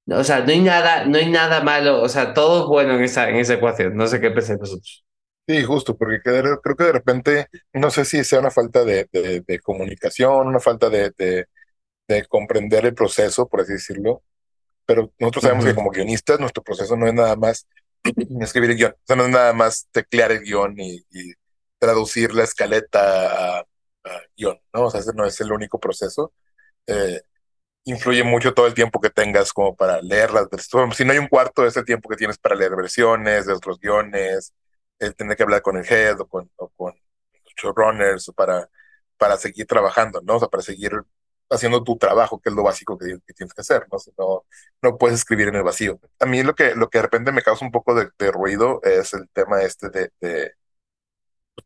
O 0.07 0.23
sea, 0.23 0.39
no 0.39 0.51
hay 0.51 0.61
nada, 0.61 1.05
no 1.05 1.17
hay 1.17 1.29
nada 1.29 1.61
malo, 1.61 2.01
o 2.01 2.09
sea, 2.09 2.33
todo 2.33 2.63
es 2.63 2.67
bueno 2.67 2.95
en 2.95 3.03
esa, 3.03 3.29
en 3.29 3.35
esa 3.35 3.55
ecuación. 3.55 3.95
No 3.95 4.07
sé 4.07 4.19
qué 4.19 4.31
pensáis 4.31 4.59
vosotros. 4.59 5.05
Sí, 5.47 5.63
justo, 5.63 5.97
porque 5.97 6.19
creo 6.21 6.75
que 6.77 6.83
de 6.83 6.91
repente, 6.91 7.47
no 7.73 7.89
sé 7.89 8.05
si 8.05 8.23
sea 8.23 8.39
una 8.39 8.51
falta 8.51 8.83
de, 8.83 9.07
de, 9.11 9.59
comunicación, 9.59 10.47
una 10.47 10.59
falta 10.59 10.89
de, 10.89 11.11
de, 11.17 12.25
comprender 12.27 12.85
el 12.85 12.93
proceso, 12.93 13.47
por 13.47 13.61
así 13.61 13.73
decirlo, 13.73 14.21
pero 14.85 15.11
nosotros 15.19 15.43
sabemos 15.43 15.65
que 15.65 15.73
como 15.73 15.89
guionistas 15.89 16.39
nuestro 16.39 16.63
proceso 16.63 16.95
no 16.95 17.07
es 17.07 17.15
nada 17.15 17.35
más 17.35 17.67
escribir 18.41 18.71
el 18.71 18.77
guion, 18.77 18.91
o 18.93 19.03
sea, 19.05 19.15
no 19.15 19.23
es 19.25 19.29
nada 19.29 19.53
más 19.53 19.87
teclear 19.91 20.31
el 20.31 20.41
guion 20.41 20.75
y, 20.79 21.03
traducir 21.79 22.33
la 22.33 22.43
escaleta 22.43 23.59
a, 23.59 23.65
guion, 24.35 24.59
¿no? 24.73 24.85
O 24.85 24.91
sea, 24.91 24.99
ese 25.01 25.13
no 25.13 25.25
es 25.25 25.39
el 25.41 25.51
único 25.51 25.79
proceso. 25.79 26.33
Eh, 26.87 27.21
influye 27.85 28.23
mucho 28.23 28.53
todo 28.53 28.67
el 28.67 28.73
tiempo 28.73 28.99
que 29.01 29.09
tengas 29.09 29.53
como 29.53 29.75
para 29.75 30.01
leer 30.01 30.31
las 30.31 30.49
versiones. 30.49 30.97
Si 30.97 31.05
no 31.05 31.13
hay 31.13 31.19
un 31.19 31.27
cuarto, 31.27 31.65
es 31.65 31.77
el 31.77 31.85
tiempo 31.85 32.09
que 32.09 32.15
tienes 32.17 32.37
para 32.37 32.55
leer 32.55 32.75
versiones 32.75 33.45
de 33.45 33.53
otros 33.53 33.79
guiones, 33.79 34.53
el 34.99 35.15
tener 35.15 35.37
que 35.37 35.43
hablar 35.43 35.61
con 35.61 35.77
el 35.77 35.85
head 35.85 36.19
o 36.21 36.27
con, 36.27 36.51
o 36.57 36.69
con 36.69 36.93
los 37.45 37.53
showrunners 37.55 38.31
para, 38.35 38.69
para 39.17 39.37
seguir 39.37 39.65
trabajando, 39.67 40.21
¿no? 40.21 40.37
O 40.37 40.39
sea, 40.39 40.49
para 40.49 40.63
seguir 40.63 40.93
haciendo 41.49 41.83
tu 41.83 41.97
trabajo, 41.97 42.39
que 42.39 42.49
es 42.49 42.55
lo 42.55 42.63
básico 42.63 42.97
que, 42.97 43.17
tienes 43.33 43.53
que 43.53 43.61
hacer, 43.61 43.87
¿no? 43.91 43.97
no, 44.17 44.45
no 44.81 44.97
puedes 44.97 45.19
escribir 45.19 45.47
en 45.49 45.55
el 45.55 45.63
vacío. 45.63 45.99
A 46.19 46.25
mí 46.25 46.43
lo 46.43 46.55
que, 46.55 46.75
lo 46.75 46.89
que 46.89 46.99
de 46.99 47.03
repente 47.03 47.31
me 47.31 47.41
causa 47.41 47.65
un 47.65 47.71
poco 47.71 47.95
de, 47.95 48.31
ruido 48.31 48.81
es 48.83 49.13
el 49.13 49.29
tema 49.29 49.61
este 49.63 49.89
de, 49.89 50.11
de 50.21 50.53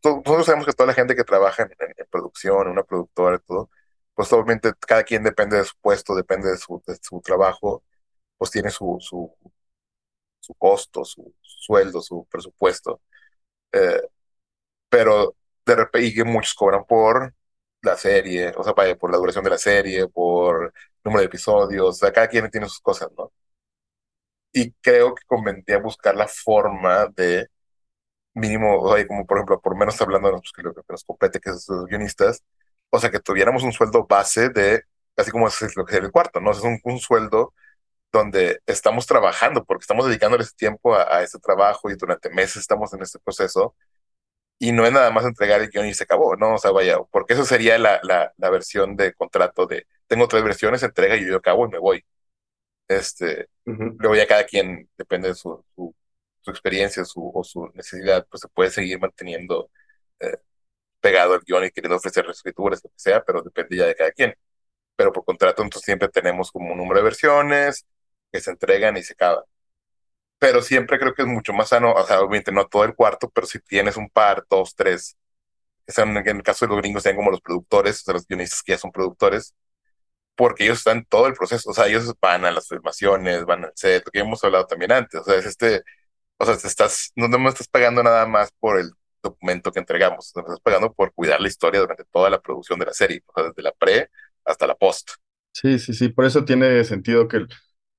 nosotros 0.03 0.45
sabemos 0.45 0.65
que 0.65 0.73
toda 0.73 0.87
la 0.87 0.93
gente 0.93 1.15
que 1.15 1.23
trabaja 1.23 1.63
en, 1.63 1.69
producción, 2.09 2.67
una 2.67 2.83
productora, 2.83 3.39
todo, 3.39 3.69
pues 4.13 4.31
obviamente 4.33 4.73
cada 4.79 5.03
quien 5.03 5.23
depende 5.23 5.57
de 5.57 5.65
su 5.65 5.75
puesto, 5.81 6.15
depende 6.15 6.49
de 6.49 6.57
su, 6.57 6.81
de 6.85 6.97
su 7.01 7.21
trabajo, 7.21 7.83
pues 8.37 8.51
tiene 8.51 8.69
su, 8.71 8.97
su, 9.01 9.35
su 10.39 10.53
costo, 10.55 11.05
su, 11.05 11.33
sueldo, 11.41 12.01
su 12.01 12.25
presupuesto. 12.29 13.01
Eh, 13.71 14.01
pero 14.89 15.35
de 15.65 15.75
repente, 15.75 16.07
y 16.07 16.13
que 16.15 16.23
muchos 16.23 16.53
cobran 16.55 16.85
por 16.85 17.33
la 17.83 17.97
serie, 17.97 18.53
o 18.57 18.63
sea, 18.63 18.73
por 18.73 19.11
la 19.11 19.17
duración 19.17 19.43
de 19.43 19.49
la 19.51 19.57
serie, 19.57 20.07
por 20.07 20.73
número 21.03 21.21
de 21.21 21.25
episodios, 21.27 21.89
o 21.89 21.93
sea, 21.93 22.11
cada 22.13 22.27
quien 22.27 22.49
tiene 22.49 22.67
sus 22.67 22.79
cosas, 22.81 23.09
¿no? 23.17 23.31
Y 24.51 24.71
creo 24.81 25.15
que 25.15 25.23
convendría 25.25 25.79
buscar 25.79 26.15
la 26.15 26.27
forma 26.27 27.07
de 27.07 27.47
mínimo, 28.33 28.81
o 28.81 28.95
sea, 28.95 29.07
como 29.07 29.25
por 29.25 29.37
ejemplo, 29.37 29.61
por 29.61 29.77
menos 29.77 30.01
hablando 30.01 30.27
de 30.29 30.33
nosotros, 30.33 30.53
que 30.55 30.63
lo 30.63 30.73
que 30.73 30.81
nos 30.89 31.03
compete, 31.03 31.39
que 31.39 31.51
es 31.51 31.67
los 31.69 31.85
guionistas, 31.87 32.43
o 32.89 32.99
sea, 32.99 33.11
que 33.11 33.19
tuviéramos 33.19 33.63
un 33.63 33.73
sueldo 33.73 34.05
base 34.07 34.49
de, 34.49 34.83
así 35.17 35.31
como 35.31 35.47
es 35.47 35.75
lo 35.75 35.85
que 35.85 35.95
es 35.97 36.03
el 36.03 36.11
cuarto, 36.11 36.39
¿no? 36.41 36.51
es 36.51 36.61
un, 36.61 36.79
un, 36.83 36.99
sueldo 36.99 37.53
donde 38.11 38.61
estamos 38.67 39.07
trabajando, 39.07 39.65
porque 39.65 39.83
estamos 39.83 40.07
dedicándole 40.07 40.43
ese 40.43 40.55
tiempo 40.55 40.95
a, 40.95 41.17
a, 41.17 41.23
este 41.23 41.39
trabajo 41.39 41.89
y 41.91 41.95
durante 41.95 42.29
meses 42.29 42.57
estamos 42.57 42.93
en 42.93 43.01
este 43.03 43.19
proceso. 43.19 43.75
Y 44.63 44.71
no 44.71 44.85
es 44.85 44.93
nada 44.93 45.11
más 45.11 45.25
entregar 45.25 45.61
el 45.61 45.69
guion 45.69 45.87
y 45.87 45.93
se 45.93 46.03
acabó, 46.05 46.35
¿no? 46.37 46.55
O 46.55 46.57
sea, 46.57 46.71
vaya, 46.71 46.99
porque 47.11 47.33
eso 47.33 47.43
sería 47.45 47.77
la, 47.77 47.99
la, 48.03 48.33
la 48.37 48.49
versión 48.49 48.95
de 48.95 49.13
contrato 49.13 49.65
de, 49.67 49.87
tengo 50.07 50.27
tres 50.27 50.43
versiones, 50.43 50.83
entrega 50.83 51.17
y 51.17 51.25
yo 51.27 51.37
acabo 51.37 51.65
y 51.67 51.69
me 51.71 51.79
voy. 51.79 52.05
Este, 52.87 53.49
luego 53.97 54.15
ya 54.15 54.27
cada 54.27 54.45
quien, 54.45 54.89
depende 54.97 55.29
de 55.29 55.35
su, 55.35 55.63
su, 55.75 55.95
su 56.41 56.51
experiencia 56.51 57.05
su, 57.05 57.31
o 57.33 57.43
su 57.43 57.67
necesidad, 57.75 58.27
pues 58.29 58.41
se 58.41 58.47
puede 58.49 58.71
seguir 58.71 58.99
manteniendo 58.99 59.71
eh, 60.19 60.37
pegado 61.01 61.33
al 61.35 61.41
guion 61.41 61.65
y 61.65 61.71
queriendo 61.71 61.97
ofrecer 61.97 62.25
escrituras, 62.29 62.81
lo 62.83 62.89
que 62.91 62.99
sea, 62.99 63.23
pero 63.25 63.41
depende 63.43 63.77
ya 63.77 63.85
de 63.87 63.95
cada 63.95 64.11
quien. 64.11 64.35
Pero 64.95 65.13
por 65.13 65.25
contrato, 65.25 65.63
entonces 65.63 65.85
siempre 65.85 66.09
tenemos 66.09 66.51
como 66.51 66.71
un 66.73 66.77
número 66.79 66.99
de 66.99 67.05
versiones 67.05 67.85
que 68.31 68.41
se 68.41 68.51
entregan 68.51 68.97
y 68.97 69.03
se 69.03 69.13
acaban. 69.13 69.43
Pero 70.39 70.61
siempre 70.61 70.99
creo 70.99 71.13
que 71.13 71.21
es 71.23 71.27
mucho 71.27 71.53
más 71.53 71.69
sano, 71.69 71.93
o 71.93 72.05
sea, 72.05 72.19
obviamente 72.19 72.51
no 72.51 72.65
todo 72.67 72.83
el 72.83 72.95
cuarto, 72.95 73.29
pero 73.29 73.47
si 73.47 73.59
tienes 73.59 73.97
un 73.97 74.09
par, 74.09 74.45
dos, 74.49 74.75
tres, 74.75 75.17
en 75.97 76.17
el 76.17 76.43
caso 76.43 76.65
de 76.65 76.69
los 76.71 76.81
gringos, 76.81 77.03
sean 77.03 77.15
como 77.15 77.31
los 77.31 77.41
productores, 77.41 78.01
o 78.01 78.03
sea, 78.05 78.13
los 78.15 78.27
guionistas 78.27 78.63
que 78.63 78.73
ya 78.73 78.77
son 78.77 78.91
productores, 78.91 79.55
porque 80.35 80.65
ellos 80.65 80.79
están 80.79 81.05
todo 81.05 81.27
el 81.27 81.33
proceso, 81.33 81.69
o 81.71 81.73
sea, 81.73 81.87
ellos 81.87 82.13
van 82.21 82.45
a 82.45 82.51
las 82.51 82.67
filmaciones, 82.67 83.45
van 83.45 83.65
al 83.65 83.73
set, 83.75 84.03
que 84.11 84.19
hemos 84.19 84.43
hablado 84.43 84.65
también 84.67 84.91
antes, 84.91 85.21
o 85.21 85.23
sea, 85.23 85.35
es 85.35 85.45
este, 85.45 85.83
o 86.37 86.45
sea, 86.45 86.57
te 86.57 86.67
estás, 86.67 87.11
no, 87.15 87.27
me 87.29 87.49
estás 87.49 87.67
pagando 87.67 88.03
nada 88.03 88.25
más 88.25 88.51
por 88.59 88.79
el 88.79 88.91
documento 89.21 89.71
que 89.71 89.79
entregamos. 89.79 90.31
Nos 90.35 90.45
estás 90.45 90.59
pagando 90.61 90.91
por 90.93 91.13
cuidar 91.13 91.39
la 91.41 91.47
historia 91.47 91.79
durante 91.79 92.03
toda 92.05 92.29
la 92.29 92.41
producción 92.41 92.79
de 92.79 92.85
la 92.87 92.93
serie, 92.93 93.23
desde 93.35 93.61
la 93.61 93.71
pre 93.71 94.09
hasta 94.45 94.67
la 94.67 94.75
post. 94.75 95.11
Sí, 95.53 95.79
sí, 95.79 95.93
sí, 95.93 96.09
por 96.09 96.25
eso 96.25 96.43
tiene 96.43 96.83
sentido 96.83 97.27
que, 97.27 97.45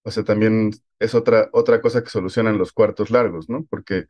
o 0.04 0.10
sea, 0.12 0.24
también 0.24 0.72
es 1.00 1.14
otra, 1.16 1.50
otra 1.52 1.80
cosa 1.82 2.04
que 2.04 2.10
solucionan 2.10 2.58
los 2.58 2.72
cuartos 2.72 3.10
largos, 3.10 3.50
¿no? 3.50 3.66
Porque 3.70 4.06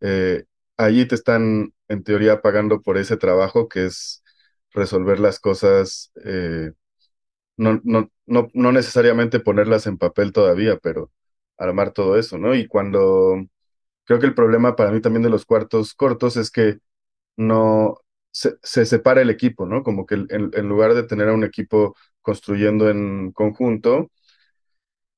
eh, 0.00 0.44
allí 0.78 1.06
te 1.08 1.14
están, 1.16 1.74
en 1.88 2.04
teoría, 2.04 2.42
pagando 2.42 2.82
por 2.82 2.98
ese 2.98 3.16
trabajo 3.18 3.68
que 3.68 3.86
es 3.86 4.24
resolver 4.72 5.20
las 5.20 5.40
cosas, 5.40 6.12
eh, 6.24 6.72
no, 7.56 7.80
no, 7.84 8.10
no, 8.26 8.48
no 8.54 8.72
necesariamente 8.72 9.40
ponerlas 9.40 9.86
en 9.86 9.98
papel 9.98 10.32
todavía, 10.32 10.78
pero 10.78 11.10
armar 11.58 11.92
todo 11.92 12.18
eso, 12.18 12.38
¿no? 12.38 12.54
Y 12.54 12.66
cuando 12.68 13.36
Creo 14.04 14.20
que 14.20 14.26
el 14.26 14.34
problema 14.34 14.76
para 14.76 14.90
mí 14.92 15.00
también 15.02 15.22
de 15.22 15.30
los 15.30 15.46
cuartos 15.46 15.94
cortos 15.94 16.36
es 16.36 16.50
que 16.50 16.78
no 17.36 17.98
se, 18.32 18.58
separa 18.86 19.22
el 19.22 19.30
equipo, 19.30 19.66
¿no? 19.66 19.82
Como 19.84 20.06
que 20.06 20.16
en, 20.16 20.68
lugar 20.68 20.94
de 20.94 21.04
tener 21.04 21.28
a 21.30 21.34
un 21.34 21.44
equipo 21.44 21.96
construyendo 22.22 22.90
en 22.90 23.32
conjunto, 23.32 24.10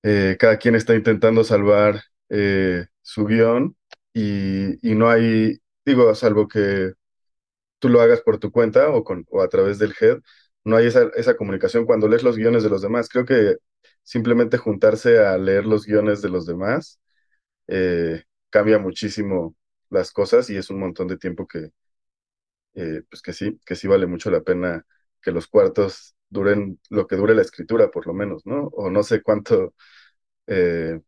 eh, 0.03 0.37
cada 0.39 0.59
quien 0.59 0.75
está 0.75 0.95
intentando 0.95 1.45
salvar 1.45 2.03
eh, 2.29 2.87
su 3.03 3.27
guion 3.27 3.77
y, 4.13 4.79
no 4.83 5.11
hay, 5.11 5.59
digo, 5.85 6.15
salvo 6.15 6.49
que 6.49 6.93
tú 7.79 7.89
lo 7.89 8.01
hagas 8.01 8.21
por 8.23 8.39
tu 8.39 8.51
cuenta 8.53 8.91
o, 8.91 9.05
con, 9.05 9.25
o 9.31 9.43
a 9.43 9.49
través 9.49 9.79
del 9.79 9.95
head, 10.01 10.19
no 10.65 10.77
hay 10.77 10.87
esa, 10.87 11.09
esa 11.17 11.37
comunicación 11.37 11.87
cuando 11.87 12.09
lees 12.09 12.23
los 12.23 12.37
guiones 12.37 12.63
de 12.63 12.71
los 12.71 12.83
demás. 12.83 13.09
Creo 13.09 13.25
que 13.25 13.57
simplemente 14.03 14.59
juntarse 14.59 15.19
a 15.21 15.39
leer 15.39 15.67
los 15.67 15.87
guiones 15.87 16.23
de 16.23 16.29
los 16.31 16.47
demás 16.47 17.01
eh, 17.69 18.25
cambia 18.51 18.79
muchísimo 18.79 19.57
las 19.91 20.13
cosas 20.13 20.51
y 20.51 20.57
es 20.57 20.71
un 20.71 20.81
montón 20.81 21.09
de 21.09 21.19
tiempo 21.19 21.47
que, 21.47 21.71
eh, 22.75 23.03
pues 23.11 23.23
que 23.23 23.33
sí, 23.33 23.59
que 23.65 23.75
sí 23.77 23.89
vale 23.89 24.07
mucho 24.07 24.31
la 24.31 24.43
pena 24.43 24.85
que 25.23 25.33
los 25.33 25.47
cuartos 25.49 26.15
duren 26.31 26.79
lo 26.91 27.07
que 27.07 27.17
dure 27.17 27.35
la 27.35 27.43
escritura, 27.43 27.91
por 27.91 28.07
lo 28.07 28.15
menos, 28.15 28.45
¿no? 28.47 28.69
O 28.73 28.91
no 28.91 29.03
sé 29.03 29.23
cuánto, 29.23 29.75
eh, 30.47 31.01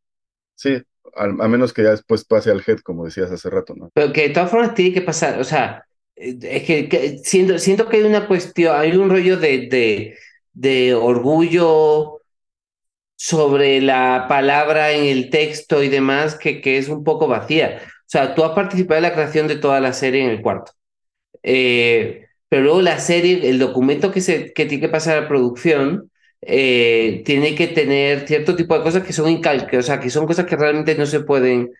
sí, 0.54 0.82
a, 1.14 1.26
menos 1.26 1.72
que 1.72 1.82
ya 1.82 1.90
después 1.90 2.24
pase 2.24 2.50
al 2.50 2.62
head, 2.66 2.80
como 2.80 3.04
decías 3.04 3.30
hace 3.30 3.50
rato, 3.50 3.74
¿no? 3.76 3.90
Pero 3.94 4.12
que 4.12 4.28
de 4.28 4.30
todas 4.30 4.50
formas 4.50 4.74
tiene 4.74 4.94
que 4.94 5.02
pasar, 5.02 5.40
o 5.40 5.44
sea, 5.44 5.84
eh, 6.16 6.38
es 6.42 6.62
que, 6.64 7.20
siento, 7.24 7.58
siento 7.58 7.88
que 7.88 7.98
hay 7.98 8.02
una 8.04 8.26
cuestión, 8.26 8.76
hay 8.76 8.96
un 8.96 9.10
rollo 9.10 9.36
de, 9.36 9.68
de, 9.68 10.18
de 10.52 10.94
orgullo 10.94 12.20
sobre 13.16 13.82
la 13.82 14.26
palabra 14.28 14.92
en 14.92 15.04
el 15.04 15.30
texto 15.30 15.82
y 15.82 15.88
demás 15.88 16.36
que, 16.36 16.60
que 16.62 16.78
es 16.78 16.88
un 16.88 17.04
poco 17.04 17.28
vacía. 17.28 17.82
O 17.84 18.12
sea, 18.12 18.34
tú 18.34 18.44
has 18.44 18.52
participado 18.52 18.96
en 18.98 19.02
la 19.02 19.12
creación 19.12 19.46
de 19.46 19.56
toda 19.56 19.78
la 19.80 19.92
serie 19.92 20.24
en 20.24 20.30
el 20.30 20.42
cuarto. 20.42 20.72
Eh, 21.42 22.26
pero 22.50 22.64
luego 22.64 22.82
la 22.82 23.00
serie, 23.00 23.50
el 23.50 23.60
documento 23.60 24.12
que, 24.12 24.22
se, 24.22 24.52
que 24.54 24.66
tiene 24.66 24.82
que 24.82 24.90
pasar 24.90 25.18
a 25.18 25.28
producción, 25.28 26.12
eh, 26.42 27.22
tiene 27.26 27.54
que 27.56 27.68
tener 27.68 28.28
cierto 28.28 28.56
tipo 28.56 28.76
de 28.78 28.84
cosas 28.84 29.04
que 29.04 29.14
son 29.14 29.30
incalques, 29.30 29.80
o 29.80 29.82
sea, 29.84 30.00
que 30.00 30.10
son 30.10 30.26
cosas 30.26 30.46
que 30.46 30.56
realmente 30.56 30.96
no 30.96 31.06
se 31.06 31.20
pueden 31.22 31.72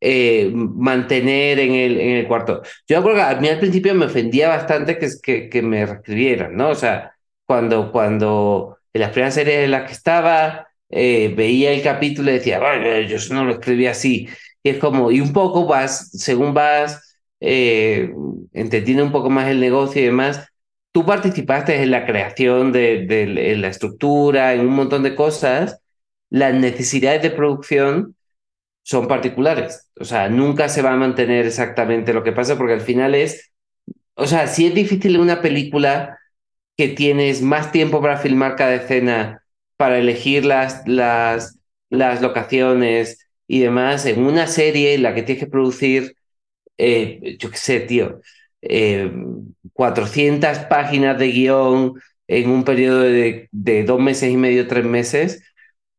eh, 0.00 0.50
mantener 0.54 1.58
en 1.60 1.74
el, 1.74 2.00
en 2.00 2.10
el 2.16 2.28
cuarto. 2.28 2.62
Yo 2.88 3.02
creo 3.02 3.14
que 3.16 3.22
a 3.22 3.34
mí 3.36 3.48
al 3.48 3.58
principio 3.60 3.94
me 3.94 4.06
ofendía 4.06 4.48
bastante 4.48 4.98
que, 4.98 5.08
que, 5.22 5.48
que 5.48 5.62
me 5.62 5.86
reescribieran, 5.86 6.56
¿no? 6.56 6.70
O 6.70 6.74
sea, 6.74 7.14
cuando, 7.46 7.90
cuando 7.92 8.78
en 8.92 9.00
las 9.00 9.10
primeras 9.10 9.34
series 9.34 9.64
en 9.64 9.70
las 9.70 9.84
que 9.86 9.92
estaba, 9.92 10.68
eh, 10.90 11.32
veía 11.36 11.72
el 11.72 11.82
capítulo 11.82 12.30
y 12.30 12.34
decía, 12.34 12.60
"Ay, 12.62 13.08
yo 13.08 13.16
no 13.34 13.44
lo 13.44 13.52
escribí 13.54 13.86
así. 13.86 14.28
Y 14.62 14.70
es 14.70 14.78
como, 14.78 15.10
y 15.10 15.20
un 15.20 15.32
poco 15.32 15.66
vas, 15.66 16.10
según 16.12 16.54
vas 16.54 17.13
eh, 17.40 18.12
entendiendo 18.52 19.04
un 19.04 19.12
poco 19.12 19.30
más 19.30 19.48
el 19.48 19.60
negocio 19.60 20.00
y 20.00 20.06
demás, 20.06 20.48
tú 20.92 21.04
participaste 21.04 21.82
en 21.82 21.90
la 21.90 22.06
creación 22.06 22.72
de, 22.72 23.56
la 23.58 23.68
estructura, 23.68 24.54
en 24.54 24.60
un 24.60 24.74
montón 24.74 25.02
de 25.02 25.16
cosas, 25.16 25.80
las 26.30 26.54
necesidades 26.54 27.22
de 27.22 27.30
producción 27.30 28.16
son 28.84 29.08
particulares. 29.08 29.90
O 29.98 30.04
sea, 30.04 30.28
nunca 30.28 30.68
se 30.68 30.82
va 30.82 30.92
a 30.92 30.96
mantener 30.96 31.46
exactamente 31.46 32.12
lo 32.12 32.22
que 32.22 32.32
pasa 32.32 32.56
porque 32.56 32.74
al 32.74 32.80
final 32.80 33.14
es, 33.14 33.52
o 34.14 34.26
sea, 34.26 34.46
si 34.46 34.66
es 34.66 34.74
difícil 34.74 35.18
una 35.18 35.42
película 35.42 36.18
que 36.76 36.88
tienes 36.88 37.42
más 37.42 37.72
tiempo 37.72 38.00
para 38.00 38.16
filmar 38.18 38.56
cada 38.56 38.74
escena, 38.74 39.42
para 39.76 39.98
elegir 39.98 40.44
las, 40.44 40.86
las, 40.86 41.58
las 41.90 42.22
locaciones 42.22 43.28
y 43.48 43.60
demás, 43.60 44.06
en 44.06 44.24
una 44.24 44.46
serie 44.46 44.94
en 44.94 45.02
la 45.02 45.14
que 45.14 45.22
tienes 45.22 45.44
que 45.44 45.50
producir, 45.50 46.16
eh, 46.78 47.36
yo 47.38 47.50
qué 47.50 47.56
sé, 47.56 47.80
tío, 47.80 48.20
eh, 48.62 49.12
400 49.72 50.58
páginas 50.60 51.18
de 51.18 51.28
guion 51.32 51.94
en 52.28 52.50
un 52.50 52.64
periodo 52.64 53.00
de, 53.02 53.48
de 53.52 53.84
dos 53.84 54.00
meses 54.00 54.30
y 54.30 54.36
medio, 54.36 54.66
tres 54.66 54.84
meses, 54.84 55.42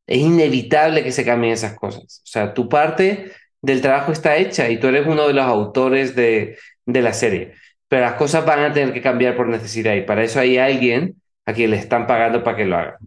es 0.07 0.19
inevitable 0.19 1.03
que 1.03 1.11
se 1.11 1.25
cambien 1.25 1.53
esas 1.53 1.75
cosas. 1.77 2.03
O 2.23 2.27
sea, 2.27 2.53
tu 2.53 2.69
parte 2.69 3.31
del 3.61 3.81
trabajo 3.81 4.11
está 4.11 4.37
hecha 4.37 4.69
y 4.69 4.79
tú 4.79 4.87
eres 4.87 5.07
uno 5.07 5.27
de 5.27 5.33
los 5.33 5.45
autores 5.45 6.15
de, 6.15 6.57
de 6.85 7.01
la 7.01 7.13
serie. 7.13 7.53
Pero 7.87 8.03
las 8.03 8.13
cosas 8.15 8.45
van 8.45 8.59
a 8.59 8.73
tener 8.73 8.93
que 8.93 9.01
cambiar 9.01 9.35
por 9.35 9.47
necesidad 9.47 9.95
y 9.95 10.01
para 10.03 10.23
eso 10.23 10.39
hay 10.39 10.57
alguien 10.57 11.21
a 11.45 11.53
quien 11.53 11.71
le 11.71 11.77
están 11.77 12.07
pagando 12.07 12.43
para 12.43 12.57
que 12.57 12.65
lo 12.65 12.77
haga. 12.77 12.97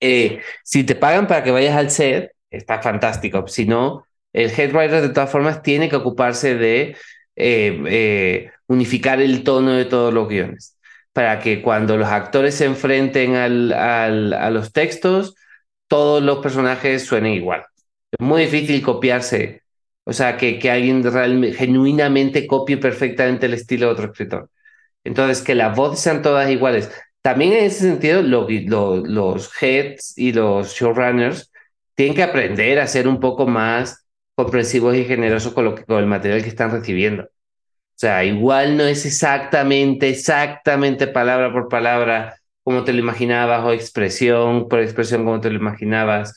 Eh, 0.00 0.40
si 0.64 0.84
te 0.84 0.94
pagan 0.94 1.26
para 1.26 1.42
que 1.44 1.50
vayas 1.50 1.76
al 1.76 1.90
set, 1.90 2.32
está 2.50 2.80
fantástico. 2.82 3.46
Si 3.48 3.66
no, 3.66 4.04
el 4.32 4.50
head 4.50 4.72
writer 4.74 5.02
de 5.02 5.08
todas 5.10 5.30
formas 5.30 5.62
tiene 5.62 5.88
que 5.88 5.96
ocuparse 5.96 6.54
de 6.56 6.96
eh, 7.36 7.82
eh, 7.86 8.50
unificar 8.66 9.20
el 9.20 9.42
tono 9.44 9.72
de 9.72 9.84
todos 9.84 10.12
los 10.12 10.28
guiones 10.28 10.76
para 11.12 11.40
que 11.40 11.62
cuando 11.62 11.96
los 11.96 12.08
actores 12.08 12.54
se 12.54 12.66
enfrenten 12.66 13.34
al, 13.34 13.72
al, 13.72 14.32
a 14.32 14.50
los 14.50 14.72
textos, 14.72 15.34
todos 15.88 16.22
los 16.22 16.38
personajes 16.38 17.04
suenen 17.04 17.34
igual. 17.34 17.64
Es 18.12 18.24
muy 18.24 18.42
difícil 18.42 18.82
copiarse, 18.82 19.62
o 20.04 20.12
sea, 20.12 20.36
que, 20.36 20.58
que 20.58 20.70
alguien 20.70 21.02
realmente, 21.02 21.56
genuinamente 21.56 22.46
copie 22.46 22.76
perfectamente 22.76 23.46
el 23.46 23.54
estilo 23.54 23.86
de 23.86 23.92
otro 23.92 24.06
escritor. 24.06 24.50
Entonces, 25.04 25.42
que 25.42 25.54
las 25.54 25.76
voces 25.76 26.00
sean 26.00 26.22
todas 26.22 26.50
iguales. 26.50 26.90
También 27.22 27.52
en 27.52 27.64
ese 27.64 27.80
sentido, 27.80 28.22
lo, 28.22 28.46
lo, 28.48 28.96
los 28.96 29.50
heads 29.60 30.16
y 30.16 30.32
los 30.32 30.74
showrunners 30.74 31.50
tienen 31.94 32.14
que 32.14 32.22
aprender 32.22 32.78
a 32.78 32.86
ser 32.86 33.08
un 33.08 33.20
poco 33.20 33.46
más 33.46 34.06
comprensivos 34.44 34.96
y 34.96 35.04
generosos 35.04 35.52
con, 35.52 35.64
lo 35.66 35.74
que, 35.74 35.84
con 35.84 35.98
el 35.98 36.06
material 36.06 36.42
que 36.42 36.48
están 36.48 36.70
recibiendo. 36.70 37.24
O 37.24 37.28
sea, 38.00 38.24
igual 38.24 38.76
no 38.76 38.84
es 38.84 39.04
exactamente, 39.06 40.08
exactamente 40.08 41.06
palabra 41.06 41.52
por 41.52 41.68
palabra 41.68 42.36
como 42.62 42.84
te 42.84 42.92
lo 42.92 43.00
imaginabas 43.00 43.64
o 43.64 43.72
expresión 43.72 44.68
por 44.68 44.80
expresión 44.80 45.24
como 45.24 45.40
te 45.40 45.50
lo 45.50 45.56
imaginabas. 45.56 46.34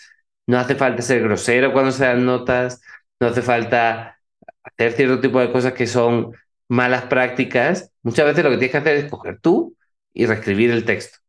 No 0.47 0.60
hace 0.60 0.76
falta 0.76 1.01
ser 1.01 1.22
grosero 1.24 1.72
cuando 1.74 1.91
se 1.91 2.06
dan 2.06 2.26
notas, 2.26 2.82
no 3.20 3.28
hace 3.28 3.41
falta 3.41 4.20
hacer 4.64 4.93
cierto 4.93 5.22
tipo 5.22 5.39
de 5.39 5.51
cosas 5.51 5.74
que 5.74 5.88
son 5.88 6.34
malas 6.68 7.04
prácticas. 7.06 7.91
Muchas 8.04 8.26
veces 8.26 8.43
lo 8.43 8.49
que 8.51 8.58
tienes 8.58 8.72
que 8.72 8.78
hacer 8.80 8.95
es 8.97 9.12
coger 9.12 9.39
tú 9.39 9.76
y 10.14 10.26
reescribir 10.26 10.72
el 10.72 10.86
texto. 10.86 11.20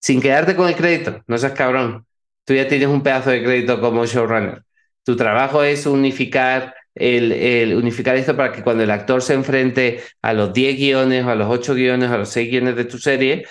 Sin 0.00 0.20
quedarte 0.20 0.56
con 0.56 0.68
el 0.68 0.76
crédito, 0.76 1.22
no 1.26 1.38
seas 1.38 1.52
cabrón. 1.52 2.06
Tú 2.44 2.54
ya 2.54 2.68
tienes 2.68 2.88
un 2.88 3.02
pedazo 3.02 3.30
de 3.30 3.42
crédito 3.42 3.80
como 3.80 4.06
showrunner. 4.06 4.64
Tu 5.04 5.16
trabajo 5.16 5.62
es 5.62 5.86
unificar 5.86 6.74
el, 6.94 7.32
el, 7.32 7.74
unificar 7.74 8.16
esto 8.16 8.36
para 8.36 8.52
que 8.52 8.62
cuando 8.62 8.82
el 8.82 8.90
actor 8.90 9.22
se 9.22 9.34
enfrente 9.34 10.02
a 10.22 10.32
los 10.32 10.52
10 10.52 10.76
guiones, 10.76 11.26
a 11.26 11.34
los 11.34 11.48
8 11.50 11.74
guiones, 11.74 12.10
a 12.10 12.18
los 12.18 12.28
6 12.30 12.50
guiones 12.50 12.76
de 12.76 12.84
tu 12.84 12.98
serie, 12.98 13.46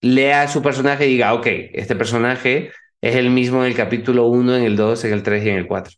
lea 0.00 0.42
a 0.42 0.48
su 0.48 0.62
personaje 0.62 1.06
y 1.06 1.10
diga, 1.12 1.34
ok, 1.34 1.46
este 1.72 1.96
personaje 1.96 2.72
es 3.00 3.16
el 3.16 3.30
mismo 3.30 3.62
en 3.64 3.70
el 3.70 3.76
capítulo 3.76 4.26
1, 4.26 4.56
en 4.56 4.64
el 4.64 4.76
2, 4.76 5.04
en 5.04 5.12
el 5.12 5.22
3 5.22 5.44
y 5.44 5.48
en 5.50 5.56
el 5.56 5.66
4. 5.66 5.94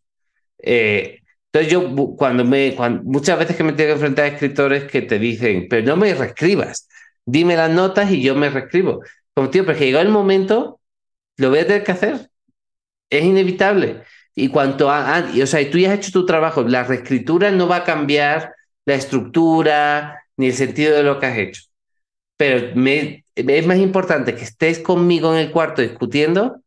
Eh, 0.59 1.21
entonces 1.53 1.73
yo 1.73 1.95
cuando 2.17 2.45
me, 2.45 2.75
cuando, 2.75 3.03
muchas 3.05 3.39
veces 3.39 3.57
que 3.57 3.65
me 3.65 3.73
tengo 3.73 3.89
que 3.89 3.95
enfrentar 3.95 4.25
a 4.25 4.29
escritores 4.29 4.85
que 4.85 5.03
te 5.03 5.19
dicen, 5.19 5.67
pero 5.69 5.87
no 5.87 5.97
me 5.97 6.15
reescribas, 6.15 6.89
dime 7.27 7.57
las 7.57 7.71
notas 7.71 8.11
y 8.11 8.23
yo 8.23 8.35
me 8.35 8.51
reescribo. 8.51 9.03
Como 9.35 9.51
tío, 9.51 9.65
pero 9.67 9.79
que 9.79 9.87
llegó 9.87 10.01
el 10.01 10.09
momento, 10.09 10.81
lo 11.37 11.51
voy 11.51 11.61
a 11.61 11.67
tener 11.67 11.85
que 11.85 11.93
hacer. 11.93 12.31
Es 13.11 13.25
inevitable. 13.25 14.03
Y 14.35 14.49
cuanto 14.49 14.91
a, 14.91 15.17
a 15.17 15.31
y, 15.31 15.43
o 15.43 15.47
sea, 15.47 15.69
tú 15.71 15.79
ya 15.79 15.93
has 15.93 15.99
hecho 15.99 16.13
tu 16.13 16.27
trabajo, 16.27 16.63
la 16.63 16.85
reescritura 16.85 17.51
no 17.51 17.69
va 17.69 17.77
a 17.77 17.85
cambiar 17.85 18.55
la 18.85 18.95
estructura 18.95 20.25
ni 20.37 20.47
el 20.47 20.55
sentido 20.55 20.97
de 20.97 21.03
lo 21.03 21.19
que 21.19 21.27
has 21.27 21.39
hecho. 21.39 21.63
Pero 22.37 22.75
me, 22.75 23.25
es 23.35 23.67
más 23.67 23.79
importante 23.79 24.35
que 24.35 24.45
estés 24.45 24.79
conmigo 24.79 25.33
en 25.33 25.39
el 25.39 25.53
cuarto 25.53 25.83
discutiendo 25.83 26.61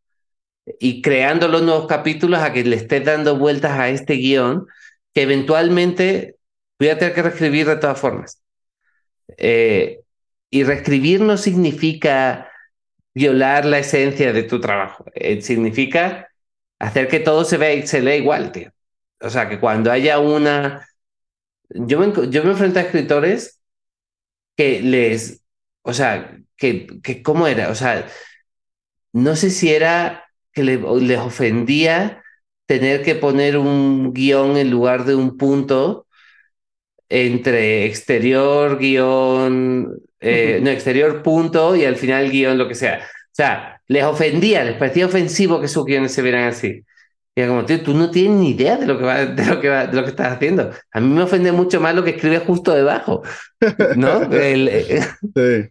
y 0.80 1.02
creando 1.02 1.48
los 1.48 1.62
nuevos 1.62 1.86
capítulos 1.86 2.40
a 2.40 2.52
que 2.52 2.64
le 2.64 2.76
estés 2.76 3.04
dando 3.04 3.36
vueltas 3.36 3.78
a 3.78 3.88
este 3.88 4.14
guion 4.14 4.66
que 5.12 5.22
eventualmente 5.22 6.36
voy 6.78 6.88
a 6.88 6.98
tener 6.98 7.14
que 7.14 7.22
reescribir 7.22 7.66
de 7.66 7.76
todas 7.76 7.98
formas. 7.98 8.42
Eh, 9.38 10.00
y 10.50 10.64
reescribir 10.64 11.20
no 11.20 11.36
significa 11.36 12.50
violar 13.14 13.64
la 13.64 13.78
esencia 13.78 14.32
de 14.32 14.42
tu 14.42 14.60
trabajo, 14.60 15.04
eh, 15.14 15.40
significa 15.40 16.28
hacer 16.78 17.08
que 17.08 17.20
todo 17.20 17.44
se 17.44 17.56
vea 17.58 17.86
se 17.86 18.02
lea 18.02 18.16
igual, 18.16 18.52
tío. 18.52 18.70
O 19.20 19.30
sea, 19.30 19.48
que 19.48 19.60
cuando 19.60 19.90
haya 19.92 20.18
una... 20.18 20.86
Yo 21.70 22.00
me, 22.00 22.30
yo 22.30 22.44
me 22.44 22.52
enfrento 22.52 22.78
a 22.80 22.82
escritores 22.82 23.60
que 24.56 24.80
les... 24.82 25.42
O 25.82 25.94
sea, 25.94 26.38
que, 26.56 26.86
que 27.02 27.22
¿cómo 27.22 27.46
era? 27.46 27.70
O 27.70 27.74
sea, 27.74 28.08
no 29.12 29.36
sé 29.36 29.50
si 29.50 29.72
era 29.72 30.24
que 30.52 30.62
le, 30.62 30.78
les 31.00 31.18
ofendía 31.18 32.22
tener 32.66 33.02
que 33.02 33.14
poner 33.14 33.56
un 33.56 34.12
guion 34.12 34.56
en 34.56 34.70
lugar 34.70 35.04
de 35.04 35.14
un 35.14 35.36
punto 35.36 36.06
entre 37.08 37.86
exterior, 37.86 38.78
guion, 38.78 39.96
eh, 40.20 40.60
no, 40.62 40.70
exterior, 40.70 41.22
punto 41.22 41.76
y 41.76 41.84
al 41.84 41.96
final 41.96 42.30
guion, 42.30 42.58
lo 42.58 42.68
que 42.68 42.74
sea. 42.74 42.98
O 42.98 43.34
sea, 43.34 43.75
les 43.88 44.04
ofendía, 44.04 44.64
les 44.64 44.76
parecía 44.76 45.06
ofensivo 45.06 45.60
que 45.60 45.68
sus 45.68 45.84
guiones 45.84 46.12
se 46.12 46.22
vieran 46.22 46.44
así. 46.48 46.84
Y 47.34 47.40
era 47.40 47.48
como, 47.48 47.64
tío, 47.66 47.82
tú 47.82 47.92
no 47.94 48.10
tienes 48.10 48.38
ni 48.38 48.50
idea 48.50 48.76
de 48.76 48.86
lo 48.86 48.98
que 48.98 49.04
va, 49.04 49.26
de 49.26 49.46
lo 49.46 49.60
que 49.60 49.68
va, 49.68 49.86
de 49.86 49.96
lo 49.96 50.04
que 50.04 50.10
estás 50.10 50.32
haciendo. 50.32 50.70
A 50.92 51.00
mí 51.00 51.08
me 51.14 51.22
ofende 51.22 51.52
mucho 51.52 51.80
más 51.80 51.94
lo 51.94 52.02
que 52.02 52.10
escribes 52.10 52.42
justo 52.42 52.74
debajo, 52.74 53.22
¿no? 53.96 54.22
El, 54.32 54.68
eh, 54.68 55.00
Sí. 55.34 55.70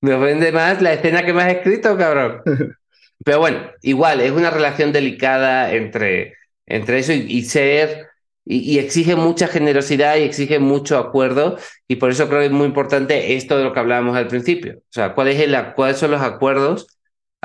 me 0.00 0.14
ofende 0.14 0.52
más 0.52 0.82
la 0.82 0.92
escena 0.92 1.24
que 1.24 1.32
me 1.32 1.42
has 1.42 1.54
escrito, 1.54 1.96
cabrón. 1.96 2.42
Pero 3.24 3.38
bueno, 3.38 3.70
igual, 3.82 4.20
es 4.20 4.32
una 4.32 4.50
relación 4.50 4.92
delicada 4.92 5.72
entre, 5.72 6.34
entre 6.66 6.98
eso 6.98 7.12
y, 7.12 7.20
y 7.28 7.42
ser, 7.44 8.08
y, 8.44 8.58
y, 8.74 8.78
exige 8.78 9.16
mucha 9.16 9.46
generosidad 9.48 10.16
y 10.16 10.22
exige 10.24 10.58
mucho 10.58 10.98
acuerdo, 10.98 11.56
y 11.88 11.96
por 11.96 12.10
eso 12.10 12.28
creo 12.28 12.40
que 12.40 12.46
es 12.46 12.52
muy 12.52 12.66
importante 12.66 13.36
esto 13.36 13.56
de 13.56 13.64
lo 13.64 13.72
que 13.72 13.80
hablábamos 13.80 14.16
al 14.16 14.28
principio. 14.28 14.78
O 14.78 14.92
sea, 14.92 15.14
¿cuál 15.14 15.28
es 15.28 15.40
el, 15.40 15.56
¿cuáles 15.74 15.96
son 15.96 16.10
los 16.10 16.20
acuerdos 16.20 16.93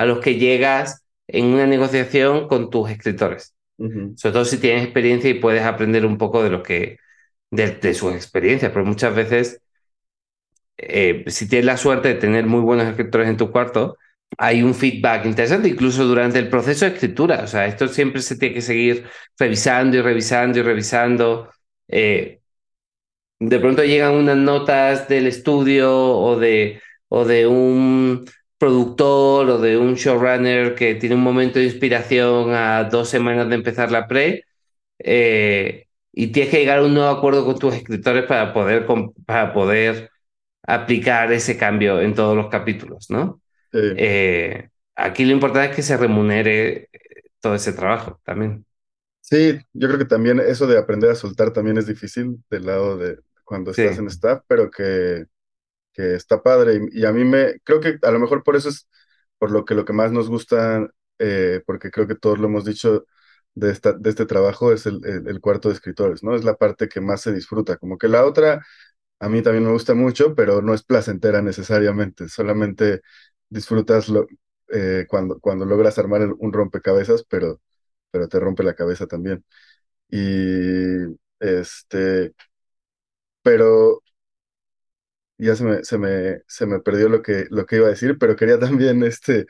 a 0.00 0.06
los 0.06 0.20
que 0.20 0.36
llegas 0.36 1.04
en 1.28 1.46
una 1.46 1.66
negociación 1.66 2.48
con 2.48 2.70
tus 2.70 2.90
escritores? 2.90 3.54
Uh 3.78 3.84
-huh. 3.88 4.16
Sobre 4.16 4.32
todo 4.32 4.44
si 4.46 4.58
tienes 4.58 4.84
experiencia 4.84 5.30
y 5.30 5.34
puedes 5.34 5.62
aprender 5.62 6.06
un 6.06 6.18
poco 6.18 6.42
de 6.42 6.50
lo 6.50 6.62
que, 6.62 6.98
de, 7.50 7.72
de 7.72 7.94
sus 7.94 8.14
experiencias, 8.14 8.72
pero 8.72 8.84
muchas 8.86 9.14
veces, 9.14 9.60
eh, 10.78 11.24
si 11.26 11.48
tienes 11.48 11.66
la 11.66 11.76
suerte 11.76 12.08
de 12.08 12.14
tener 12.14 12.46
muy 12.46 12.60
buenos 12.60 12.86
escritores 12.86 13.28
en 13.28 13.36
tu 13.36 13.50
cuarto, 13.50 13.96
hay 14.38 14.62
un 14.62 14.74
feedback 14.74 15.26
interesante, 15.26 15.68
incluso 15.68 16.04
durante 16.06 16.38
el 16.38 16.48
proceso 16.48 16.84
de 16.86 16.92
escritura. 16.92 17.42
O 17.44 17.46
sea, 17.46 17.66
esto 17.66 17.88
siempre 17.88 18.22
se 18.22 18.36
tiene 18.36 18.54
que 18.54 18.62
seguir 18.62 19.04
revisando 19.38 19.96
y 19.98 20.02
revisando 20.02 20.58
y 20.60 20.62
revisando. 20.62 21.50
Eh, 21.88 22.40
de 23.40 23.58
pronto 23.58 23.84
llegan 23.84 24.14
unas 24.14 24.36
notas 24.36 25.08
del 25.08 25.26
estudio 25.26 25.92
o 26.16 26.38
de, 26.38 26.80
o 27.08 27.24
de 27.24 27.46
un 27.46 28.24
productor 28.60 29.50
o 29.50 29.58
de 29.58 29.78
un 29.78 29.96
showrunner 29.96 30.76
que 30.76 30.96
tiene 30.96 31.16
un 31.16 31.22
momento 31.22 31.58
de 31.60 31.66
inspiración 31.66 32.54
a 32.54 32.84
dos 32.84 33.10
semanas 33.10 33.50
de 33.50 33.56
empezar 33.56 33.92
la 33.92 34.08
pre 34.08 34.44
eh, 34.98 35.86
y 36.12 36.28
tienes 36.28 36.52
que 36.52 36.60
llegar 36.60 36.80
a 36.80 36.84
un 36.84 36.94
nuevo 36.94 37.10
acuerdo 37.10 37.44
con 37.46 37.58
tus 37.58 37.74
escritores 37.74 38.24
para 38.26 38.54
poder, 38.54 38.86
para 39.26 39.52
poder 39.54 40.10
aplicar 40.64 41.32
ese 41.32 41.58
cambio 41.58 42.00
en 42.00 42.14
todos 42.14 42.36
los 42.36 42.48
capítulos, 42.48 43.10
¿no? 43.10 43.42
Sí. 43.72 43.78
Eh, 43.96 44.68
aquí 44.96 45.24
lo 45.24 45.32
importante 45.32 45.70
es 45.70 45.76
que 45.76 45.82
se 45.82 45.96
remunere 45.96 46.90
todo 47.40 47.54
ese 47.56 47.72
trabajo 47.72 48.20
también. 48.24 48.66
Sí, 49.20 49.58
yo 49.72 49.88
creo 49.88 49.98
que 49.98 50.04
también 50.06 50.40
eso 50.40 50.66
de 50.66 50.78
aprender 50.78 51.10
a 51.10 51.14
soltar 51.14 51.52
también 51.52 51.78
es 51.78 51.86
difícil 51.86 52.42
del 52.50 52.66
lado 52.66 52.98
de 52.98 53.20
cuando 53.44 53.70
estás 53.70 53.94
Sí. 53.94 54.00
en 54.00 54.06
staff, 54.08 54.42
pero 54.48 54.70
que, 54.70 55.26
que 55.92 56.14
está 56.14 56.42
padre. 56.42 56.80
Y, 56.92 57.04
a 57.04 57.12
mí 57.12 57.24
me, 57.24 57.60
creo 57.64 57.80
que 57.80 57.98
a 58.02 58.10
lo 58.10 58.18
mejor 58.20 58.42
por 58.42 58.56
eso 58.56 58.68
es 58.68 58.88
por 59.38 59.50
lo 59.50 59.64
que 59.64 59.74
lo 59.74 59.84
que 59.84 59.92
más 59.92 60.12
nos 60.12 60.28
gusta 60.28 60.88
eh, 61.18 61.62
porque 61.66 61.90
creo 61.90 62.06
que 62.08 62.16
todos 62.16 62.38
lo 62.38 62.46
hemos 62.48 62.64
dicho 62.64 63.06
de, 63.54 63.70
esta, 63.70 63.92
de 63.92 64.10
este 64.10 64.26
trabajo, 64.26 64.72
es 64.72 64.86
el, 64.86 65.40
cuarto 65.40 65.68
de 65.68 65.74
escritores, 65.74 66.22
¿no? 66.22 66.34
Es 66.34 66.44
la 66.44 66.56
parte 66.56 66.88
que 66.88 67.00
más 67.00 67.22
se 67.22 67.32
disfruta, 67.32 67.76
como 67.78 67.98
que 67.98 68.08
la 68.08 68.24
otra 68.24 68.64
a 69.20 69.28
mí 69.28 69.42
también 69.42 69.64
me 69.64 69.72
gusta 69.72 69.94
mucho, 69.94 70.34
pero 70.34 70.62
no 70.62 70.74
es 70.74 70.82
placentera 70.84 71.42
necesariamente, 71.42 72.28
solamente 72.28 73.02
disfrutas 73.50 74.08
lo, 74.08 74.26
eh, 74.70 75.06
cuando, 75.08 75.40
cuando 75.40 75.66
logras 75.66 75.98
armar 75.98 76.22
un 76.38 76.52
rompecabezas, 76.52 77.24
pero, 77.28 77.60
pero 78.10 78.28
te 78.28 78.40
rompe 78.40 78.62
la 78.64 78.74
cabeza 78.74 79.06
también. 79.06 79.44
Y 80.10 81.16
este, 81.40 82.34
pero 83.42 84.02
ya 85.40 85.56
se 85.56 85.64
me, 85.64 85.84
se 85.84 85.98
me, 85.98 86.42
se 86.46 86.66
me 86.66 86.80
perdió 86.80 87.08
lo 87.08 87.22
que, 87.22 87.46
lo 87.50 87.66
que 87.66 87.76
iba 87.76 87.86
a 87.86 87.90
decir, 87.90 88.18
pero 88.18 88.36
quería 88.36 88.58
también 88.60 89.02
este, 89.02 89.46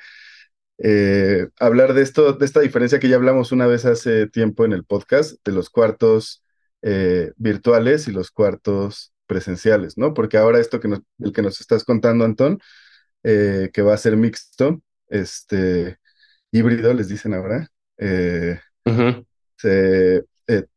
eh, 0.78 1.48
hablar 1.58 1.94
de 1.94 2.02
esto, 2.02 2.32
de 2.32 2.46
esta 2.46 2.60
diferencia 2.60 3.00
que 3.00 3.08
ya 3.08 3.16
hablamos 3.16 3.52
una 3.52 3.66
vez 3.66 3.84
hace 3.84 4.26
tiempo 4.28 4.64
en 4.64 4.72
el 4.72 4.84
podcast, 4.84 5.36
de 5.44 5.52
los 5.52 5.70
cuartos 5.70 6.42
eh, 6.82 7.32
virtuales 7.36 8.08
y 8.08 8.12
los 8.12 8.30
cuartos 8.30 9.12
presenciales, 9.26 9.98
¿no? 9.98 10.14
Porque 10.14 10.38
ahora 10.38 10.58
esto 10.58 10.80
que 10.80 10.88
nos, 10.88 11.00
el 11.18 11.32
que 11.32 11.42
nos 11.42 11.60
estás 11.60 11.84
contando, 11.84 12.24
Antón, 12.24 12.60
eh, 13.24 13.70
que 13.72 13.82
va 13.82 13.94
a 13.94 13.98
ser 13.98 14.16
mixto, 14.16 14.82
este, 15.08 15.98
híbrido, 16.50 16.94
les 16.94 17.08
dicen 17.08 17.34
ahora, 17.34 17.68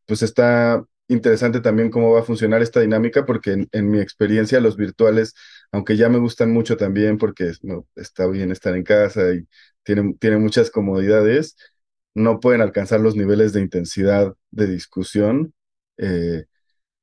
pues 0.06 0.22
está 0.22 0.84
interesante 1.08 1.62
también 1.62 1.90
cómo 1.90 2.12
va 2.12 2.22
a 2.22 2.24
funcionar 2.24 2.62
esta 2.62 2.80
dinámica, 2.82 3.26
porque 3.26 3.68
en, 3.72 3.90
mi 3.90 4.00
experiencia 4.00 4.60
los 4.60 4.78
virtuales, 4.78 5.34
aunque 5.72 5.98
ya 5.98 6.10
me 6.10 6.20
gustan 6.20 6.52
mucho 6.52 6.78
también, 6.78 7.18
porque 7.18 7.52
está 7.96 8.28
bien 8.28 8.52
estar 8.52 8.76
en 8.76 8.84
casa 8.84 9.34
y 9.34 9.48
tiene, 9.84 10.16
tiene 10.20 10.38
muchas 10.38 10.72
comodidades, 10.72 11.56
no 12.16 12.40
pueden 12.40 12.62
alcanzar 12.62 13.00
los 13.02 13.16
niveles 13.16 13.54
de 13.54 13.62
intensidad 13.62 14.36
de 14.52 14.68
discusión 14.68 15.54
eh, 15.98 16.46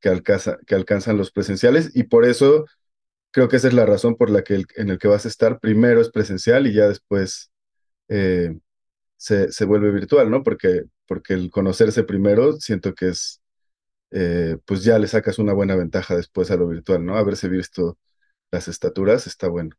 que, 0.00 0.08
alcanza, 0.08 0.58
que 0.66 0.74
alcanzan 0.74 1.16
los 1.18 1.32
presenciales 1.32 1.90
y 1.94 2.04
por 2.04 2.24
eso 2.24 2.66
creo 3.32 3.48
que 3.48 3.56
esa 3.56 3.68
es 3.68 3.74
la 3.74 3.86
razón 3.86 4.16
por 4.16 4.30
la 4.30 4.42
que 4.44 4.64
en 4.76 4.90
el 4.90 4.98
que 4.98 5.08
vas 5.08 5.24
a 5.26 5.28
estar 5.28 5.60
primero 5.60 6.00
es 6.00 6.10
presencial 6.10 6.66
y 6.66 6.74
ya 6.74 6.88
después 6.88 7.50
eh, 8.08 8.58
se, 9.16 9.52
se, 9.52 9.64
vuelve 9.66 9.90
virtual, 9.92 10.30
¿no? 10.30 10.42
Porque, 10.42 10.84
porque 11.06 11.34
el 11.34 11.50
conocerse 11.50 12.04
primero 12.04 12.54
siento 12.54 12.94
que 12.94 13.08
es 13.08 13.39
eh, 14.10 14.58
pues 14.64 14.84
ya 14.84 14.98
le 14.98 15.08
sacas 15.08 15.38
una 15.38 15.52
buena 15.52 15.76
ventaja 15.76 16.16
después 16.16 16.50
a 16.50 16.56
lo 16.56 16.68
virtual, 16.68 17.04
¿no? 17.04 17.16
Haberse 17.16 17.48
visto 17.48 17.98
las 18.50 18.68
estaturas 18.68 19.26
está 19.26 19.48
bueno. 19.48 19.76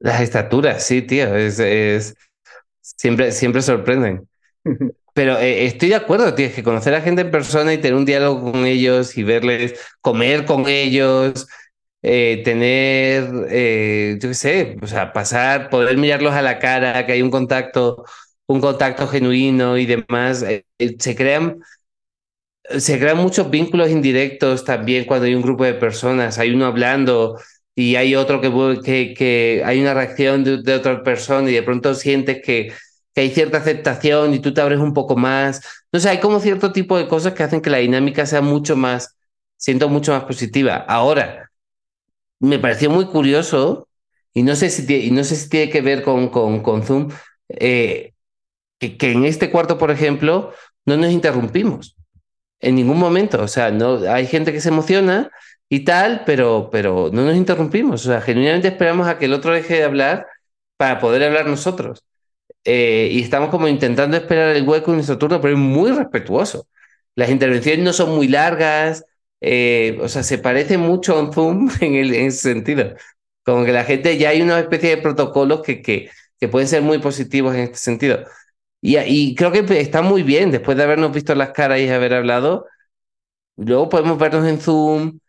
Las 0.00 0.20
estaturas, 0.20 0.84
sí, 0.84 1.02
tío, 1.02 1.34
es, 1.34 1.58
es 1.58 2.14
siempre, 2.80 3.32
siempre 3.32 3.62
sorprenden. 3.62 4.28
Pero 5.14 5.38
eh, 5.38 5.66
estoy 5.66 5.88
de 5.90 5.96
acuerdo, 5.96 6.34
tío, 6.34 6.52
que 6.54 6.62
conocer 6.62 6.94
a 6.94 7.00
gente 7.00 7.22
en 7.22 7.30
persona 7.32 7.72
y 7.74 7.78
tener 7.78 7.96
un 7.96 8.04
diálogo 8.04 8.52
con 8.52 8.66
ellos 8.66 9.16
y 9.18 9.24
verles, 9.24 9.74
comer 10.00 10.44
con 10.44 10.68
ellos, 10.68 11.48
eh, 12.02 12.42
tener, 12.44 13.24
yo 14.20 14.28
qué 14.28 14.34
sé, 14.34 14.76
o 14.80 14.86
sea, 14.86 15.12
pasar, 15.12 15.70
poder 15.70 15.96
mirarlos 15.96 16.34
a 16.34 16.42
la 16.42 16.60
cara, 16.60 17.04
que 17.04 17.12
hay 17.12 17.22
un 17.22 17.30
contacto, 17.30 18.04
un 18.46 18.60
contacto 18.60 19.08
genuino 19.08 19.76
y 19.76 19.86
demás, 19.86 20.44
se 20.98 21.16
crean 21.16 21.60
se 22.76 22.98
crean 22.98 23.18
muchos 23.18 23.50
vínculos 23.50 23.90
indirectos 23.90 24.64
también 24.64 25.04
cuando 25.04 25.26
hay 25.26 25.34
un 25.34 25.42
grupo 25.42 25.64
de 25.64 25.74
personas, 25.74 26.38
hay 26.38 26.50
uno 26.50 26.66
hablando 26.66 27.38
y 27.74 27.96
hay 27.96 28.14
otro 28.14 28.40
que, 28.40 28.50
que, 28.84 29.14
que 29.14 29.62
hay 29.64 29.80
una 29.80 29.94
reacción 29.94 30.44
de, 30.44 30.74
otra 30.74 31.02
persona 31.02 31.50
y 31.50 31.54
de 31.54 31.62
pronto 31.62 31.94
sientes 31.94 32.40
que, 32.44 32.72
que 33.14 33.20
hay 33.20 33.30
cierta 33.30 33.58
aceptación 33.58 34.34
y 34.34 34.40
tú 34.40 34.52
te 34.52 34.60
abres 34.60 34.80
un 34.80 34.92
poco 34.94 35.16
más. 35.16 35.60
Entonces 35.84 36.10
hay 36.10 36.18
como 36.20 36.40
cierto 36.40 36.72
tipo 36.72 36.98
de 36.98 37.08
cosas 37.08 37.34
que 37.34 37.42
hacen 37.42 37.60
que 37.60 37.70
la 37.70 37.78
dinámica 37.78 38.26
sea 38.26 38.42
mucho 38.42 38.76
más, 38.76 39.16
siento 39.56 39.88
mucho 39.88 40.12
más 40.12 40.24
positiva. 40.24 40.76
Ahora, 40.88 41.50
me 42.40 42.58
pareció 42.58 42.90
muy 42.90 43.06
curioso 43.06 43.88
y 44.34 44.42
no 44.42 44.56
sé 44.56 44.70
si, 44.70 44.92
y 44.94 45.10
no 45.10 45.24
sé 45.24 45.36
si 45.36 45.48
tiene 45.48 45.70
que 45.70 45.80
ver 45.80 46.02
con, 46.02 46.28
con, 46.28 46.62
con 46.62 46.82
Zoom, 46.84 47.10
eh, 47.48 48.12
que 48.78 49.12
en 49.12 49.24
este 49.24 49.50
cuarto, 49.50 49.78
por 49.78 49.90
ejemplo, 49.90 50.52
no 50.84 50.96
nos 50.96 51.10
interrumpimos 51.12 51.97
en 52.60 52.74
ningún 52.74 52.98
momento. 52.98 53.42
O 53.42 53.48
sea, 53.48 53.70
no, 53.70 53.98
hay 54.10 54.26
gente 54.26 54.52
que 54.52 54.60
se 54.60 54.68
emociona 54.70 55.30
y 55.68 55.84
tal, 55.84 56.22
pero, 56.26 56.68
pero 56.70 57.10
no 57.12 57.24
nos 57.24 57.36
interrumpimos. 57.36 58.06
O 58.06 58.10
sea, 58.10 58.20
genuinamente 58.20 58.68
esperamos 58.68 59.08
a 59.08 59.18
que 59.18 59.26
el 59.26 59.34
otro 59.34 59.52
deje 59.52 59.74
de 59.74 59.84
hablar 59.84 60.26
para 60.76 61.00
poder 61.00 61.24
hablar 61.24 61.46
nosotros. 61.46 62.04
Eh, 62.64 63.08
y 63.12 63.22
estamos 63.22 63.50
como 63.50 63.68
intentando 63.68 64.16
esperar 64.16 64.54
el 64.56 64.68
hueco 64.68 64.90
en 64.90 64.96
nuestro 64.98 65.18
turno, 65.18 65.40
pero 65.40 65.54
es 65.54 65.60
muy 65.60 65.92
respetuoso. 65.92 66.68
Las 67.14 67.30
intervenciones 67.30 67.84
no 67.84 67.92
son 67.92 68.14
muy 68.14 68.28
largas, 68.28 69.04
eh, 69.40 69.98
o 70.02 70.08
sea, 70.08 70.22
se 70.22 70.38
parece 70.38 70.78
mucho 70.78 71.14
a 71.16 71.22
un 71.22 71.32
Zoom 71.32 71.70
en, 71.80 71.94
el, 71.94 72.14
en 72.14 72.26
ese 72.26 72.40
sentido. 72.52 72.94
Como 73.44 73.64
que 73.64 73.72
la 73.72 73.84
gente 73.84 74.18
ya 74.18 74.30
hay 74.30 74.42
una 74.42 74.58
especie 74.60 74.90
de 74.90 75.02
protocolos 75.02 75.62
que, 75.62 75.82
que, 75.82 76.10
que 76.38 76.48
pueden 76.48 76.68
ser 76.68 76.82
muy 76.82 76.98
positivos 76.98 77.54
en 77.54 77.62
este 77.62 77.78
sentido. 77.78 78.24
Y, 78.80 79.34
creo 79.34 79.52
que 79.52 79.80
está 79.80 80.02
muy 80.02 80.22
bien, 80.22 80.50
después 80.50 80.76
de 80.76 80.84
habernos 80.84 81.12
visto 81.12 81.34
las 81.34 81.50
caras 81.50 81.80
y 81.80 81.88
haber 81.88 82.14
hablado, 82.14 82.66
luego 83.56 83.88
podemos 83.88 84.18
vernos 84.18 84.46
en 84.46 84.60
Zoom, 84.60 85.20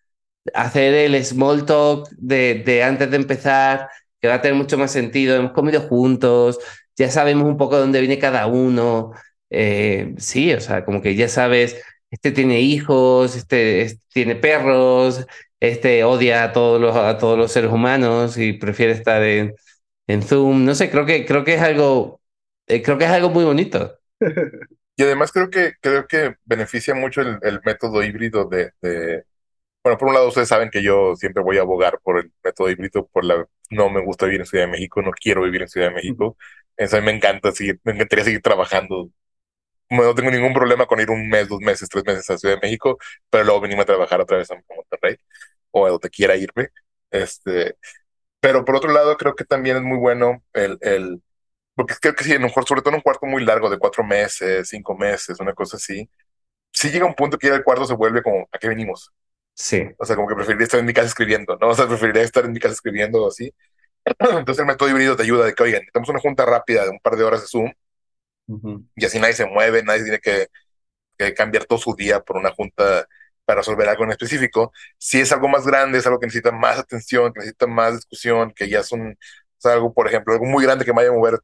hacer 0.54 0.94
el 0.94 1.26
small 1.26 1.66
talk 1.66 2.10
de, 2.12 2.64
de 2.66 2.84
antes 2.84 3.10
de 3.12 3.18
empezar, 3.18 3.90
que 4.22 4.28
va 4.28 4.36
a 4.36 4.42
tener 4.42 4.58
mucho 4.58 4.78
más 4.78 4.92
sentido. 4.92 5.36
Hemos 5.36 5.54
comido 5.54 5.82
juntos, 5.82 6.60
ya 6.98 7.10
sabemos 7.12 7.46
un 7.48 7.58
poco 7.58 7.76
de 7.76 7.82
dónde 7.82 8.00
viene 8.02 8.20
cada 8.20 8.48
uno. 8.48 9.14
Eh, 9.50 10.16
sí, 10.18 10.54
o 10.54 10.62
sea, 10.62 10.86
como 10.86 11.02
que 11.02 11.16
ya 11.16 11.28
sabes, 11.30 11.82
este 12.12 12.32
tiene 12.32 12.62
hijos, 12.62 13.36
este, 13.36 13.82
este, 13.84 14.06
tiene 14.14 14.36
perros, 14.36 15.26
este 15.60 16.04
odia 16.04 16.44
a 16.46 16.54
todos 16.54 16.80
los, 16.82 16.96
a 16.96 17.18
todos 17.18 17.38
los 17.38 17.52
seres 17.52 17.72
humanos 17.72 18.38
y 18.38 18.54
prefiere 18.54 18.94
estar 18.94 19.24
en, 19.24 19.56
en 20.08 20.22
Zoom. 20.24 20.66
No 20.66 20.76
sé, 20.76 20.90
creo 20.92 21.06
que, 21.06 21.26
creo 21.26 21.44
que 21.44 21.56
es 21.56 21.62
algo 21.62 22.19
eh, 22.70 22.82
creo 22.84 22.98
que 22.98 23.06
es 23.06 23.12
algo 23.12 23.30
muy 23.30 23.46
bonito. 23.46 24.00
Y 24.96 25.04
además 25.04 25.32
creo 25.32 25.50
que, 25.50 25.74
creo 25.82 26.08
que 26.08 26.36
beneficia 26.46 26.94
mucho 26.94 27.22
el, 27.22 27.40
el 27.44 27.62
método 27.64 28.04
híbrido 28.04 28.46
de, 28.46 28.74
de, 28.82 29.24
bueno, 29.84 29.98
por 29.98 30.10
un 30.10 30.16
lado 30.16 30.28
ustedes 30.30 30.50
saben 30.50 30.70
que 30.72 30.84
yo 30.84 31.16
siempre 31.16 31.44
voy 31.44 31.58
a 31.58 31.62
abogar 31.62 32.00
por 32.04 32.20
el 32.20 32.32
método 32.44 32.70
híbrido, 32.70 33.08
por 33.08 33.26
la, 33.26 33.48
no 33.72 33.90
me 33.90 34.04
gusta 34.04 34.26
vivir 34.28 34.42
en 34.42 34.48
Ciudad 34.48 34.66
de 34.66 34.72
México, 34.72 35.02
no 35.02 35.12
quiero 35.12 35.44
vivir 35.44 35.64
en 35.64 35.70
Ciudad 35.70 35.90
de 35.90 35.96
México, 35.96 36.38
eso 36.78 36.98
a 36.98 37.02
mí 37.02 37.08
me 37.08 37.14
encanta 37.14 37.52
seguir, 37.54 37.80
me 37.84 37.94
encantaría 37.94 38.26
seguir 38.26 38.42
trabajando. 38.42 39.10
No 39.90 40.14
tengo 40.16 40.32
ningún 40.32 40.54
problema 40.54 40.86
con 40.86 41.00
ir 41.00 41.10
un 41.10 41.28
mes, 41.30 41.48
dos 41.50 41.60
meses, 41.62 41.90
tres 41.90 42.06
meses 42.06 42.30
a 42.30 42.38
Ciudad 42.38 42.56
de 42.56 42.62
México, 42.62 42.98
pero 43.30 43.44
luego 43.44 43.62
venirme 43.62 43.84
a 43.84 43.86
trabajar 43.86 44.22
otra 44.22 44.38
vez 44.38 44.52
a 44.52 44.56
Monterrey 44.76 45.18
o 45.72 45.86
a 45.88 45.90
donde 45.90 46.10
quiera 46.10 46.36
irme. 46.36 46.70
Este, 47.12 47.78
pero 48.42 48.66
por 48.66 48.76
otro 48.78 48.92
lado, 48.94 49.18
creo 49.18 49.36
que 49.36 49.46
también 49.46 49.78
es 49.78 49.84
muy 49.84 49.98
bueno 49.98 50.44
el, 50.54 50.78
el, 50.82 51.22
porque 51.80 51.96
creo 52.02 52.14
que 52.14 52.26
sí, 52.26 52.34
en 52.34 52.44
un, 52.44 52.50
sobre 52.50 52.82
todo 52.82 52.90
en 52.90 52.96
un 52.96 53.02
cuarto 53.02 53.26
muy 53.26 53.46
largo 53.46 53.70
de 53.70 53.78
cuatro 53.80 54.04
meses, 54.04 54.68
cinco 54.68 54.98
meses, 54.98 55.40
una 55.40 55.54
cosa 55.54 55.78
así, 55.78 56.10
sí 56.74 56.90
llega 56.90 57.06
un 57.06 57.16
punto 57.16 57.38
que 57.38 57.48
ya 57.48 57.56
el 57.56 57.64
cuarto 57.64 57.86
se 57.86 57.94
vuelve 57.94 58.22
como, 58.22 58.50
¿a 58.52 58.58
qué 58.60 58.68
venimos? 58.68 59.14
Sí. 59.54 59.84
O 59.98 60.04
sea, 60.04 60.18
como 60.18 60.28
que 60.28 60.36
preferiría 60.36 60.66
estar 60.66 60.82
en 60.82 60.86
mi 60.86 60.92
casa 60.94 61.08
escribiendo, 61.08 61.56
¿no? 61.56 61.70
O 61.70 61.74
sea, 61.74 61.88
preferiría 61.88 62.24
estar 62.24 62.44
en 62.44 62.52
mi 62.52 62.60
casa 62.60 62.74
escribiendo 62.74 63.26
así. 63.26 63.54
Entonces 64.06 64.60
el 64.60 64.66
método 64.66 64.90
híbrido 64.90 65.16
te 65.16 65.24
ayuda 65.24 65.46
de 65.46 65.54
que, 65.54 65.64
oigan, 65.64 65.80
necesitamos 65.80 66.10
una 66.10 66.20
junta 66.20 66.46
rápida 66.46 66.84
de 66.84 66.90
un 66.90 67.00
par 67.00 67.16
de 67.16 67.24
horas 67.24 67.42
de 67.44 67.48
Zoom 67.48 67.72
y 68.98 69.06
así 69.06 69.18
nadie 69.18 69.34
se 69.34 69.46
mueve, 69.46 69.82
nadie 69.82 70.04
tiene 70.04 70.20
que, 70.20 70.48
que, 71.18 71.34
cambiar 71.34 71.64
todo 71.64 71.80
su 71.80 71.96
día 71.96 72.20
por 72.20 72.36
una 72.36 72.52
junta 72.52 73.08
para 73.46 73.62
resolver 73.62 73.88
algo 73.88 74.04
en 74.04 74.12
específico. 74.12 74.74
Si 74.98 75.22
es 75.22 75.32
algo 75.32 75.48
más 75.48 75.66
grande, 75.66 76.00
es 76.00 76.06
algo 76.06 76.20
que 76.20 76.28
necesita 76.28 76.52
más 76.52 76.78
atención, 76.78 77.32
que 77.32 77.40
necesita 77.40 77.68
más 77.68 77.96
discusión, 77.96 78.52
que 78.54 78.68
ya 78.68 78.82
es 78.82 78.92
un, 78.92 79.12
o 79.12 79.16
sea, 79.62 79.74
algo, 79.74 79.94
por 79.94 80.08
ejemplo, 80.08 80.34
algo 80.34 80.46
muy 80.46 80.66
grande 80.66 80.84
que 80.84 80.92
vaya 80.92 81.10
a 81.10 81.14
mover 81.14 81.40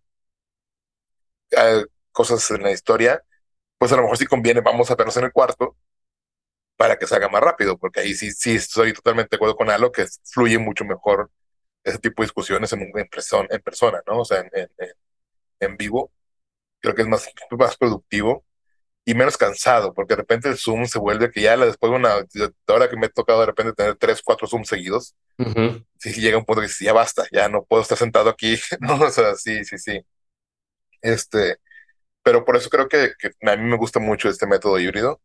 cosas 2.11 2.49
en 2.51 2.63
la 2.63 2.71
historia, 2.71 3.23
pues 3.77 3.91
a 3.91 3.97
lo 3.97 4.03
mejor 4.03 4.17
sí 4.17 4.25
conviene, 4.25 4.61
vamos 4.61 4.89
a 4.91 4.95
vernos 4.95 5.17
en 5.17 5.25
el 5.25 5.31
cuarto 5.31 5.77
para 6.77 6.97
que 6.97 7.07
se 7.07 7.15
haga 7.15 7.29
más 7.29 7.41
rápido, 7.41 7.77
porque 7.77 8.01
ahí 8.01 8.13
sí, 8.15 8.31
sí 8.31 8.55
estoy 8.55 8.93
totalmente 8.93 9.29
de 9.31 9.35
acuerdo 9.37 9.55
con 9.55 9.69
Alo, 9.69 9.91
que 9.91 10.05
fluye 10.25 10.57
mucho 10.59 10.85
mejor 10.85 11.31
ese 11.83 11.99
tipo 11.99 12.21
de 12.21 12.27
discusiones 12.27 12.73
en, 12.73 12.81
en, 12.95 13.07
persona, 13.07 13.47
en 13.51 13.61
persona, 13.61 14.01
¿no? 14.07 14.19
O 14.19 14.25
sea, 14.25 14.39
en, 14.41 14.49
en, 14.53 14.69
en, 15.59 15.77
vivo. 15.77 16.11
Creo 16.79 16.95
que 16.95 17.03
es 17.03 17.07
más, 17.07 17.29
más 17.51 17.77
productivo 17.77 18.45
y 19.05 19.13
menos 19.15 19.37
cansado, 19.37 19.93
porque 19.93 20.13
de 20.15 20.17
repente 20.17 20.49
el 20.49 20.57
Zoom 20.57 20.87
se 20.87 20.99
vuelve 20.99 21.31
que 21.31 21.41
ya 21.41 21.57
después 21.57 21.91
de 21.91 21.97
una 21.97 22.15
hora 22.67 22.89
que 22.89 22.97
me 22.97 23.07
he 23.07 23.09
tocado 23.09 23.41
de 23.41 23.45
repente 23.47 23.73
tener 23.73 23.95
tres, 23.97 24.21
cuatro 24.23 24.47
Zooms 24.47 24.67
seguidos, 24.67 25.15
sí, 25.99 26.11
sí 26.11 26.21
llega 26.21 26.37
un 26.39 26.45
punto 26.45 26.61
que 26.61 26.67
ya 26.83 26.93
basta, 26.93 27.25
ya 27.31 27.47
no 27.49 27.63
puedo 27.63 27.83
estar 27.83 27.97
sentado 27.97 28.29
aquí, 28.29 28.57
no, 28.79 28.95
o 28.95 29.11
sea, 29.11 29.35
sí, 29.35 29.63
sí, 29.63 29.77
sí. 29.77 30.01
Este, 31.05 31.57
pero 32.23 32.45
por 32.45 32.57
eso 32.57 32.69
creo 32.69 32.89
que, 32.89 33.11
a 33.47 33.55
mí 33.57 33.63
me 33.63 33.77
gusta 33.77 33.99
mucho 33.99 34.29
este 34.29 34.47
método 34.47 34.79
híbrido. 34.79 35.21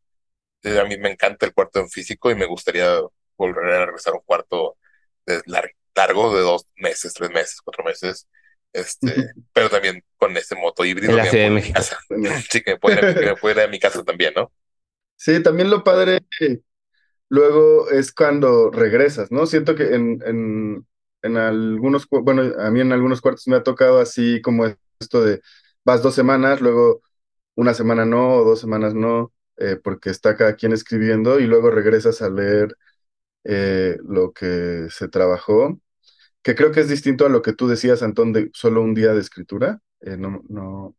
Eh, 0.62 0.80
a 0.80 0.84
mí 0.84 0.98
me 0.98 1.10
encanta 1.10 1.46
el 1.46 1.54
cuarto 1.54 1.80
en 1.80 1.90
físico 1.90 2.30
y 2.30 2.34
me 2.34 2.46
gustaría 2.46 3.00
volver 3.36 3.64
a 3.74 3.86
regresar 3.86 4.14
a 4.14 4.16
un 4.16 4.22
cuarto 4.24 4.76
de 5.26 5.42
largo, 5.46 6.34
de 6.34 6.42
dos 6.42 6.66
meses, 6.76 7.14
tres 7.14 7.30
meses, 7.30 7.60
cuatro 7.62 7.84
meses. 7.84 8.28
Este, 8.72 9.32
pero 9.52 9.70
también 9.70 10.04
con 10.16 10.36
este 10.36 10.56
moto 10.56 10.84
híbrido. 10.84 11.12
En 11.12 11.16
la 11.18 11.24
que 11.24 11.30
Ciudad 11.30 11.44
de 11.46 11.50
México. 11.50 11.80
casa. 11.80 11.98
Sí, 12.50 12.62
que 12.62 12.72
me 12.72 12.78
puede, 12.78 13.00
ir- 13.00 13.14
que 13.20 13.26
me 13.26 13.36
puede 13.36 13.54
ir 13.56 13.60
a 13.62 13.68
mi 13.68 13.78
casa 13.80 14.04
también, 14.04 14.34
¿no? 14.36 14.52
Sí, 15.16 15.42
también 15.42 15.70
lo 15.70 15.84
padre 15.84 16.20
luego 17.28 17.88
es 17.90 18.12
cuando 18.12 18.70
regresas, 18.70 19.30
¿no? 19.30 19.46
Siento 19.46 19.74
que 19.74 19.94
en, 19.94 20.20
en, 20.26 20.86
en 21.22 21.36
algunos, 21.36 22.06
bueno, 22.10 22.42
a 22.58 22.70
mí 22.70 22.80
en 22.80 22.92
algunos 22.92 23.20
cuartos 23.20 23.46
me 23.48 23.56
ha 23.56 23.62
tocado 23.62 24.00
así 24.00 24.40
como 24.42 24.66
esto 24.98 25.22
de 25.24 25.40
vas 25.84 26.02
dos 26.02 26.14
semanas, 26.14 26.60
luego 26.60 27.02
una 27.56 27.74
semana 27.74 28.04
no, 28.06 28.36
o 28.38 28.44
dos 28.44 28.60
semanas 28.60 28.94
no, 28.94 29.32
eh, 29.58 29.76
porque 29.82 30.10
está 30.10 30.36
cada 30.36 30.56
quien 30.56 30.72
escribiendo 30.72 31.40
y 31.40 31.46
luego 31.46 31.70
regresas 31.70 32.22
a 32.22 32.30
leer 32.30 32.76
eh, 33.44 33.98
lo 34.08 34.32
que 34.32 34.88
se 34.90 35.08
trabajó, 35.08 35.80
que 36.42 36.54
creo 36.56 36.72
que 36.72 36.80
es 36.80 36.88
distinto 36.88 37.26
a 37.26 37.30
lo 37.30 37.42
que 37.42 37.52
tú 37.54 37.68
decías, 37.68 38.02
Antón, 38.02 38.32
de 38.34 38.50
solo 38.54 38.82
un 38.82 38.94
día 38.94 39.14
de 39.14 39.20
escritura, 39.20 39.80
eh, 40.02 40.16
no, 40.18 40.42
no, 40.48 40.96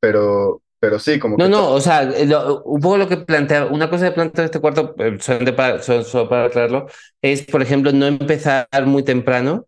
pero, 0.00 0.62
pero 0.78 0.98
sí, 0.98 1.18
como 1.18 1.38
No, 1.38 1.48
que 1.48 1.48
no, 1.48 1.70
o 1.70 1.80
sea, 1.80 2.02
lo- 2.02 2.62
un 2.64 2.80
poco 2.80 2.96
lo 2.98 3.08
que 3.08 3.16
plantea, 3.18 3.66
una 3.66 3.88
cosa 3.88 4.06
que 4.08 4.12
plantea 4.14 4.44
este 4.46 4.60
cuarto, 4.60 4.94
solamente 5.20 5.52
para, 5.52 5.80
solo, 5.82 6.02
solo 6.02 6.28
para 6.28 6.46
aclararlo, 6.46 6.88
es, 7.22 7.42
por 7.46 7.62
ejemplo, 7.62 7.92
no 7.92 8.06
empezar 8.06 8.68
muy 8.86 9.04
temprano, 9.04 9.66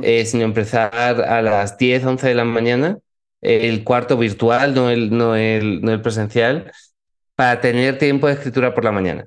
eh, 0.00 0.26
sino 0.26 0.44
empezar 0.44 0.94
a 0.94 1.42
las 1.42 1.78
10, 1.78 2.04
11 2.04 2.28
de 2.28 2.34
la 2.36 2.44
mañana, 2.44 2.98
el 3.42 3.84
cuarto 3.84 4.16
virtual, 4.16 4.74
no 4.74 4.90
el, 4.90 5.10
no 5.16 5.36
el, 5.36 5.80
no 5.82 5.92
el 5.92 6.00
presencial, 6.02 6.72
para 7.34 7.60
tener 7.60 7.98
tiempo 7.98 8.26
de 8.26 8.34
escritura 8.34 8.74
por 8.74 8.84
la 8.84 8.92
mañana 8.92 9.26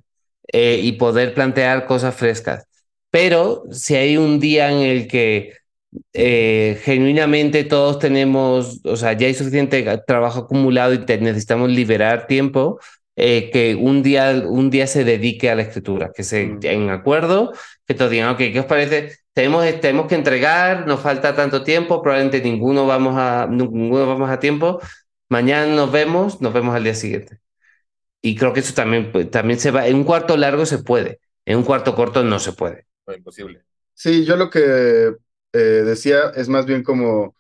eh, 0.52 0.80
y 0.84 0.94
poder 0.94 1.34
plantear 1.34 1.86
cosas 1.86 2.16
frescas. 2.16 2.66
Pero 3.12 3.64
si 3.72 3.96
hay 3.96 4.18
un 4.18 4.40
día 4.40 4.72
en 4.72 4.80
el 4.80 5.08
que 5.08 5.54
eh, 6.14 6.80
genuinamente 6.84 7.64
todos 7.64 8.00
tenemos, 8.00 8.82
o 8.84 8.96
sea, 8.98 9.14
ya 9.14 9.28
hay 9.28 9.34
suficiente 9.34 9.86
trabajo 10.08 10.42
acumulado 10.42 10.94
y 10.94 11.06
te- 11.06 11.18
necesitamos 11.20 11.70
liberar 11.70 12.28
tiempo, 12.28 12.80
eh, 13.16 13.50
que 13.52 13.76
un 13.76 14.04
día, 14.04 14.44
un 14.48 14.70
día 14.70 14.88
se 14.88 15.04
dedique 15.06 15.50
a 15.50 15.56
la 15.56 15.62
escritura, 15.64 16.12
que 16.14 16.24
se 16.24 16.48
Mm. 16.48 16.60
en 16.64 16.90
acuerdo, 16.90 17.54
que 17.88 17.94
todos 17.94 18.12
digan, 18.12 18.30
ok, 18.32 18.38
¿qué 18.40 18.60
os 18.60 18.66
parece? 18.66 19.14
Tenemos, 19.36 19.66
tenemos 19.82 20.08
que 20.08 20.16
entregar, 20.16 20.88
nos 20.88 21.02
falta 21.02 21.36
tanto 21.36 21.62
tiempo, 21.62 22.02
probablemente 22.02 22.42
ninguno 22.42 22.88
vamos 22.88 23.16
a, 23.18 23.48
ninguno 23.48 24.08
vamos 24.08 24.30
a 24.30 24.40
tiempo. 24.40 24.80
Mañana 25.28 25.76
nos 25.76 25.92
vemos, 25.92 26.40
nos 26.40 26.54
vemos 26.54 26.74
al 26.74 26.86
día 26.86 26.96
siguiente. 26.96 27.42
Y 28.22 28.38
creo 28.38 28.54
que 28.54 28.62
eso 28.62 28.74
también, 28.74 29.12
pues, 29.12 29.30
también 29.30 29.60
se 29.60 29.72
va. 29.72 29.88
En 29.88 29.98
un 29.98 30.04
cuarto 30.06 30.38
largo 30.38 30.66
se 30.66 30.78
puede, 30.78 31.20
en 31.44 31.58
un 31.58 31.66
cuarto 31.66 31.96
corto 31.96 32.24
no 32.24 32.40
se 32.40 32.54
puede. 32.54 32.88
No, 33.06 33.14
imposible. 33.14 33.66
Sí, 33.94 34.24
yo 34.24 34.38
lo 34.38 34.50
que 34.50 35.14
eh, 35.52 35.58
decía 35.58 36.32
es 36.34 36.48
más 36.48 36.66
bien 36.66 36.82
como 36.82 37.36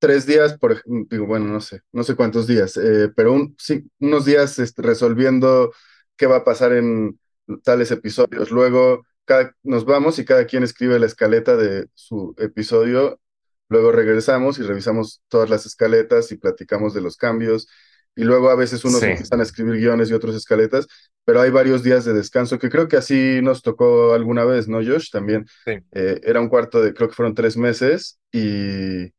tres 0.00 0.26
días, 0.26 0.58
por 0.58 0.82
digo, 1.08 1.26
bueno, 1.26 1.46
no 1.46 1.60
sé, 1.60 1.82
no 1.92 2.02
sé 2.02 2.16
cuántos 2.16 2.48
días, 2.48 2.76
eh, 2.76 3.10
pero 3.14 3.32
un, 3.32 3.54
sí, 3.58 3.88
unos 4.00 4.24
días 4.24 4.58
este, 4.58 4.82
resolviendo 4.82 5.72
qué 6.16 6.26
va 6.26 6.38
a 6.38 6.44
pasar 6.44 6.72
en 6.72 7.20
tales 7.62 7.92
episodios. 7.92 8.50
Luego 8.50 9.06
cada- 9.24 9.54
nos 9.62 9.84
vamos 9.84 10.18
y 10.18 10.24
cada 10.24 10.46
quien 10.46 10.62
escribe 10.62 10.98
la 10.98 11.06
escaleta 11.06 11.56
de 11.56 11.88
su 11.94 12.34
episodio. 12.38 13.20
Luego 13.68 13.92
regresamos 13.92 14.58
y 14.58 14.62
revisamos 14.62 15.22
todas 15.28 15.48
las 15.48 15.64
escaletas 15.66 16.30
y 16.32 16.36
platicamos 16.36 16.94
de 16.94 17.00
los 17.00 17.16
cambios. 17.16 17.68
Y 18.14 18.24
luego 18.24 18.50
a 18.50 18.56
veces 18.56 18.84
unos 18.84 19.00
Sí. 19.00 19.06
empiezan 19.06 19.40
a 19.40 19.42
escribir 19.44 19.76
guiones 19.76 20.10
y 20.10 20.12
otros 20.12 20.36
escaletas, 20.36 20.86
pero 21.24 21.40
hay 21.40 21.50
varios 21.50 21.82
días 21.82 22.04
de 22.04 22.12
descanso 22.12 22.58
que 22.58 22.68
creo 22.68 22.86
que 22.86 22.98
así 22.98 23.40
nos 23.42 23.62
tocó 23.62 24.12
alguna 24.12 24.44
vez, 24.44 24.68
¿no, 24.68 24.78
Josh? 24.84 25.10
También. 25.10 25.46
Sí. 25.64 25.78
Eh, 25.92 26.20
era 26.22 26.40
un 26.40 26.48
cuarto 26.50 26.82
de, 26.82 26.92
creo 26.92 27.08
que 27.08 27.14
fueron 27.14 27.34
tres 27.34 27.56
meses 27.56 28.18
y, 28.30 29.14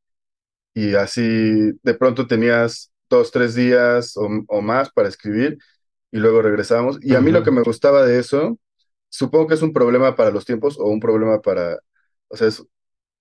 y 0.75 0.95
así 0.95 1.71
de 1.81 1.93
pronto 1.95 2.27
tenías 2.27 2.91
dos, 3.09 3.31
tres 3.31 3.55
días 3.55 4.15
o, 4.17 4.27
o 4.47 4.61
más 4.61 4.91
para 4.91 5.09
escribir 5.09 5.57
y 6.11 6.17
luego 6.19 6.41
regresamos. 6.43 6.99
Y 7.01 7.15
a 7.15 7.21
mí 7.21 7.31
lo 7.31 7.43
que 7.43 7.51
me 7.51 7.63
gustaba 7.63 8.05
de 8.05 8.19
eso, 8.19 8.59
supongo 9.13 9.47
que 9.47 9.53
es 9.55 9.61
un 9.61 9.73
problema 9.73 10.15
para 10.15 10.31
los 10.31 10.45
tiempos 10.45 10.77
o 10.79 10.85
un 10.87 10.99
problema 10.99 11.41
para, 11.41 11.79
o 12.29 12.37
sea, 12.37 12.49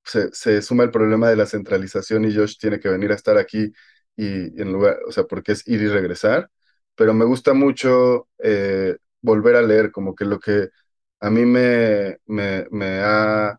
se, 0.05 0.33
se 0.33 0.63
suma 0.63 0.85
el 0.85 0.91
problema 0.91 1.29
de 1.31 1.37
la 1.37 1.47
centralización 1.47 2.25
y 2.25 2.35
Josh 2.35 2.59
tiene 2.59 2.81
que 2.81 2.89
venir 2.89 3.13
a 3.13 3.15
estar 3.17 3.39
aquí 3.39 3.73
y 4.17 4.61
en 4.61 4.73
lugar, 4.73 4.99
o 5.09 5.13
sea, 5.13 5.25
porque 5.25 5.53
es 5.53 5.67
ir 5.69 5.81
y 5.83 5.89
regresar, 5.89 6.51
pero 6.95 7.15
me 7.15 7.25
gusta 7.25 7.55
mucho 7.55 8.29
eh, 8.39 8.97
volver 9.23 9.57
a 9.57 9.63
leer, 9.63 9.91
como 9.93 10.15
que 10.15 10.25
lo 10.25 10.39
que 10.41 10.69
a 11.21 11.31
mí 11.31 11.45
me, 11.47 12.19
me, 12.27 12.67
me 12.71 13.01
ha 13.01 13.59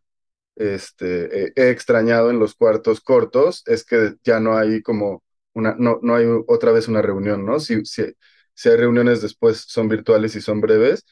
este, 0.56 1.46
eh, 1.48 1.54
he 1.56 1.70
extrañado 1.70 2.30
en 2.30 2.40
los 2.40 2.56
cuartos 2.56 3.02
cortos 3.02 3.64
es 3.68 3.86
que 3.86 4.16
ya 4.24 4.40
no 4.40 4.58
hay 4.58 4.82
como 4.82 5.24
una, 5.54 5.76
no, 5.78 6.00
no 6.02 6.16
hay 6.16 6.26
otra 6.48 6.72
vez 6.72 6.88
una 6.88 7.02
reunión, 7.02 7.46
¿no? 7.46 7.60
Si, 7.60 7.86
si, 7.86 8.06
si 8.54 8.70
hay 8.70 8.78
reuniones 8.78 9.22
después 9.22 9.60
son 9.68 9.88
virtuales 9.90 10.36
y 10.36 10.42
son 10.42 10.62
breves, 10.62 11.06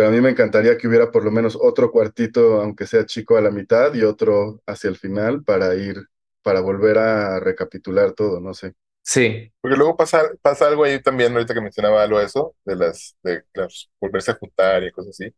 pero 0.00 0.08
a 0.08 0.12
mí 0.12 0.20
me 0.22 0.30
encantaría 0.30 0.78
que 0.78 0.88
hubiera 0.88 1.10
por 1.10 1.24
lo 1.24 1.30
menos 1.30 1.58
otro 1.60 1.90
cuartito, 1.90 2.62
aunque 2.62 2.86
sea 2.86 3.04
chico 3.04 3.36
a 3.36 3.42
la 3.42 3.50
mitad, 3.50 3.92
y 3.94 4.02
otro 4.02 4.62
hacia 4.66 4.88
el 4.88 4.96
final 4.96 5.44
para 5.44 5.74
ir, 5.74 6.06
para 6.42 6.60
volver 6.60 6.96
a 6.98 7.38
recapitular 7.38 8.12
todo, 8.12 8.40
no 8.40 8.54
sé. 8.54 8.74
Sí, 9.02 9.52
Porque 9.60 9.76
luego 9.76 9.96
pasa, 9.96 10.30
pasa 10.42 10.68
algo 10.68 10.84
ahí 10.84 11.02
también, 11.02 11.32
ahorita 11.34 11.54
que 11.54 11.60
mencionaba 11.60 12.02
algo 12.02 12.18
de 12.18 12.26
eso, 12.26 12.54
de 12.64 12.76
las, 12.76 13.16
de 13.22 13.44
las 13.54 13.90
volverse 14.00 14.30
a 14.30 14.34
juntar 14.34 14.82
y 14.84 14.92
cosas 14.92 15.10
así, 15.20 15.34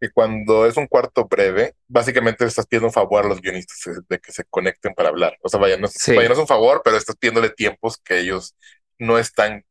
que 0.00 0.10
cuando 0.10 0.66
es 0.66 0.76
un 0.76 0.86
cuarto 0.88 1.26
breve, 1.26 1.76
básicamente 1.88 2.44
estás 2.46 2.66
pidiendo 2.66 2.88
un 2.88 2.94
favor 2.94 3.24
a 3.26 3.28
los 3.28 3.40
guionistas 3.42 3.80
de, 3.96 4.02
de 4.08 4.20
que 4.20 4.32
se 4.32 4.44
conecten 4.44 4.94
para 4.94 5.10
hablar. 5.10 5.38
O 5.42 5.48
sea, 5.48 5.60
vaya, 5.60 5.78
no, 5.78 5.88
Sí. 5.88 6.12
vaya, 6.14 6.28
no 6.28 6.34
es 6.34 6.40
un 6.40 6.48
favor, 6.48 6.82
pero 6.84 6.96
estás 6.98 7.16
pidiéndole 7.16 7.50
tiempos 7.50 7.98
que 7.98 8.20
ellos 8.20 8.56
no 8.98 9.18
están 9.18 9.64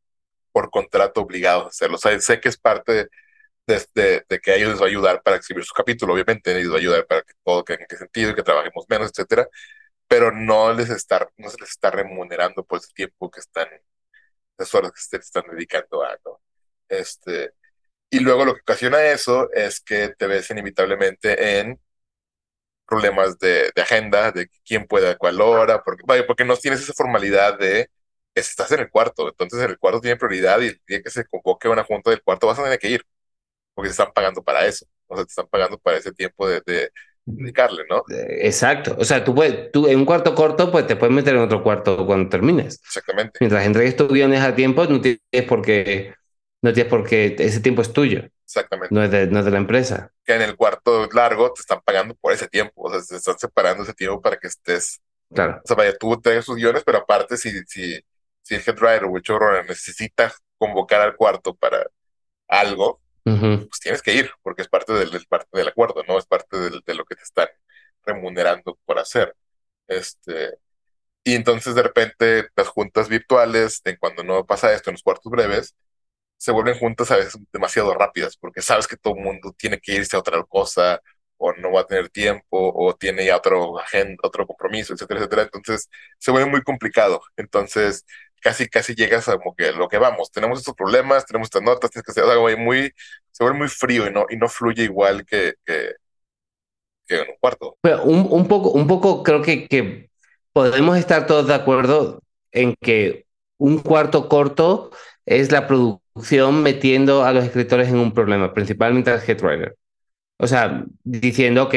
por 0.51 0.69
contrato 0.71 1.21
obligados 1.21 1.65
a 1.65 1.67
hacerlo. 1.69 1.95
O 1.97 1.99
sea, 1.99 2.19
sé 2.19 2.39
que 2.41 2.49
es 2.49 2.57
parte 2.57 2.91
de, 2.93 3.09
de- 3.67 4.25
de 4.29 4.39
que 4.39 4.51
a 4.51 4.55
ellos 4.55 4.69
les 4.71 4.81
va 4.81 4.85
a 4.85 4.89
ayudar 4.89 5.21
para 5.23 5.37
escribir 5.37 5.63
su 5.65 5.73
capítulo, 5.73 6.13
obviamente, 6.13 6.53
les 6.53 6.69
va 6.69 6.75
a 6.75 6.77
ayudar 6.79 7.05
para 7.07 7.21
que 7.21 7.33
todo 7.43 7.63
en 7.67 7.85
qué 7.89 7.97
sentido 7.97 8.31
y 8.31 8.35
que 8.35 8.43
trabajemos 8.43 8.85
menos, 8.89 9.09
etcétera, 9.11 9.47
pero 10.07 10.31
no 10.31 10.73
les 10.73 10.89
está, 10.91 11.29
no 11.37 11.49
se 11.49 11.59
les 11.61 11.71
está 11.71 11.91
remunerando 11.91 12.63
por 12.65 12.79
ese 12.79 12.93
tiempo 12.93 13.31
que 13.31 13.41
están, 13.41 13.67
las 14.57 14.73
horas 14.75 14.91
que 14.91 15.01
se 15.01 15.17
están 15.17 15.43
dedicando 15.51 16.03
a, 16.03 16.17
¿no? 16.25 16.41
Este, 16.89 17.53
y 18.11 18.19
luego 18.21 18.45
lo 18.45 18.55
que 18.55 18.61
ocasiona 18.61 19.03
eso 19.05 19.51
es 19.53 19.81
que 19.81 20.09
te 20.17 20.27
ves 20.27 20.49
inevitablemente 20.51 21.59
en 21.61 21.79
problemas 22.87 23.39
de, 23.39 23.71
de 23.75 23.81
agenda, 23.81 24.31
de 24.31 24.49
quién 24.65 24.85
puede 24.87 25.09
a 25.11 25.17
cuál 25.17 25.39
hora, 25.41 25.81
porque, 25.83 26.03
vaya, 26.05 26.25
porque 26.27 26.43
no 26.45 26.57
tienes 26.57 26.81
esa 26.81 26.93
formalidad 26.93 27.57
de 27.59 27.89
es- 28.35 28.49
estás 28.49 28.71
en 28.71 28.81
el 28.81 28.89
cuarto, 28.89 29.27
entonces 29.29 29.59
en 29.63 29.69
el 29.71 29.77
cuarto 29.79 30.01
tiene 30.01 30.17
prioridad 30.17 30.59
y 30.61 30.67
el 30.67 30.81
día 30.87 31.01
que 31.01 31.09
se 31.09 31.25
convoque 31.25 31.67
una 31.69 31.83
junta 31.83 32.09
del 32.11 32.21
cuarto 32.23 32.47
vas 32.47 32.59
a 32.59 32.63
tener 32.63 32.79
que 32.79 32.89
ir, 32.89 33.05
porque 33.73 33.89
te 33.89 33.91
están 33.91 34.11
pagando 34.13 34.43
para 34.43 34.65
eso, 34.65 34.85
o 35.07 35.15
sea, 35.15 35.25
te 35.25 35.29
están 35.29 35.47
pagando 35.47 35.77
para 35.77 35.97
ese 35.97 36.11
tiempo 36.11 36.47
de, 36.47 36.61
de 36.65 36.91
dedicarle, 37.25 37.83
¿no? 37.89 38.03
exacto. 38.09 38.95
O 38.99 39.05
sea, 39.05 39.23
tú, 39.23 39.35
puedes, 39.35 39.71
tú 39.71 39.87
en 39.87 39.99
un 39.99 40.05
cuarto 40.05 40.35
corto, 40.35 40.71
pues 40.71 40.87
te 40.87 40.95
puedes 40.95 41.15
meter 41.15 41.35
en 41.35 41.41
otro 41.41 41.63
cuarto 41.63 42.05
cuando 42.05 42.29
termines. 42.29 42.81
Exactamente, 42.83 43.37
Mientras 43.39 43.65
entregues 43.65 43.95
tus 43.95 44.09
guiones 44.09 44.41
a 44.41 44.55
tiempo, 44.55 44.85
no 44.85 45.01
tienes 45.01 45.21
por 45.47 45.61
qué, 45.61 46.15
no 46.61 46.73
tienes 46.73 46.89
por 46.89 47.07
qué, 47.07 47.35
ese 47.39 47.59
tiempo 47.61 47.81
es 47.81 47.93
tuyo, 47.93 48.23
exactamente. 48.43 48.93
no 48.93 49.03
es 49.03 49.11
de, 49.11 49.27
no 49.27 49.39
es 49.39 49.45
de 49.45 49.51
la 49.51 49.57
empresa. 49.57 50.11
Que 50.25 50.35
en 50.35 50.41
el 50.41 50.55
cuarto 50.55 51.07
largo 51.13 51.53
te 51.53 51.61
están 51.61 51.81
pagando 51.85 52.15
por 52.15 52.33
ese 52.33 52.47
tiempo, 52.47 52.83
o 52.83 52.91
sea, 52.91 53.01
te 53.01 53.15
están 53.15 53.37
separando 53.37 53.83
ese 53.83 53.93
tiempo 53.93 54.21
para 54.21 54.37
que 54.37 54.47
estés 54.47 55.01
Claro. 55.33 55.61
O 55.63 55.67
sea, 55.67 55.75
vaya, 55.75 55.97
tú 55.97 56.19
traes 56.19 56.45
sus 56.45 56.55
guiones, 56.55 56.83
pero 56.85 56.99
aparte, 56.99 57.37
si, 57.37 57.51
si, 57.65 57.99
si 58.41 58.55
el 58.55 58.61
head 58.65 58.77
writer 58.79 59.05
o 59.05 59.15
el 59.15 59.23
showrunner 59.23 59.65
necesita 59.67 60.33
convocar 60.57 61.01
al 61.01 61.15
cuarto 61.15 61.55
para 61.55 61.87
algo, 62.47 63.01
Ujú. 63.25 63.69
pues 63.69 63.79
tienes 63.81 64.01
que 64.01 64.13
ir, 64.15 64.31
porque 64.43 64.61
es 64.63 64.67
parte 64.69 64.93
del, 64.93 65.11
parte 65.27 65.47
del 65.57 65.67
acuerdo, 65.69 66.03
¿no? 66.07 66.17
Es 66.17 66.25
parte 66.25 66.57
del- 66.57 66.81
de 66.85 66.95
lo 66.95 67.05
que 67.05 67.15
te 67.15 67.23
están 67.23 67.47
remunerando 68.05 68.77
por 68.85 68.99
hacer. 68.99 69.35
Este, 69.87 70.51
y 71.23 71.35
entonces, 71.35 71.75
de 71.75 71.83
repente, 71.83 72.49
las 72.55 72.67
juntas 72.69 73.09
virtuales, 73.09 73.81
en 73.85 73.97
cuando 73.97 74.23
no 74.23 74.45
pasa 74.45 74.73
esto 74.73 74.89
en 74.89 74.95
los 74.95 75.03
cuartos 75.03 75.31
breves, 75.31 75.75
se 76.37 76.51
vuelven 76.51 76.77
juntas 76.79 77.11
a 77.11 77.17
veces 77.17 77.37
demasiado 77.53 77.93
rápidas, 77.93 78.37
porque 78.37 78.61
sabes 78.61 78.87
que 78.87 78.97
todo 78.97 79.15
el 79.15 79.23
mundo 79.23 79.53
tiene 79.57 79.79
que 79.79 79.95
irse 79.95 80.15
a 80.15 80.19
otra 80.19 80.43
cosa, 80.45 81.01
o 81.37 81.53
no 81.53 81.71
va 81.73 81.81
a 81.81 81.87
tener 81.87 82.09
tiempo, 82.09 82.45
o 82.51 82.95
tiene 82.95 83.25
ya 83.25 83.37
otro 83.37 83.79
agenda, 83.79 84.17
otro 84.23 84.45
compromiso, 84.47 84.93
etcétera, 84.93 85.19
etcétera. 85.21 85.43
Entonces, 85.43 85.89
se 86.19 86.31
vuelve 86.31 86.49
muy 86.49 86.63
complicado. 86.63 87.21
Entonces, 87.37 88.05
casi, 88.41 88.67
casi 88.67 88.95
llegas 88.95 89.29
a 89.29 89.37
como 89.37 89.55
que 89.55 89.71
lo 89.71 89.87
que 89.87 89.97
vamos, 89.97 90.31
tenemos 90.31 90.59
estos 90.59 90.75
problemas, 90.75 91.25
tenemos 91.25 91.47
estas 91.47 91.61
notas, 91.61 91.91
tienes 91.91 92.05
que 92.05 92.11
hacer 92.11 92.23
algo 92.29 92.47
ahí 92.47 92.57
muy, 92.57 92.91
se 93.31 93.43
vuelve 93.43 93.59
muy 93.59 93.67
frío 93.69 94.07
y 94.07 94.11
no, 94.11 94.25
y 94.29 94.35
no 94.37 94.49
fluye 94.49 94.83
igual 94.83 95.25
que, 95.25 95.53
que, 95.65 95.91
que 97.07 97.15
en 97.15 97.29
un 97.29 97.35
cuarto. 97.39 97.77
Un, 98.03 98.47
poco, 98.47 98.71
un 98.71 98.87
poco 98.87 99.23
creo 99.23 99.41
que, 99.41 99.67
que 99.67 100.09
podemos 100.53 100.97
estar 100.97 101.27
todos 101.27 101.47
de 101.47 101.53
acuerdo 101.53 102.21
en 102.51 102.75
que 102.81 103.25
un 103.57 103.79
cuarto 103.79 104.27
corto 104.27 104.91
es 105.25 105.51
la 105.51 105.67
producción 105.67 106.63
metiendo 106.63 107.23
a 107.23 107.31
los 107.31 107.45
escritores 107.45 107.89
en 107.89 107.97
un 107.97 108.13
problema, 108.13 108.53
principalmente 108.53 109.11
al 109.11 109.21
head 109.25 109.41
writer. 109.41 109.77
O 110.37 110.47
sea, 110.47 110.83
diciendo, 111.03 111.63
ok, 111.63 111.75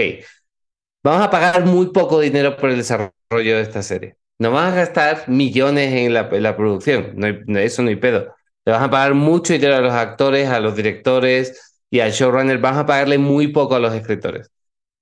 vamos 1.02 1.22
a 1.22 1.30
pagar 1.30 1.66
muy 1.66 1.90
poco 1.92 2.20
dinero 2.20 2.56
por 2.56 2.70
el 2.70 2.78
desarrollo 2.78 3.12
de 3.30 3.60
esta 3.60 3.82
serie. 3.82 4.16
No 4.38 4.50
vas 4.50 4.72
a 4.72 4.76
gastar 4.76 5.28
millones 5.28 5.92
en 5.92 6.12
la, 6.14 6.56
producción, 6.56 7.12
no 7.16 7.58
eso 7.58 7.82
no 7.82 7.88
hay 7.88 7.96
pedo. 7.96 8.34
Le 8.64 8.72
vas 8.72 8.82
a 8.82 8.90
pagar 8.90 9.14
mucho 9.14 9.52
dinero 9.52 9.76
a 9.76 9.80
los 9.80 9.92
actores, 9.92 10.48
a 10.48 10.60
los 10.60 10.74
directores 10.76 11.80
y 11.90 12.00
al 12.00 12.12
showrunner, 12.12 12.58
vas 12.58 12.76
a 12.76 12.86
pagarle 12.86 13.18
muy 13.18 13.48
poco 13.48 13.76
a 13.76 13.78
los 13.80 13.94
escritores. 13.94 14.50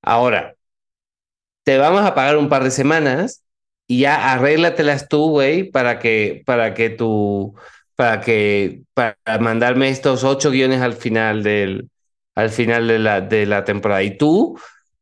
Ahora, 0.02 0.56
te 1.64 1.78
vamos 1.78 2.02
a 2.02 2.14
pagar 2.14 2.36
un 2.36 2.48
par 2.48 2.64
de 2.64 2.70
semanas 2.70 3.44
y 3.86 4.00
ya 4.00 4.32
arréglatelas 4.32 5.08
tú, 5.08 5.30
güey, 5.30 5.70
para 5.70 5.98
que, 5.98 6.42
para 6.46 6.74
que 6.74 6.90
tú, 6.90 7.54
para 7.96 8.20
que, 8.20 8.82
para 8.94 9.16
mandarme 9.40 9.88
estos 9.88 10.24
ocho 10.24 10.50
guiones 10.50 10.80
al 10.80 10.94
final 10.94 11.42
del, 11.42 11.88
al 12.34 12.50
final 12.50 12.88
de 12.88 12.98
la, 12.98 13.20
de 13.20 13.46
la 13.46 13.64
temporada. 13.64 14.02
Y 14.02 14.16
tú, 14.16 14.58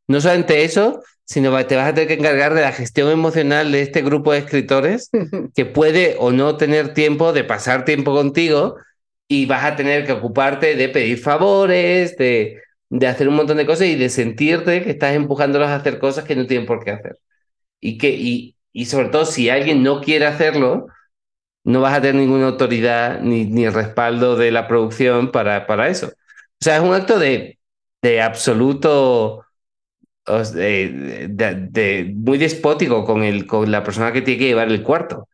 no 0.09 0.21
solamente 0.21 0.65
eso, 0.65 1.03
sino 1.31 1.65
te 1.65 1.77
vas 1.77 1.89
a 1.89 1.95
tener 1.95 2.09
que 2.09 2.15
encargar 2.15 2.55
de 2.55 2.63
la 2.63 2.73
gestión 2.73 3.09
emocional 3.09 3.71
de 3.71 3.83
este 3.83 4.03
grupo 4.03 4.33
de 4.33 4.39
escritores 4.39 5.11
que 5.55 5.65
puede 5.65 6.17
o 6.19 6.33
no 6.33 6.57
tener 6.57 6.93
tiempo 6.93 7.33
de 7.33 7.45
pasar 7.45 7.85
tiempo 7.85 8.13
contigo 8.13 8.77
y 9.29 9.47
vas 9.47 9.65
a 9.65 9.77
tener 9.77 10.05
que 10.05 10.13
ocuparte 10.13 10.75
de 10.75 10.89
pedir 10.89 11.19
favores, 11.19 12.17
de, 12.17 12.61
de 12.89 13.07
hacer 13.07 13.29
un 13.29 13.37
montón 13.37 13.59
de 13.59 13.67
cosas 13.67 13.87
y 13.87 13.95
de 13.95 14.09
sentirte 14.09 14.83
que 14.83 14.91
estás 14.91 15.15
empujándolos 15.15 15.69
a 15.69 15.77
hacer 15.77 16.01
cosas 16.01 16.25
que 16.25 16.35
no 16.35 16.47
tienen 16.49 16.67
por 16.67 16.85
qué 16.85 16.91
hacer. 16.91 17.17
Y, 17.81 17.99
que, 17.99 18.11
y, 18.11 18.57
y 18.73 18.87
sobre 18.87 19.11
todo, 19.11 19.27
si 19.27 19.51
alguien 19.51 19.83
no 19.85 20.01
quiere 20.01 20.27
hacerlo, 20.27 20.89
no 21.65 21.81
vas 21.81 21.95
a 21.95 22.01
tener 22.03 22.17
ninguna 22.17 22.49
autoridad 22.49 23.21
ni, 23.21 23.45
ni 23.45 23.69
respaldo 23.69 24.37
de 24.37 24.51
la 24.51 24.69
producción 24.69 25.31
para, 25.33 25.67
para 25.67 25.89
eso. 25.89 26.09
O 26.09 26.13
sea, 26.65 26.77
es 26.77 26.83
un 26.83 26.95
acto 26.95 27.19
de, 27.19 27.59
de 28.03 28.21
absoluto, 28.23 29.45
de, 30.39 32.13
muy 32.15 32.39
despótico 32.39 33.05
con, 33.05 33.23
el, 33.23 33.47
con 33.47 33.71
la 33.71 33.83
persona 33.85 34.13
que 34.13 34.23
tiene 34.23 34.39
que 34.39 34.47
llevar 34.49 34.69
el 34.69 34.83
cuarto. 34.83 35.29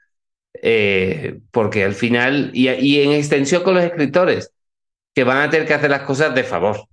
Eh, 0.62 1.40
porque 1.52 1.84
al 1.84 1.94
final, 1.94 2.50
y, 2.54 2.70
y 2.70 3.02
en 3.02 3.12
extensión 3.12 3.62
con 3.64 3.74
los 3.76 3.84
escritores, 3.84 4.52
que 5.14 5.24
van 5.24 5.38
a 5.40 5.50
tener 5.50 5.66
que 5.68 5.74
hacer 5.74 5.90
las 5.90 6.02
cosas 6.02 6.34
de 6.34 6.44
favor. 6.44 6.88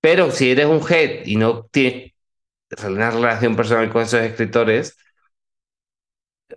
Pero 0.00 0.30
si 0.32 0.50
eres 0.52 0.66
un 0.66 0.80
head 0.90 1.26
y 1.26 1.36
no 1.36 1.64
tienes 1.72 2.12
una 2.86 3.10
relación 3.10 3.56
personal 3.56 3.90
con 3.90 4.02
esos 4.02 4.20
escritores, 4.22 4.96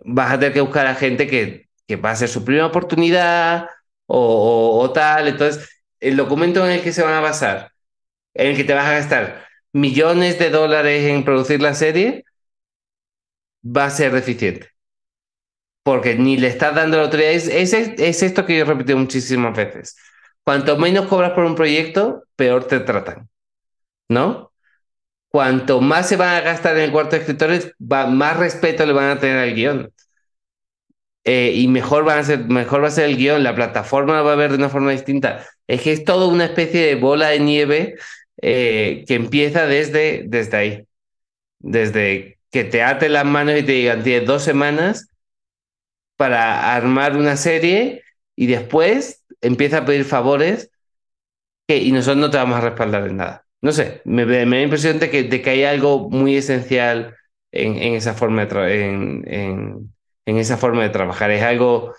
vas 0.05 0.31
a 0.33 0.39
tener 0.39 0.53
que 0.53 0.61
buscar 0.61 0.87
a 0.87 0.95
gente 0.95 1.27
que, 1.27 1.67
que 1.87 1.95
va 1.95 2.11
a 2.11 2.15
ser 2.15 2.29
su 2.29 2.43
primera 2.43 2.67
oportunidad 2.67 3.67
o, 4.05 4.17
o- 4.79 4.79
o 4.83 4.93
tal. 4.93 5.27
Entonces, 5.27 5.69
el 5.99 6.17
documento 6.17 6.65
en 6.65 6.71
el 6.73 6.83
que 6.83 6.91
se 6.93 7.03
van 7.03 7.13
a 7.13 7.21
basar, 7.21 7.71
en 8.35 8.49
el 8.51 8.57
que 8.57 8.63
te 8.63 8.73
vas 8.75 8.87
a 8.87 8.93
gastar 8.93 9.45
millones 9.73 10.39
de 10.39 10.49
dólares 10.49 11.03
en 11.05 11.25
producir 11.25 11.61
la 11.61 11.73
serie, 11.75 12.25
va 13.77 13.85
a 13.85 13.89
ser 13.89 14.11
deficiente. 14.13 14.69
Porque 15.83 16.15
ni 16.15 16.37
le 16.37 16.47
estás 16.47 16.75
dando 16.75 16.97
la 16.97 17.03
autoridad. 17.03 17.31
Es, 17.31 17.47
es, 17.47 17.73
es 17.73 18.23
esto 18.23 18.45
que 18.45 18.55
yo 18.57 18.63
he 18.63 18.65
repetido 18.65 18.97
muchísimas 18.97 19.55
veces. 19.55 19.97
Cuanto 20.43 20.77
menos 20.77 21.07
cobras 21.07 21.31
por 21.31 21.45
un 21.45 21.55
proyecto, 21.55 22.23
peor 22.35 22.65
te 22.67 22.79
tratan. 22.79 23.29
¿No? 24.09 24.53
Cuanto 25.29 25.81
más 25.81 26.09
se 26.09 26.17
van 26.17 26.35
a 26.35 26.41
gastar 26.41 26.77
en 26.77 26.83
el 26.85 26.91
cuarto 26.91 27.11
de 27.15 27.21
escritores, 27.23 27.73
va- 27.81 28.07
más 28.07 28.37
respeto 28.37 28.85
le 28.85 28.93
van 28.93 29.11
a 29.11 29.19
tener 29.19 29.37
al 29.39 29.55
guion. 29.55 29.93
Eh, 31.25 31.53
y 31.55 31.67
mejor, 31.69 32.03
van 32.03 32.19
a 32.19 32.23
ser, 32.23 32.39
mejor 32.49 32.83
va 32.83 32.87
a 32.87 32.91
ser 32.91 33.05
el 33.05 33.15
guion, 33.17 33.43
la 33.43 33.55
plataforma 33.55 34.21
va 34.21 34.33
a 34.33 34.35
ver 34.35 34.51
de 34.51 34.57
una 34.57 34.69
forma 34.69 34.91
distinta. 34.91 35.45
Es 35.67 35.81
que 35.81 35.93
es 35.93 36.03
todo 36.03 36.27
una 36.27 36.45
especie 36.45 36.85
de 36.85 36.95
bola 36.95 37.29
de 37.29 37.39
nieve 37.39 37.95
eh, 38.45 39.05
que 39.07 39.15
empieza 39.15 39.65
desde, 39.65 40.25
desde 40.27 40.57
ahí. 40.57 40.87
Desde 41.59 42.39
que 42.51 42.65
te 42.65 42.83
aten 42.83 43.13
las 43.13 43.23
manos 43.23 43.57
y 43.57 43.63
te 43.63 43.71
digan, 43.71 44.03
tienes 44.03 44.27
dos 44.27 44.43
semanas 44.43 45.07
para 46.17 46.75
armar 46.75 47.15
una 47.15 47.37
serie 47.37 48.03
y 48.35 48.47
después 48.47 49.23
empieza 49.39 49.77
a 49.77 49.85
pedir 49.85 50.03
favores 50.03 50.71
que, 51.67 51.77
y 51.77 51.93
nosotros 51.93 52.17
no 52.17 52.29
te 52.29 52.37
vamos 52.37 52.57
a 52.57 52.61
respaldar 52.61 53.07
en 53.07 53.15
nada. 53.15 53.45
No 53.61 53.71
sé, 53.71 54.01
me, 54.03 54.25
me 54.25 54.39
da 54.39 54.45
la 54.45 54.61
impresión 54.61 54.99
de 54.99 55.09
que, 55.09 55.23
de 55.23 55.41
que 55.41 55.49
hay 55.49 55.63
algo 55.63 56.09
muy 56.09 56.35
esencial 56.35 57.15
en, 57.53 57.95
esa 57.95 58.13
forma 58.13 58.43
en 58.43 59.89
esa 60.25 60.57
forma 60.57 60.83
de 60.83 60.89
trabajar. 60.89 61.31
Es 61.31 61.43
algo, 61.43 61.93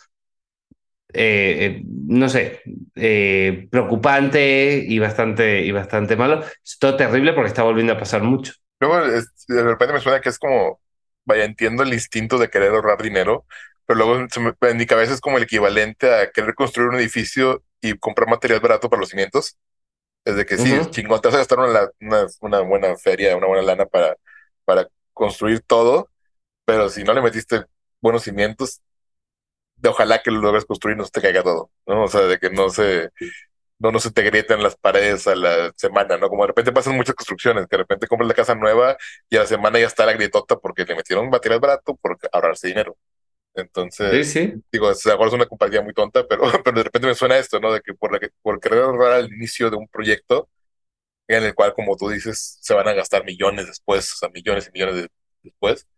eh, 1.14 1.66
eh, 1.80 1.82
no 1.86 2.28
sé, 2.28 2.60
eh, 2.96 3.68
preocupante 3.70 4.84
y 4.86 4.98
bastante, 4.98 5.62
y 5.64 5.72
bastante 5.72 6.16
malo. 6.16 6.40
Es 6.64 6.78
todo 6.78 6.96
terrible 6.96 7.32
porque 7.32 7.48
está 7.48 7.62
volviendo 7.62 7.92
a 7.94 7.98
pasar 7.98 8.22
mucho. 8.22 8.52
Luego, 8.80 8.98
es- 9.06 9.32
de 9.48 9.62
repente 9.62 9.94
me 9.94 10.00
suena 10.00 10.20
que 10.20 10.28
es 10.28 10.38
como, 10.38 10.80
vaya, 11.24 11.44
entiendo 11.44 11.82
el 11.82 11.92
instinto 11.94 12.38
de 12.38 12.50
querer 12.50 12.72
ahorrar 12.72 13.02
dinero, 13.02 13.46
pero 13.86 13.98
luego 13.98 14.26
se 14.30 14.40
me- 14.40 14.52
en 14.62 14.76
mi 14.76 14.86
cabeza 14.86 15.14
es 15.14 15.20
como 15.20 15.38
el 15.38 15.44
equivalente 15.44 16.12
a 16.14 16.30
querer 16.30 16.54
construir 16.54 16.88
un 16.90 16.96
edificio 16.96 17.62
y 17.80 17.96
comprar 17.98 18.28
material 18.28 18.60
barato 18.60 18.88
para 18.90 19.00
los 19.00 19.10
cimientos. 19.10 19.58
Es 20.24 20.36
de 20.36 20.46
que 20.46 20.58
sí, 20.58 20.80
Ujú. 20.80 20.90
chingón, 20.90 21.20
te 21.20 21.28
vas 21.28 21.36
a 21.36 21.38
gastar 21.40 21.60
una, 21.60 21.88
una, 22.00 22.26
una 22.42 22.60
buena 22.62 22.96
feria, 22.98 23.36
una 23.36 23.48
buena 23.48 23.62
lana 23.64 23.86
para, 23.86 24.16
para 24.64 24.88
construir 25.14 25.62
todo, 25.62 26.10
pero 26.64 26.88
si 26.90 27.04
no 27.04 27.14
le 27.14 27.22
metiste 27.22 27.64
buenos 28.00 28.24
cimientos, 28.24 28.82
de 29.84 29.90
ojalá 29.90 30.22
que 30.22 30.32
lo 30.32 30.40
logres 30.42 30.66
construir 30.66 30.96
y 30.96 30.98
no 31.00 31.04
se 31.06 31.12
te 31.12 31.22
caiga 31.22 31.44
todo, 31.44 31.70
¿no? 31.86 32.04
O 32.04 32.08
sea, 32.08 32.22
de 32.22 32.38
que 32.40 32.50
no 32.50 32.70
se, 32.70 33.10
no, 33.78 33.92
no 33.92 34.00
se 34.00 34.12
te 34.12 34.22
grietan 34.22 34.62
las 34.62 34.76
paredes 34.76 35.26
a 35.28 35.36
la 35.36 35.72
semana, 35.76 36.16
¿no? 36.18 36.28
Como 36.30 36.42
de 36.44 36.48
repente 36.48 36.72
pasan 36.72 36.96
muchas 36.96 37.14
construcciones, 37.16 37.66
que 37.66 37.76
de 37.76 37.82
repente 37.84 38.06
compras 38.08 38.28
la 38.28 38.34
casa 38.34 38.54
nueva 38.54 38.96
y 39.30 39.36
a 39.36 39.40
la 39.40 39.46
semana 39.46 39.78
ya 39.80 39.86
está 39.86 40.06
la 40.06 40.14
grietota 40.14 40.56
porque 40.58 40.84
le 40.84 40.96
metieron 40.96 41.30
material 41.30 41.60
barato 41.60 41.96
por 41.96 42.18
ahorrarse 42.32 42.68
dinero. 42.68 42.96
Entonces, 43.54 44.22
Sí, 44.24 44.24
sí. 44.24 44.62
digo, 44.72 44.90
es- 44.90 45.04
una 45.06 45.46
compañía 45.46 45.82
muy 45.82 45.94
tonta, 45.94 46.26
pero, 46.28 46.42
pero 46.64 46.78
de 46.78 46.84
repente 46.84 47.08
me 47.08 47.14
suena 47.14 47.38
esto, 47.38 47.60
¿no? 47.60 47.72
De 47.72 47.80
que 47.82 47.94
por, 47.94 48.12
la 48.12 48.18
que, 48.20 48.30
por 48.42 48.60
querer 48.60 48.82
ahorrar 48.84 49.12
al 49.14 49.32
inicio 49.34 49.70
de 49.70 49.76
un 49.76 49.88
proyecto 49.88 50.48
en 51.28 51.44
el 51.44 51.54
cual, 51.54 51.74
como 51.74 51.96
tú 51.96 52.08
dices, 52.10 52.58
se 52.62 52.74
van 52.74 52.88
a 52.88 52.92
gastar 52.94 53.24
millones 53.24 53.66
después, 53.66 54.12
o 54.14 54.16
sea, 54.16 54.28
millones 54.30 54.68
y 54.68 54.72
millones 54.72 54.96
de- 54.96 55.08
después, 55.42 55.88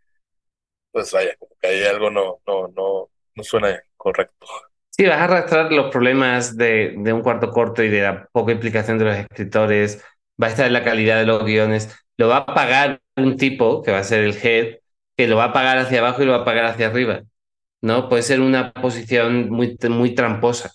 pues 0.92 1.12
vaya, 1.12 1.36
como 1.36 1.52
que 1.60 1.66
hay 1.68 1.84
algo 1.84 2.10
no, 2.10 2.40
no, 2.46 2.68
no, 2.68 3.10
no 3.36 3.44
suena 3.44 3.80
correcto. 3.96 4.46
Sí, 4.90 5.04
vas 5.04 5.18
a 5.18 5.24
arrastrar 5.24 5.72
los 5.72 5.90
problemas 5.90 6.56
de, 6.56 6.94
un 6.96 7.20
cuarto 7.20 7.50
corto 7.50 7.82
y 7.82 7.88
de 7.88 8.02
la 8.02 8.28
poca 8.32 8.52
implicación 8.52 8.98
de 8.98 9.04
los 9.04 9.16
escritores, 9.16 10.02
va 10.42 10.46
a 10.46 10.50
estar 10.50 10.70
la 10.70 10.84
calidad 10.84 11.18
de 11.18 11.26
los 11.26 11.44
guiones, 11.44 11.94
lo 12.16 12.28
va 12.28 12.38
a 12.38 12.46
pagar 12.46 13.00
un 13.16 13.36
tipo, 13.36 13.82
que 13.82 13.92
va 13.92 13.98
a 13.98 14.04
ser 14.04 14.24
el 14.24 14.34
head, 14.34 14.78
que 15.16 15.26
lo 15.26 15.36
va 15.36 15.44
a 15.44 15.52
pagar 15.52 15.78
hacia 15.78 15.98
abajo 15.98 16.22
y 16.22 16.26
lo 16.26 16.32
va 16.32 16.38
a 16.38 16.44
pagar 16.44 16.64
hacia 16.64 16.86
arriba, 16.86 17.22
¿no? 17.82 18.08
Puede 18.08 18.22
ser 18.22 18.40
una 18.40 18.72
posición 18.72 19.50
muy, 19.50 19.76
muy 19.90 20.14
tramposa, 20.14 20.72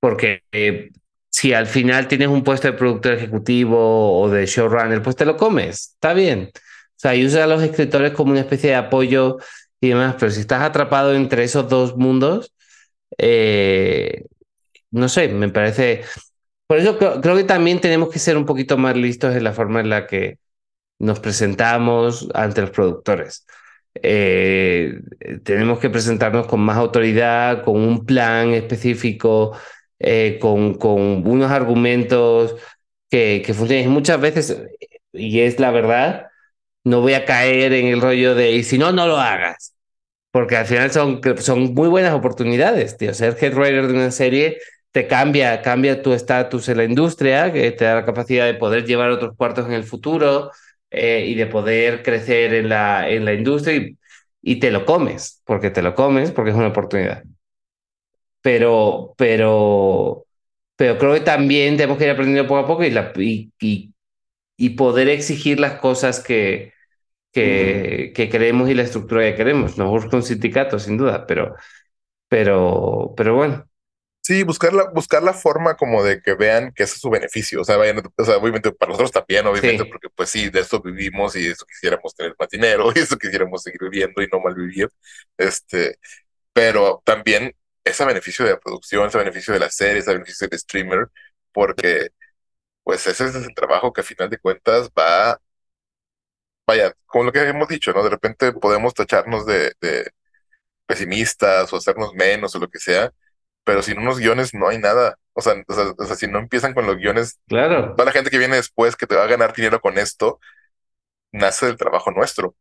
porque 0.00 0.42
eh, 0.52 0.90
si 1.30 1.54
al 1.54 1.66
final 1.66 2.08
tienes 2.08 2.28
un 2.28 2.44
puesto 2.44 2.68
de 2.68 2.76
productor 2.76 3.14
ejecutivo 3.14 4.20
o 4.20 4.28
de 4.28 4.46
showrunner, 4.46 5.02
pues 5.02 5.16
te 5.16 5.24
lo 5.24 5.36
comes, 5.36 5.92
está 5.94 6.12
bien. 6.12 6.50
O 6.54 7.02
sea, 7.02 7.14
y 7.14 7.24
usa 7.24 7.44
a 7.44 7.46
los 7.46 7.62
escritores 7.62 8.12
como 8.12 8.32
una 8.32 8.40
especie 8.40 8.70
de 8.70 8.76
apoyo 8.76 9.38
y 9.80 9.88
demás, 9.90 10.16
pero 10.18 10.30
si 10.32 10.40
estás 10.40 10.62
atrapado 10.62 11.14
entre 11.14 11.44
esos 11.44 11.68
dos 11.68 11.96
mundos, 11.96 12.54
eh, 13.18 14.26
no 14.90 15.08
sé, 15.08 15.28
me 15.28 15.48
parece. 15.50 16.02
Por 16.66 16.78
eso 16.78 16.98
creo, 16.98 17.20
creo 17.20 17.36
que 17.36 17.44
también 17.44 17.80
tenemos 17.80 18.10
que 18.10 18.18
ser 18.18 18.36
un 18.36 18.46
poquito 18.46 18.78
más 18.78 18.96
listos 18.96 19.34
en 19.36 19.44
la 19.44 19.52
forma 19.52 19.80
en 19.80 19.90
la 19.90 20.06
que 20.06 20.38
nos 20.98 21.20
presentamos 21.20 22.28
ante 22.34 22.62
los 22.62 22.70
productores. 22.70 23.46
Eh, 24.02 25.00
tenemos 25.44 25.78
que 25.80 25.90
presentarnos 25.90 26.46
con 26.46 26.60
más 26.60 26.76
autoridad, 26.76 27.64
con 27.64 27.76
un 27.76 28.06
plan 28.06 28.50
específico, 28.50 29.56
eh, 29.98 30.38
con, 30.40 30.74
con 30.74 31.26
unos 31.26 31.50
argumentos 31.50 32.56
que, 33.10 33.42
que 33.44 33.54
funcionen. 33.54 33.90
Muchas 33.90 34.20
veces, 34.20 34.62
y 35.12 35.40
es 35.40 35.58
la 35.60 35.70
verdad, 35.72 36.29
no 36.84 37.00
voy 37.00 37.14
a 37.14 37.24
caer 37.24 37.72
en 37.72 37.86
el 37.86 38.00
rollo 38.00 38.34
de, 38.34 38.52
y 38.52 38.64
si 38.64 38.78
no, 38.78 38.92
no 38.92 39.06
lo 39.06 39.18
hagas. 39.18 39.74
Porque 40.30 40.56
al 40.56 40.66
final 40.66 40.90
son, 40.92 41.20
son 41.38 41.74
muy 41.74 41.88
buenas 41.88 42.14
oportunidades, 42.14 42.96
tío. 42.96 43.14
Ser 43.14 43.36
head 43.40 43.54
writer 43.54 43.88
de 43.88 43.94
una 43.94 44.10
serie 44.10 44.58
te 44.92 45.06
cambia, 45.06 45.62
cambia 45.62 46.02
tu 46.02 46.12
estatus 46.12 46.68
en 46.68 46.78
la 46.78 46.84
industria, 46.84 47.52
te 47.52 47.84
da 47.84 47.96
la 47.96 48.04
capacidad 48.04 48.46
de 48.46 48.54
poder 48.54 48.84
llevar 48.84 49.10
otros 49.10 49.36
cuartos 49.36 49.66
en 49.66 49.72
el 49.72 49.84
futuro 49.84 50.50
eh, 50.90 51.26
y 51.28 51.34
de 51.34 51.46
poder 51.46 52.02
crecer 52.02 52.54
en 52.54 52.68
la, 52.68 53.08
en 53.08 53.24
la 53.24 53.32
industria 53.34 53.94
y, 54.42 54.60
te 54.60 54.70
lo 54.70 54.84
comes, 54.84 55.42
porque 55.44 55.70
te 55.70 55.82
lo 55.82 55.94
comes, 55.94 56.32
porque 56.32 56.50
es 56.50 56.56
una 56.56 56.68
oportunidad. 56.68 57.22
Pero, 58.42 59.14
pero, 59.16 60.24
pero 60.76 60.98
creo 60.98 61.14
que 61.14 61.20
también 61.20 61.76
tenemos 61.76 61.98
que 61.98 62.04
ir 62.04 62.10
aprendiendo 62.10 62.48
poco 62.48 62.60
a 62.60 62.66
poco 62.66 62.84
y, 62.84 62.90
la, 62.90 63.12
y, 63.16 63.92
y 64.60 64.70
poder 64.70 65.08
exigir 65.08 65.58
las 65.58 65.80
cosas 65.80 66.20
que, 66.20 66.74
que, 67.32 68.12
que, 68.14 68.28
queremos 68.28 68.68
y 68.68 68.74
la 68.74 68.82
estructura 68.82 69.22
que 69.22 69.34
queremos. 69.34 69.78
No 69.78 69.88
busco 69.88 70.14
un 70.16 70.22
sindicato, 70.22 70.78
sin 70.78 70.98
duda, 70.98 71.26
pero, 71.26 71.56
pero, 72.28 73.14
pero 73.16 73.36
bueno. 73.36 73.66
Sí, 74.20 74.42
buscar 74.42 74.74
la, 74.74 74.90
buscar 74.90 75.22
la 75.22 75.32
forma 75.32 75.78
como 75.78 76.04
de 76.04 76.20
que 76.20 76.34
vean 76.34 76.72
que 76.74 76.82
ese 76.82 76.96
es 76.96 77.00
su 77.00 77.08
beneficio. 77.08 77.62
O 77.62 77.64
sea, 77.64 77.78
vayan, 77.78 78.02
o 78.14 78.24
sea, 78.24 78.36
obviamente 78.36 78.70
para 78.70 78.90
nosotros 78.90 79.12
también, 79.12 79.46
obviamente, 79.46 79.84
Sí. 79.84 79.88
porque 79.90 80.10
pues 80.14 80.28
sí, 80.28 80.50
de 80.50 80.60
eso 80.60 80.82
vivimos 80.82 81.34
y 81.36 81.44
de 81.44 81.52
eso 81.52 81.64
quisiéramos 81.64 82.14
tener 82.14 82.34
más 82.38 82.50
dinero 82.50 82.92
y 82.94 82.98
eso 82.98 83.16
quisiéramos 83.16 83.62
seguir 83.62 83.80
viviendo 83.80 84.20
y 84.22 84.28
no 84.30 84.40
mal 84.40 84.54
vivir. 84.54 84.90
Este, 85.38 85.98
pero 86.52 87.00
también 87.06 87.56
ese 87.82 88.04
beneficio 88.04 88.44
de 88.44 88.50
la 88.52 88.60
producción, 88.60 89.08
ese 89.08 89.16
beneficio 89.16 89.54
de 89.54 89.60
la 89.60 89.70
serie, 89.70 90.00
ese 90.00 90.12
beneficio 90.12 90.46
del 90.48 90.58
streamer, 90.58 91.08
porque 91.50 92.10
pues 92.90 93.06
ese 93.06 93.26
es 93.28 93.34
el 93.36 93.54
trabajo 93.54 93.92
que 93.92 94.00
a 94.02 94.04
final 94.04 94.30
de 94.30 94.38
cuentas 94.38 94.90
va, 94.98 95.40
vaya, 96.66 96.92
como 97.06 97.24
lo 97.24 97.32
que 97.32 97.40
hemos 97.48 97.68
dicho, 97.68 97.92
¿no? 97.92 98.02
De 98.02 98.10
repente 98.10 98.52
podemos 98.52 98.94
tacharnos 98.94 99.46
de, 99.46 99.72
de 99.80 100.10
pesimistas 100.86 101.72
o 101.72 101.78
hacernos 101.78 102.14
menos 102.14 102.54
o 102.56 102.60
lo 102.60 102.68
que 102.70 102.80
sea, 102.80 103.12
pero 103.64 103.82
sin 103.82 103.98
unos 103.98 104.18
guiones 104.18 104.54
no 104.54 104.68
hay 104.68 104.78
nada. 104.78 105.18
O 105.34 105.42
sea, 105.42 105.54
o 105.68 105.74
sea, 105.74 105.84
o 105.98 106.04
sea, 106.06 106.16
si 106.16 106.28
no 106.28 106.38
empiezan 106.40 106.74
con 106.74 106.86
los 106.86 106.96
guiones, 106.96 107.40
Claro. 107.48 107.94
toda 107.96 108.06
la 108.06 108.12
gente 108.12 108.30
que 108.30 108.38
viene 108.38 108.56
después 108.56 108.96
que 108.96 109.06
te 109.06 109.16
va 109.16 109.24
a 109.24 109.28
ganar 109.28 109.54
dinero 109.54 109.80
con 109.80 109.98
esto, 109.98 110.40
nace 111.32 111.66
del 111.66 111.78
trabajo 111.78 112.10
nuestro. 112.12 112.56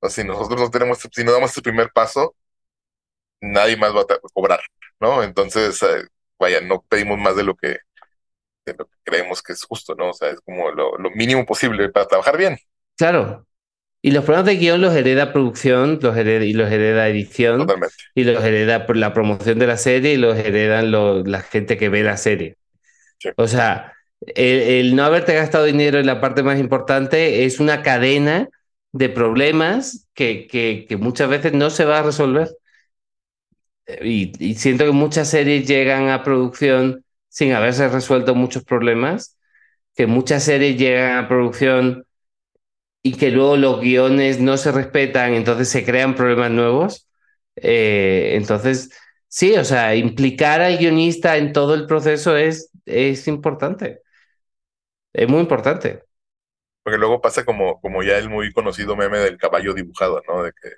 O 0.00 0.08
sea, 0.10 0.24
si 0.24 0.28
nosotros 0.28 0.60
no 0.60 0.70
tenemos, 0.70 1.00
si 1.12 1.24
no 1.24 1.32
damos 1.32 1.56
el 1.56 1.62
primer 1.64 1.92
paso, 1.92 2.36
nadie 3.40 3.76
más 3.76 3.94
va 3.94 4.02
a 4.02 4.06
cobrar, 4.32 4.60
¿no? 5.00 5.22
Entonces, 5.22 5.82
eh, 5.82 6.04
vaya, 6.38 6.60
no 6.60 6.82
pedimos 6.82 7.18
más 7.18 7.36
de 7.36 7.44
lo 7.44 7.54
que, 7.56 7.78
de 8.66 8.74
lo 8.78 8.86
que 8.86 8.96
creemos 9.04 9.42
que 9.42 9.52
es 9.52 9.62
justo, 9.64 9.94
¿no? 9.94 10.10
O 10.10 10.12
sea, 10.14 10.30
es 10.30 10.40
como 10.40 10.70
lo, 10.70 10.96
lo 10.98 11.10
mínimo 11.10 11.44
posible 11.46 11.88
para 11.90 12.06
trabajar 12.06 12.36
bien, 12.38 12.58
Claro. 12.96 13.46
Y 14.02 14.12
los 14.12 14.24
problemas 14.24 14.46
de 14.46 14.56
guion 14.56 14.80
los 14.82 14.94
hereda 14.94 15.32
producción, 15.32 15.98
los 16.02 16.16
hereda, 16.16 16.44
y 16.44 16.52
los 16.54 16.70
hereda 16.70 17.08
edición, 17.08 17.60
totalmente. 17.60 17.96
y 18.14 18.24
los 18.24 18.42
hereda 18.44 18.86
la 18.94 19.14
promoción 19.14 19.58
de 19.58 19.66
la 19.66 19.76
serie, 19.78 20.14
y 20.14 20.16
los 20.18 20.36
heredan 20.38 20.90
lo- 20.92 21.24
la 21.24 21.40
gente 21.42 21.76
que 21.78 21.88
ve 21.90 22.02
la 22.04 22.16
serie. 22.16 22.56
Sí. 23.18 23.30
O 23.36 23.48
sea, 23.48 23.94
el, 24.22 24.60
el 24.62 24.96
no 24.96 25.04
haberte 25.04 25.34
gastado 25.34 25.64
dinero 25.64 25.98
en 26.00 26.06
la 26.06 26.20
parte 26.20 26.42
más 26.42 26.60
importante 26.60 27.44
es 27.46 27.60
una 27.60 27.82
cadena 27.82 28.48
de 28.92 29.08
problemas 29.10 30.08
que, 30.14 30.46
que, 30.48 30.86
que 30.88 30.96
muchas 30.98 31.28
veces 31.30 31.52
no 31.54 31.70
se 31.70 31.84
va 31.86 32.00
a 32.00 32.02
resolver. 32.04 32.48
Y, 34.02 34.32
y 34.44 34.54
siento 34.54 34.84
que 34.86 34.92
muchas 34.92 35.28
series 35.30 35.66
llegan 35.68 36.08
a 36.08 36.22
producción 36.22 37.03
sin 37.34 37.52
haberse 37.52 37.88
resuelto 37.88 38.36
muchos 38.36 38.62
problemas, 38.64 39.36
que 39.96 40.06
muchas 40.06 40.44
series 40.44 40.76
llegan 40.78 41.18
a 41.18 41.28
producción 41.28 42.06
y 43.02 43.16
que 43.16 43.30
luego 43.30 43.56
los 43.56 43.80
guiones 43.80 44.40
no 44.40 44.56
se 44.56 44.72
respetan, 44.72 45.34
entonces 45.34 45.68
se 45.68 45.84
crean 45.84 46.14
problemas 46.14 46.50
nuevos. 46.52 47.08
Eh, 47.56 48.32
entonces, 48.36 48.90
sí, 49.28 49.56
o 49.56 49.64
sea, 49.64 49.96
implicar 49.96 50.60
al 50.62 50.78
guionista 50.78 51.36
en 51.36 51.52
todo 51.52 51.74
el 51.74 51.86
proceso 51.86 52.36
es, 52.36 52.70
es 52.86 53.28
importante. 53.28 54.02
Es 55.14 55.28
muy 55.28 55.40
importante. 55.40 56.02
Porque 56.82 56.98
luego 56.98 57.20
pasa 57.20 57.44
como, 57.44 57.80
como 57.80 58.02
ya 58.02 58.18
el 58.18 58.28
muy 58.28 58.52
conocido 58.52 58.94
meme 58.96 59.18
del 59.18 59.38
caballo 59.38 59.72
dibujado, 59.74 60.22
¿no? 60.28 60.42
De 60.42 60.52
que 60.52 60.68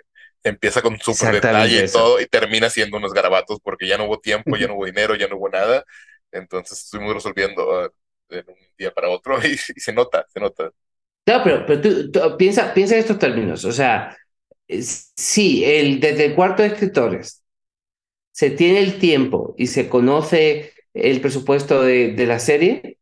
empieza 0.44 0.80
con 0.82 0.98
súper 1.00 1.32
detalle 1.32 1.80
y 1.80 1.90
todo 1.90 2.20
y 2.20 2.26
termina 2.26 2.70
siendo 2.70 2.96
unos 2.98 3.12
garabatos 3.12 3.58
porque 3.62 3.88
ya 3.88 3.98
no 3.98 4.04
hubo 4.04 4.20
tiempo, 4.20 4.56
ya 4.56 4.68
no 4.68 4.74
hubo 4.74 4.86
dinero, 4.86 5.16
ya 5.16 5.26
no 5.28 5.36
hubo 5.36 5.48
nada. 5.48 5.84
Entonces 6.36 6.82
estuvimos 6.84 7.14
resolviendo 7.14 7.80
ah, 7.80 7.90
de 8.28 8.40
un 8.48 8.56
día 8.78 8.92
para 8.92 9.08
otro 9.10 9.38
y, 9.46 9.52
y 9.52 9.80
se 9.80 9.92
nota, 9.92 10.26
se 10.28 10.40
nota. 10.40 10.70
Claro, 11.24 11.42
pero, 11.44 11.66
pero 11.66 11.80
tú, 11.80 12.10
tú 12.12 12.36
piensa, 12.38 12.72
piensa 12.72 12.94
en 12.94 13.00
estos 13.00 13.18
términos. 13.18 13.64
O 13.64 13.72
sea, 13.72 14.16
sí, 15.16 15.64
el, 15.64 16.00
desde 16.00 16.26
el 16.26 16.34
cuarto 16.34 16.62
de 16.62 16.68
escritores 16.68 17.42
se 18.32 18.50
tiene 18.50 18.80
el 18.80 18.98
tiempo 18.98 19.54
y 19.58 19.68
se 19.68 19.88
conoce 19.88 20.72
el 20.94 21.20
presupuesto 21.20 21.82
de, 21.82 22.12
de 22.14 22.26
la 22.26 22.38
serie 22.40 22.98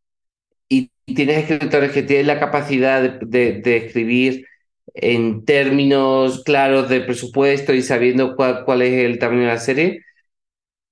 y 0.69 0.91
tienes 1.15 1.51
escritores 1.51 1.93
que 1.93 2.03
tienen 2.03 2.29
la 2.29 2.41
capacidad 2.41 3.03
de, 3.03 3.19
de- 3.27 3.61
de 3.63 3.77
escribir 3.79 4.47
en 4.95 5.45
términos 5.47 6.43
claros 6.45 6.89
de 6.91 7.01
presupuesto 7.03 7.75
y 7.75 7.83
sabiendo 7.83 8.37
cuál, 8.37 8.65
cuál 8.67 8.83
es 8.83 8.93
el 9.07 9.19
tamaño 9.19 9.43
de 9.43 9.47
la 9.49 9.59
serie 9.59 10.03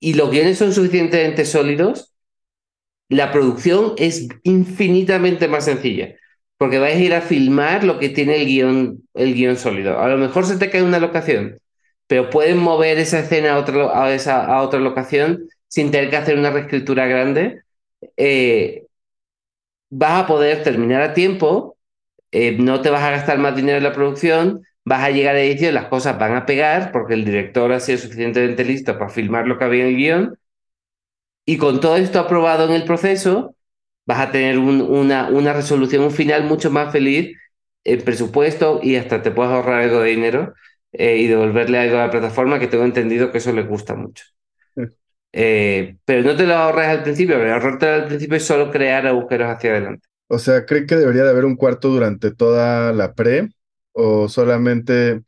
y 0.01 0.14
los 0.14 0.30
guiones 0.30 0.59
son 0.59 0.72
suficientemente 0.72 1.45
sólidos, 1.45 2.12
la 3.09 3.31
producción 3.33 3.95
es 3.99 4.29
infinitamente 4.43 5.49
más 5.49 5.65
sencilla. 5.65 6.15
Porque 6.59 6.79
vais 6.79 6.97
a 6.97 7.01
ir 7.01 7.15
a 7.15 7.21
filmar 7.23 7.85
lo 7.85 7.99
que 7.99 8.09
tiene 8.09 8.37
el 8.37 8.47
guion, 8.47 9.03
el 9.15 9.35
guion 9.35 9.57
sólido. 9.57 9.99
A 10.01 10.09
lo 10.09 10.17
mejor 10.19 10.47
se 10.47 10.57
te 10.59 10.71
cae 10.71 10.83
una 10.83 11.01
locación, 11.01 11.59
pero 12.07 12.31
pueden 12.31 12.59
mover 12.59 12.99
esa 12.99 13.21
escena 13.21 13.57
a 13.57 14.13
esa, 14.15 14.45
a 14.47 14.63
otra 14.63 14.81
locación 14.81 15.49
sin 15.69 15.91
tener 15.91 16.11
que 16.11 16.17
hacer 16.17 16.39
una 16.39 16.51
reescritura 16.51 17.07
grande. 17.07 17.63
Eh, 18.17 18.87
vas 19.91 20.25
a 20.25 20.27
poder 20.27 20.63
terminar 20.63 21.03
a 21.03 21.15
tiempo, 21.15 21.77
eh, 22.33 22.57
no 22.59 22.81
te 22.83 22.91
vas 22.91 23.03
a 23.03 23.11
gastar 23.11 23.39
más 23.39 23.57
dinero 23.57 23.79
en 23.79 23.85
la 23.85 23.93
producción, 23.93 24.63
vas 24.85 25.05
a 25.05 25.11
llegar 25.11 25.37
a 25.37 25.41
edición, 25.43 25.75
las 25.75 25.87
cosas 25.87 26.19
van 26.19 26.35
a 26.35 26.47
pegar 26.47 26.93
porque 26.93 27.15
el 27.15 27.25
director 27.25 27.73
ha 27.73 27.81
sido 27.81 27.99
suficientemente 27.99 28.65
listo 28.65 28.99
para 28.99 29.11
filmar 29.11 29.47
lo 29.47 29.59
que 29.59 29.65
había 29.65 29.85
en 29.85 29.91
el 29.91 29.97
guion. 29.97 30.39
Y 31.45 31.59
con 31.59 31.80
todo 31.80 31.97
esto 31.97 32.20
aprobado 32.20 32.64
en 32.66 32.72
el 32.72 32.84
proceso, 32.84 33.57
vas 34.07 34.20
a 34.20 34.30
tener 34.32 34.59
un- 34.59 34.80
una, 34.82 35.28
una 35.30 35.53
resolución, 35.53 36.05
un 36.05 36.11
final 36.12 36.45
mucho 36.45 36.70
más 36.70 36.93
feliz 36.93 37.36
en 37.84 38.03
presupuesto 38.03 38.80
y 38.82 38.97
hasta 38.97 39.22
te 39.22 39.30
puedes 39.32 39.53
ahorrar 39.53 39.82
algo 39.82 40.01
de 40.01 40.11
dinero 40.11 40.55
eh, 40.93 41.16
y 41.18 41.26
devolverle 41.26 41.78
algo 41.78 41.97
a 41.99 42.07
la 42.07 42.11
plataforma 42.11 42.59
que 42.61 42.68
tengo 42.68 42.84
entendido 42.84 43.32
que 43.32 43.38
eso 43.38 43.53
le 43.53 43.62
gusta 43.62 43.95
mucho. 43.95 44.24
Eh, 45.34 45.97
pero 46.05 46.22
no 46.22 46.36
te 46.36 46.47
lo 46.47 46.55
ahorras 46.55 46.88
al 46.88 47.03
principio, 47.03 47.36
pero 47.38 47.55
ahorrarte 47.55 47.86
al 47.88 48.07
principio 48.07 48.36
es 48.36 48.45
solo 48.45 48.70
crear 48.70 49.07
agujeros 49.07 49.49
hacia 49.51 49.70
adelante. 49.70 50.07
O 50.28 50.38
sea, 50.38 50.64
¿cree 50.66 50.86
que 50.86 50.97
debería 50.97 51.24
de 51.24 51.30
haber 51.30 51.45
un 51.45 51.57
cuarto 51.57 51.88
durante 51.88 52.34
toda 52.34 52.93
la 52.93 53.14
pre? 53.14 53.51
¿O 53.93 54.28
solamente, 54.28 55.22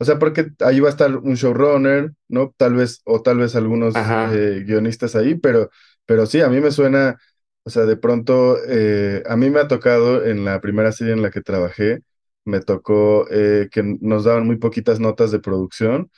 o 0.00 0.04
sea, 0.06 0.18
porque 0.18 0.52
ahí 0.60 0.80
va 0.80 0.88
a 0.88 0.92
estar 0.92 1.14
un 1.14 1.34
showrunner, 1.34 2.12
¿no? 2.26 2.54
Tal 2.56 2.72
vez, 2.72 3.02
o 3.04 3.20
tal 3.20 3.36
vez 3.36 3.54
algunos 3.54 3.94
eh, 3.94 4.64
guionistas 4.66 5.14
ahí, 5.14 5.34
pero, 5.34 5.68
pero 6.06 6.24
sí, 6.24 6.40
a 6.40 6.48
mí 6.48 6.58
me 6.58 6.70
suena, 6.70 7.20
o 7.64 7.70
sea, 7.70 7.84
de 7.84 7.98
pronto, 7.98 8.56
eh, 8.66 9.22
a 9.28 9.36
mí 9.36 9.50
me 9.50 9.60
ha 9.60 9.68
tocado 9.68 10.24
en 10.24 10.46
la 10.46 10.58
primera 10.62 10.90
serie 10.92 11.12
en 11.12 11.20
la 11.20 11.30
que 11.30 11.42
trabajé, 11.42 12.00
me 12.46 12.60
tocó 12.60 13.26
eh, 13.30 13.68
que 13.70 13.98
nos 14.00 14.24
daban 14.24 14.46
muy 14.46 14.56
poquitas 14.56 15.00
notas 15.00 15.32
de 15.32 15.40
producción 15.40 16.10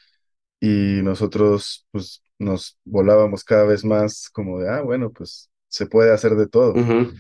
y 0.61 1.01
nosotros, 1.03 1.85
pues, 1.91 2.23
nos 2.39 2.79
volábamos 2.85 3.43
cada 3.43 3.65
vez 3.65 3.85
más 3.85 4.31
como 4.31 4.61
de, 4.61 4.71
ah, 4.71 4.83
bueno, 4.83 5.11
pues, 5.11 5.51
se 5.67 5.87
puede 5.87 6.13
hacer 6.13 6.37
de 6.37 6.47
todo. 6.47 6.75
Ujú. 6.75 7.11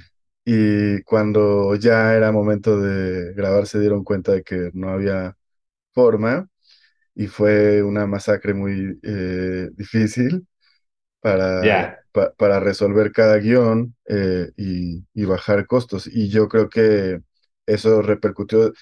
Y 0.44 1.02
cuando 1.02 1.74
ya 1.74 2.14
era 2.14 2.30
momento 2.30 2.80
de 2.80 3.34
grabar, 3.34 3.66
se 3.66 3.80
dieron 3.80 4.04
cuenta 4.04 4.30
de 4.30 4.44
que 4.44 4.70
no 4.74 4.90
había 4.90 5.36
forma 5.92 6.48
y 7.14 7.26
fue 7.28 7.82
una 7.82 8.06
masacre 8.06 8.54
muy 8.54 8.98
eh, 9.02 9.70
difícil 9.74 10.46
para, 11.20 11.88
pa- 12.12 12.32
para 12.34 12.60
resolver 12.60 13.12
cada 13.12 13.38
guion 13.38 13.94
eh, 14.08 14.50
y, 14.56 15.04
y 15.14 15.24
bajar 15.24 15.66
costos. 15.66 16.06
Y 16.08 16.28
yo 16.30 16.48
creo 16.48 16.68
que 16.68 17.20
eso 17.66 18.02
repercutió 18.02 18.72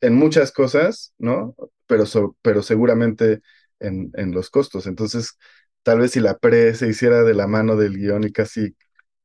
en 0.00 0.14
muchas 0.14 0.52
cosas, 0.52 1.14
¿no? 1.18 1.54
Pero, 1.86 2.06
so- 2.06 2.36
pero 2.42 2.62
seguramente 2.62 3.42
en, 3.80 4.10
en 4.14 4.32
los 4.32 4.50
costos. 4.50 4.86
Entonces, 4.86 5.36
tal 5.82 6.00
vez 6.00 6.12
si 6.12 6.20
la 6.20 6.38
pre 6.38 6.74
se 6.74 6.88
hiciera 6.88 7.22
de 7.24 7.34
la 7.34 7.46
mano 7.46 7.76
del 7.76 7.96
guion 7.98 8.24
y 8.24 8.32
casi 8.32 8.76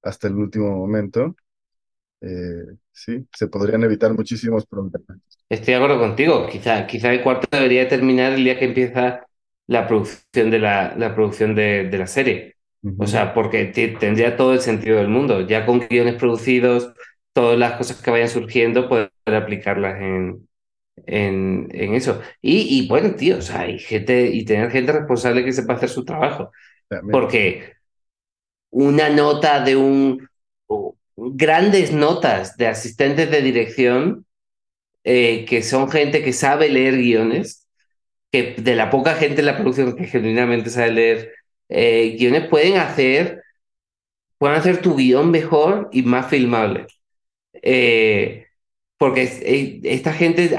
hasta 0.03 0.27
el 0.27 0.35
último 0.37 0.71
momento 0.75 1.35
eh, 2.21 2.65
sí, 2.95 3.27
se 3.33 3.47
podrían 3.47 3.83
evitar 3.83 4.13
muchísimos 4.13 4.65
problemas. 4.65 5.01
Estoy 5.49 5.73
de 5.73 5.75
acuerdo 5.75 5.99
contigo. 5.99 6.47
Quizá, 6.47 6.87
quizá 6.87 7.11
el 7.13 7.21
cuarto 7.23 7.47
debería 7.51 7.87
terminar 7.87 8.33
el 8.33 8.43
día 8.43 8.57
que 8.57 8.65
empieza 8.65 9.25
la 9.67 9.87
producción 9.87 10.51
de 10.51 10.59
la, 10.59 10.95
la 10.97 11.13
producción 11.15 11.55
de, 11.55 11.85
de 11.89 11.97
la 11.97 12.07
serie. 12.07 12.55
O 12.97 13.07
sea, 13.07 13.33
porque 13.33 13.65
te- 13.65 13.89
tendría 13.89 14.37
todo 14.37 14.53
el 14.53 14.61
sentido 14.61 14.97
del 14.97 15.07
mundo. 15.09 15.41
Ya 15.47 15.65
con 15.65 15.79
guiones 15.87 16.15
producidos, 16.15 16.93
todas 17.33 17.57
las 17.59 17.73
cosas 17.77 18.01
que 18.01 18.11
vayan 18.11 18.29
surgiendo, 18.29 18.89
poder 18.89 19.11
aplicarlas 19.25 20.01
en, 20.01 20.47
en, 21.07 21.69
en 21.73 21.95
eso. 21.95 22.21
Y, 22.41 22.83
y 22.85 22.87
bueno, 22.89 23.15
tío, 23.15 23.39
o 23.39 23.41
sea, 23.41 23.61
hay 23.61 23.79
gente, 23.79 24.29
y 24.29 24.45
tener 24.45 24.71
gente 24.71 24.93
responsable 24.93 25.45
que 25.45 25.53
sepa 25.53 25.73
hacer 25.75 25.89
su 25.89 26.05
trabajo. 26.05 26.51
También. 26.87 27.11
Porque 27.11 27.73
una 28.71 29.09
nota 29.09 29.63
de 29.63 29.75
un. 29.75 30.27
Grandes 31.17 31.91
notas 31.91 32.57
de 32.57 32.67
asistentes 32.67 33.31
de 33.31 33.41
dirección 33.41 34.25
eh, 35.03 35.45
que 35.45 35.63
son 35.63 35.89
gente 35.91 36.23
que 36.23 36.33
sabe 36.33 36.69
leer 36.69 36.97
guiones, 36.97 37.67
que 38.31 38.55
de 38.57 38.75
la 38.75 38.89
poca 38.91 39.15
gente 39.15 39.41
en 39.41 39.47
la 39.47 39.57
producción 39.57 39.95
que 39.97 40.05
genuinamente 40.07 40.69
sabe 40.71 40.91
leer 40.93 41.33
eh, 41.69 42.15
guiones, 42.19 42.49
pueden 42.49 42.77
hacer, 42.77 43.43
pueden 44.37 44.57
hacer 44.57 44.81
tu 44.81 44.95
guion 44.95 45.31
mejor 45.31 45.89
y 45.91 46.03
más 46.03 46.27
filmable. 46.29 46.87
Eh, 47.61 48.47
porque 48.97 49.23
eh, 49.23 49.81
esta 49.85 50.13
gente 50.13 50.55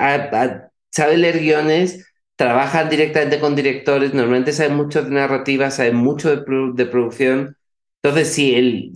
sabe 0.91 1.17
leer 1.17 1.41
guiones, 1.41 2.13
trabajan 2.37 2.89
directamente 2.89 3.41
con 3.41 3.55
directores, 3.57 4.15
normalmente 4.15 4.53
saben 4.53 4.77
mucho 4.77 5.03
de 5.03 5.11
narrativa, 5.11 5.71
saben 5.71 5.97
mucho 5.97 6.31
de, 6.31 6.45
produ- 6.45 6.75
de 6.75 6.87
producción 6.87 7.57
Entonces, 8.03 8.33
si, 8.35 8.55
el, 8.55 8.93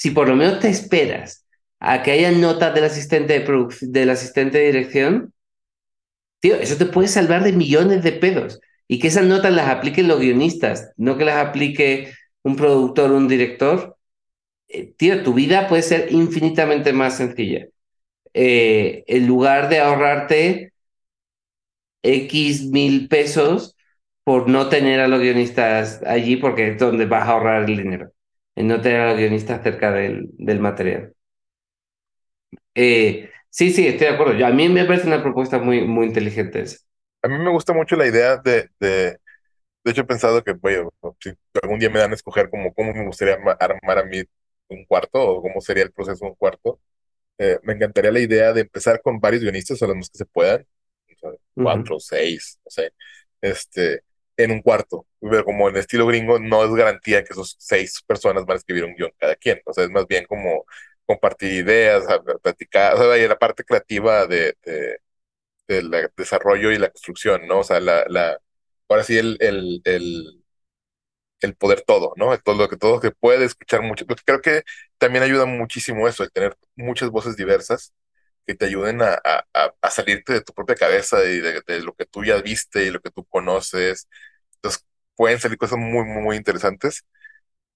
si 0.00 0.12
por 0.12 0.28
lo 0.28 0.34
menos 0.34 0.60
te 0.60 0.70
esperas 0.70 1.46
a 1.78 2.02
que 2.02 2.12
haya 2.12 2.32
notas 2.32 2.72
del 2.74 2.84
asistente 2.84 3.38
de 3.38 3.68
del 3.82 4.08
asistente 4.08 4.56
de 4.56 4.64
dirección, 4.64 5.34
tío, 6.40 6.56
eso 6.56 6.76
te 6.78 6.86
puede 6.86 7.06
salvar 7.08 7.44
de 7.44 7.52
millones 7.52 8.02
de 8.02 8.12
pedos. 8.12 8.60
Y 8.88 8.98
que 8.98 9.08
esas 9.08 9.26
notas 9.26 9.52
las 9.52 9.68
apliquen 9.68 10.08
los 10.08 10.18
guionistas, 10.18 10.90
no 10.96 11.18
que 11.18 11.26
las 11.26 11.36
aplique 11.36 12.14
un 12.42 12.56
productor 12.56 13.12
un 13.12 13.28
director. 13.28 13.98
Eh, 14.68 14.94
tío, 14.96 15.22
tu 15.22 15.34
vida 15.34 15.68
puede 15.68 15.82
ser 15.82 16.10
infinitamente 16.12 16.94
más 16.94 17.18
sencilla. 17.18 17.66
Eh, 18.32 19.04
en 19.06 19.26
lugar 19.26 19.68
de 19.68 19.80
ahorrarte 19.80 20.72
X 22.02 22.66
mil 22.70 23.08
pesos 23.08 23.76
por 24.24 24.48
no 24.48 24.68
tener 24.70 25.00
a 25.00 25.08
los 25.08 25.20
guionistas 25.20 26.02
allí, 26.06 26.36
porque 26.36 26.68
es 26.70 26.78
donde 26.78 27.06
vas 27.06 27.28
a 27.28 27.32
ahorrar 27.32 27.68
el 27.68 27.76
dinero, 27.76 28.12
en 28.56 28.68
no 28.68 28.80
tener 28.80 29.00
a 29.00 29.10
los 29.10 29.18
guionistas 29.18 29.62
cerca 29.62 29.92
del, 29.92 30.30
del 30.38 30.60
material. 30.60 31.14
Eh, 32.74 33.30
sí, 33.50 33.70
sí, 33.72 33.86
estoy 33.86 34.08
de 34.08 34.14
acuerdo. 34.14 34.44
a 34.46 34.50
mí 34.50 34.68
me 34.68 34.84
parece 34.84 35.06
una 35.06 35.22
propuesta 35.22 35.58
muy, 35.58 35.86
muy 35.86 36.06
inteligente 36.06 36.60
esa. 36.62 36.78
A 37.22 37.28
mí 37.28 37.38
me 37.38 37.50
gusta 37.50 37.72
mucho 37.74 37.96
la 37.96 38.06
idea 38.06 38.36
de, 38.38 38.70
de, 38.80 39.18
de 39.84 39.92
hecho 39.92 40.02
he 40.02 40.04
pensado 40.04 40.44
que, 40.44 40.52
bueno, 40.54 40.90
si 41.20 41.32
algún 41.62 41.78
día 41.80 41.90
me 41.90 42.00
dan 42.00 42.12
a 42.12 42.14
escoger 42.14 42.50
como 42.50 42.74
cómo 42.74 42.94
me 42.94 43.06
gustaría 43.06 43.36
armar 43.60 43.98
a 43.98 44.04
mí 44.04 44.22
un 44.68 44.84
cuarto 44.86 45.20
o 45.22 45.42
cómo 45.42 45.60
sería 45.62 45.84
el 45.84 45.92
proceso 45.92 46.24
de 46.26 46.30
un 46.32 46.36
cuarto, 46.36 46.80
eh, 47.38 47.58
me 47.64 47.74
encantaría 47.74 48.12
la 48.12 48.20
idea 48.20 48.52
de 48.54 48.62
empezar 48.62 49.02
con 49.02 49.20
varios 49.20 49.42
guionistas, 49.42 49.82
o 49.82 49.86
los 49.88 49.96
más 49.96 50.10
que 50.10 50.18
se 50.18 50.26
puedan, 50.26 50.66
cuatro, 51.60 52.00
seis, 52.00 52.60
no 52.64 52.70
sé, 52.70 52.92
este, 53.40 54.02
en 54.44 54.50
un 54.52 54.62
cuarto. 54.62 55.06
Pero 55.20 55.44
como 55.44 55.68
en 55.68 55.76
estilo 55.76 56.06
gringo, 56.06 56.38
no 56.38 56.64
es 56.64 56.72
garantía 56.74 57.24
que 57.24 57.32
esos 57.32 57.56
seis 57.58 58.02
personas 58.06 58.44
van 58.46 58.56
a 58.56 58.58
escribir 58.58 58.84
un 58.84 58.94
guion 58.94 59.12
cada 59.18 59.36
quien. 59.36 59.60
O 59.66 59.72
sea, 59.72 59.84
es 59.84 59.90
más 59.90 60.06
bien 60.06 60.24
como 60.26 60.64
compartir 61.06 61.52
ideas, 61.52 62.04
platicar, 62.42 62.94
o 62.94 62.98
sea, 63.14 63.28
la 63.28 63.38
parte 63.38 63.64
creativa 63.64 64.26
de, 64.26 64.56
de, 64.64 64.98
del 65.68 66.10
desarrollo 66.16 66.72
y 66.72 66.78
la 66.78 66.90
construcción, 66.90 67.46
¿no? 67.48 67.60
O 67.60 67.64
sea, 67.64 67.80
la, 67.80 68.04
la, 68.08 68.40
ahora 68.88 69.04
sí 69.04 69.18
el, 69.18 69.36
el, 69.40 69.82
el, 69.84 70.42
el 71.40 71.54
poder 71.56 71.82
todo, 71.82 72.12
¿no? 72.16 72.36
Todo 72.38 72.56
lo 72.56 72.68
que 72.68 72.76
todo 72.76 73.00
que 73.00 73.10
puede 73.12 73.44
escuchar 73.46 73.82
mucho. 73.82 74.04
Creo 74.24 74.40
que 74.42 74.62
también 74.98 75.24
ayuda 75.24 75.46
muchísimo 75.46 76.06
eso, 76.08 76.22
el 76.24 76.30
tener 76.32 76.56
muchas 76.76 77.10
voces 77.10 77.36
diversas 77.36 77.94
que 78.46 78.54
te 78.54 78.66
ayuden 78.66 79.02
a, 79.02 79.18
a, 79.24 79.74
a 79.80 79.90
salirte 79.90 80.32
de 80.34 80.40
tu 80.42 80.52
propia 80.54 80.74
cabeza 80.76 81.22
y 81.24 81.40
de, 81.40 81.62
de, 81.66 81.82
lo 81.82 81.94
que 81.94 82.06
tú 82.06 82.24
ya 82.24 82.40
viste 82.42 82.84
y 82.84 82.90
lo 82.90 83.00
que 83.00 83.10
tú 83.10 83.24
conoces. 83.26 84.08
Entonces, 84.62 84.86
pueden 85.16 85.38
salir 85.40 85.58
cosas 85.58 85.78
muy, 85.78 86.04
muy, 86.04 86.22
muy 86.22 86.36
interesantes. 86.36 87.04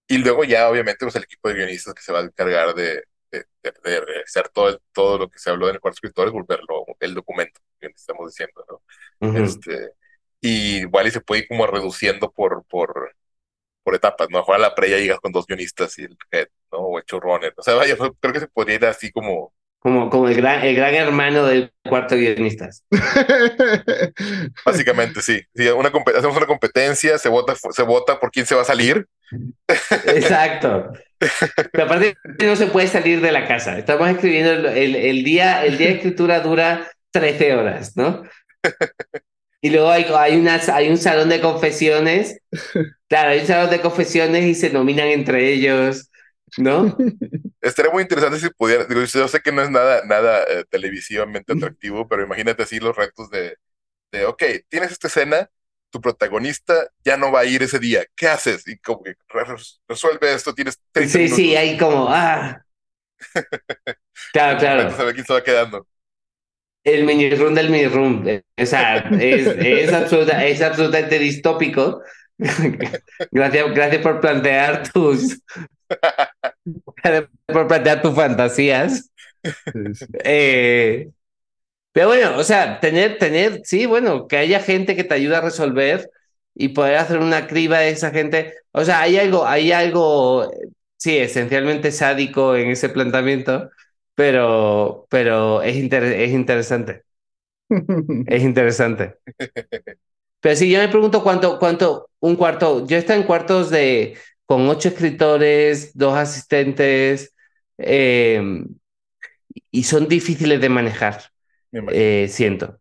Y 0.09 0.19
luego 0.19 0.45
ya, 0.45 0.69
obviamente, 0.69 1.05
pues 1.05 1.17
el 1.17 1.25
equipo 1.25 1.49
de 1.49 1.55
guionistas 1.57 1.95
que 1.95 2.03
se 2.03 2.13
va 2.13 2.21
a 2.21 2.23
encargar 2.25 2.75
de, 2.75 3.05
de, 3.31 3.47
de, 3.63 4.23
hacer 4.25 4.49
todo, 4.51 4.81
todo 4.93 5.19
lo 5.19 5.29
que 5.31 5.39
se 5.39 5.51
habló 5.51 5.69
en 5.69 5.77
el 5.77 5.81
cuarto 5.81 5.97
escritor, 5.97 6.27
es 6.29 6.33
volverlo 6.33 6.85
el 7.01 7.15
documento 7.15 7.61
que 7.81 7.89
estamos 7.89 8.31
diciendo, 8.31 8.65
¿no? 8.69 8.83
Uh 9.29 9.33
-huh. 9.33 9.45
este, 9.45 9.93
y 10.41 10.79
igual 10.81 11.07
y 11.07 11.11
se 11.11 11.21
puede 11.21 11.43
ir 11.43 11.49
como 11.49 11.67
reduciendo 11.67 12.31
por, 12.33 12.65
por, 12.67 13.17
por 13.83 13.95
etapas, 13.95 14.29
¿no? 14.31 14.45
A 14.47 14.59
la 14.59 14.75
pre 14.75 14.91
ya 14.91 14.99
llegas 14.99 15.21
con 15.21 15.33
dos 15.33 15.47
guionistas 15.47 15.99
y 15.99 16.05
el 16.05 16.17
head, 16.31 16.49
¿no? 16.73 16.79
O 16.79 16.99
el 16.99 17.05
showrunner. 17.07 17.55
O 17.57 17.63
sea, 17.63 17.75
vaya, 17.75 17.97
creo 17.97 18.33
que 18.33 18.41
se 18.41 18.49
podría 18.49 18.77
ir 18.77 18.87
así 18.87 19.11
como 19.13 19.55
como, 19.85 20.09
como 20.09 20.29
el, 20.31 20.35
gran, 20.35 20.65
el 20.65 20.75
gran 20.75 20.95
hermano 20.95 21.45
del 21.45 21.71
cuarto 21.87 22.17
guionistas. 22.17 22.83
Básicamente, 24.65 25.21
sí. 25.21 25.43
sí 25.55 25.69
una, 25.69 25.93
hacemos 26.17 26.39
una 26.39 26.47
competencia, 26.47 27.19
se 27.19 27.29
vota, 27.29 27.55
se 27.55 27.83
vota 27.83 28.19
por 28.19 28.31
quién 28.31 28.47
se 28.47 28.55
va 28.55 28.63
a 28.63 28.65
salir. 28.65 29.07
Exacto. 30.07 30.91
Pero 31.71 31.85
aparte 31.85 32.17
no 32.43 32.57
se 32.57 32.69
puede 32.69 32.87
salir 32.87 33.21
de 33.21 33.31
la 33.31 33.47
casa. 33.47 33.77
Estamos 33.77 34.09
escribiendo 34.09 34.53
el, 34.53 34.67
el, 34.69 34.97
el 34.97 35.23
día, 35.23 35.67
el 35.67 35.77
día 35.77 35.89
de 35.89 35.95
escritura 35.97 36.41
dura 36.41 36.91
13 37.11 37.55
horas, 37.55 37.95
¿no? 37.95 38.23
Y 39.61 39.69
luego 39.69 39.91
hay, 39.91 40.07
hay, 40.17 40.37
una, 40.39 40.63
hay 40.73 40.89
un 40.89 40.97
salón 40.97 41.29
de 41.29 41.43
confesiones. 41.43 42.41
Claro, 43.07 43.31
hay 43.31 43.41
un 43.41 43.47
salón 43.47 43.71
de 43.71 43.81
confesiones 43.83 44.45
y 44.47 44.55
se 44.55 44.71
nominan 44.71 45.09
entre 45.09 45.53
ellos. 45.53 46.11
¿No? 46.57 46.97
Estaría 47.61 47.91
muy 47.93 48.03
interesante 48.03 48.39
si 48.39 48.51
pudiera, 48.51 48.85
digo, 48.85 49.03
yo 49.05 49.29
sé 49.29 49.41
que 49.41 49.51
no 49.53 49.63
es 49.63 49.71
nada, 49.71 50.03
nada 50.05 50.45
eh, 50.45 50.65
televisivamente 50.69 51.53
atractivo, 51.55 52.07
pero 52.09 52.23
imagínate 52.25 52.63
así 52.63 52.79
los 52.79 52.95
retos 52.95 53.31
de, 53.31 53.57
de, 54.13 54.27
ok, 54.27 54.43
tienes 54.69 54.93
esta 54.93 55.09
escena, 55.09 55.51
tu 55.91 56.01
protagonista 56.01 56.89
ya 57.05 57.17
no 57.19 57.33
va 57.33 57.41
a 57.41 57.47
ir 57.47 57.63
ese 57.63 57.79
día, 57.79 58.05
¿qué 58.17 58.29
haces? 58.29 58.69
Y 58.69 58.79
como 58.79 59.03
que 59.05 59.15
resuelve 59.89 60.35
esto, 60.35 60.55
tienes 60.55 60.81
Sí, 60.95 61.19
minutos. 61.19 61.37
sí, 61.37 61.57
ahí 61.57 61.77
como, 61.79 62.07
ah. 62.09 62.65
claro, 64.33 64.59
claro. 64.59 64.91
Saber 64.97 65.15
quién 65.15 65.27
se 65.27 65.33
va 65.33 65.43
quedando. 65.43 65.87
El 66.85 67.05
mini 67.05 67.31
room 67.35 67.55
del 67.55 67.71
mini 67.71 67.87
room, 67.87 68.25
o 68.61 68.67
sea, 68.67 68.99
es, 69.19 69.47
es, 69.47 69.93
absoluta, 69.93 70.45
es 70.45 70.61
absolutamente 70.61 71.19
distópico. 71.19 72.03
gracias, 73.33 73.75
gracias 73.75 74.03
por 74.03 74.21
plantear 74.21 74.83
tus, 74.93 75.41
por 77.47 77.67
plantear 77.69 78.03
tus 78.03 78.15
fantasías. 78.15 79.11
Eh, 80.25 81.11
pero 81.93 82.09
bueno, 82.09 82.37
o 82.39 82.45
sea, 82.45 82.81
tener, 82.81 83.19
tener, 83.19 83.61
sí, 83.65 83.87
bueno, 83.87 84.27
que 84.29 84.37
haya 84.37 84.61
gente 84.61 84.97
que 84.97 85.05
te 85.05 85.15
ayude 85.15 85.37
a 85.37 85.41
resolver 85.41 86.11
y 86.55 86.69
poder 86.71 86.97
hacer 86.97 87.19
una 87.19 87.47
criba 87.47 87.79
de 87.81 87.91
esa 87.91 88.11
gente. 88.11 88.55
O 88.73 88.85
sea, 88.85 89.01
hay 89.03 89.17
algo, 89.19 89.47
hay 89.47 89.73
algo, 89.73 90.51
sí, 90.97 91.19
esencialmente 91.19 91.93
sádico 91.93 92.57
en 92.57 92.71
ese 92.71 92.89
planteamiento, 92.89 93.71
pero, 94.15 95.07
pero 95.11 95.63
es, 95.63 95.77
inter 95.77 96.05
es 96.05 96.33
interesante. 96.33 97.05
es 98.27 98.43
interesante. 98.43 99.17
Pero 100.41 100.57
sí, 100.57 100.71
yo 100.71 100.79
me 100.79 100.89
pregunto 100.89 101.23
cuánto, 101.23 101.59
cuánto, 101.59 102.11
un 102.21 102.37
cuarto, 102.37 102.87
yo 102.87 102.99
estoy 102.99 103.17
en 103.17 103.23
cuartos 103.23 103.71
de, 103.71 104.19
con 104.47 104.69
ocho 104.69 104.89
escritores, 104.89 105.97
dos 105.97 106.17
asistentes, 106.17 107.35
eh, 107.79 108.43
y 109.71 109.83
son 109.85 110.09
difíciles 110.09 110.61
de 110.61 110.69
manejar, 110.69 111.23
eh, 111.73 112.27
siento. 112.29 112.79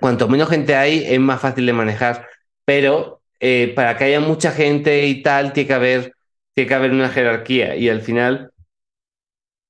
Cuanto 0.00 0.28
menos 0.28 0.48
gente 0.48 0.74
hay, 0.74 1.04
es 1.04 1.20
más 1.20 1.40
fácil 1.40 1.66
de 1.66 1.72
manejar, 1.72 2.26
pero 2.64 3.22
eh, 3.38 3.72
para 3.76 3.96
que 3.96 4.04
haya 4.04 4.20
mucha 4.20 4.50
gente 4.50 5.06
y 5.06 5.22
tal, 5.22 5.52
tiene 5.52 5.68
que 5.68 5.74
haber, 5.74 6.14
tiene 6.54 6.68
que 6.68 6.74
haber 6.74 6.90
una 6.92 7.10
jerarquía, 7.10 7.76
y 7.76 7.88
al 7.88 8.00
final 8.00 8.50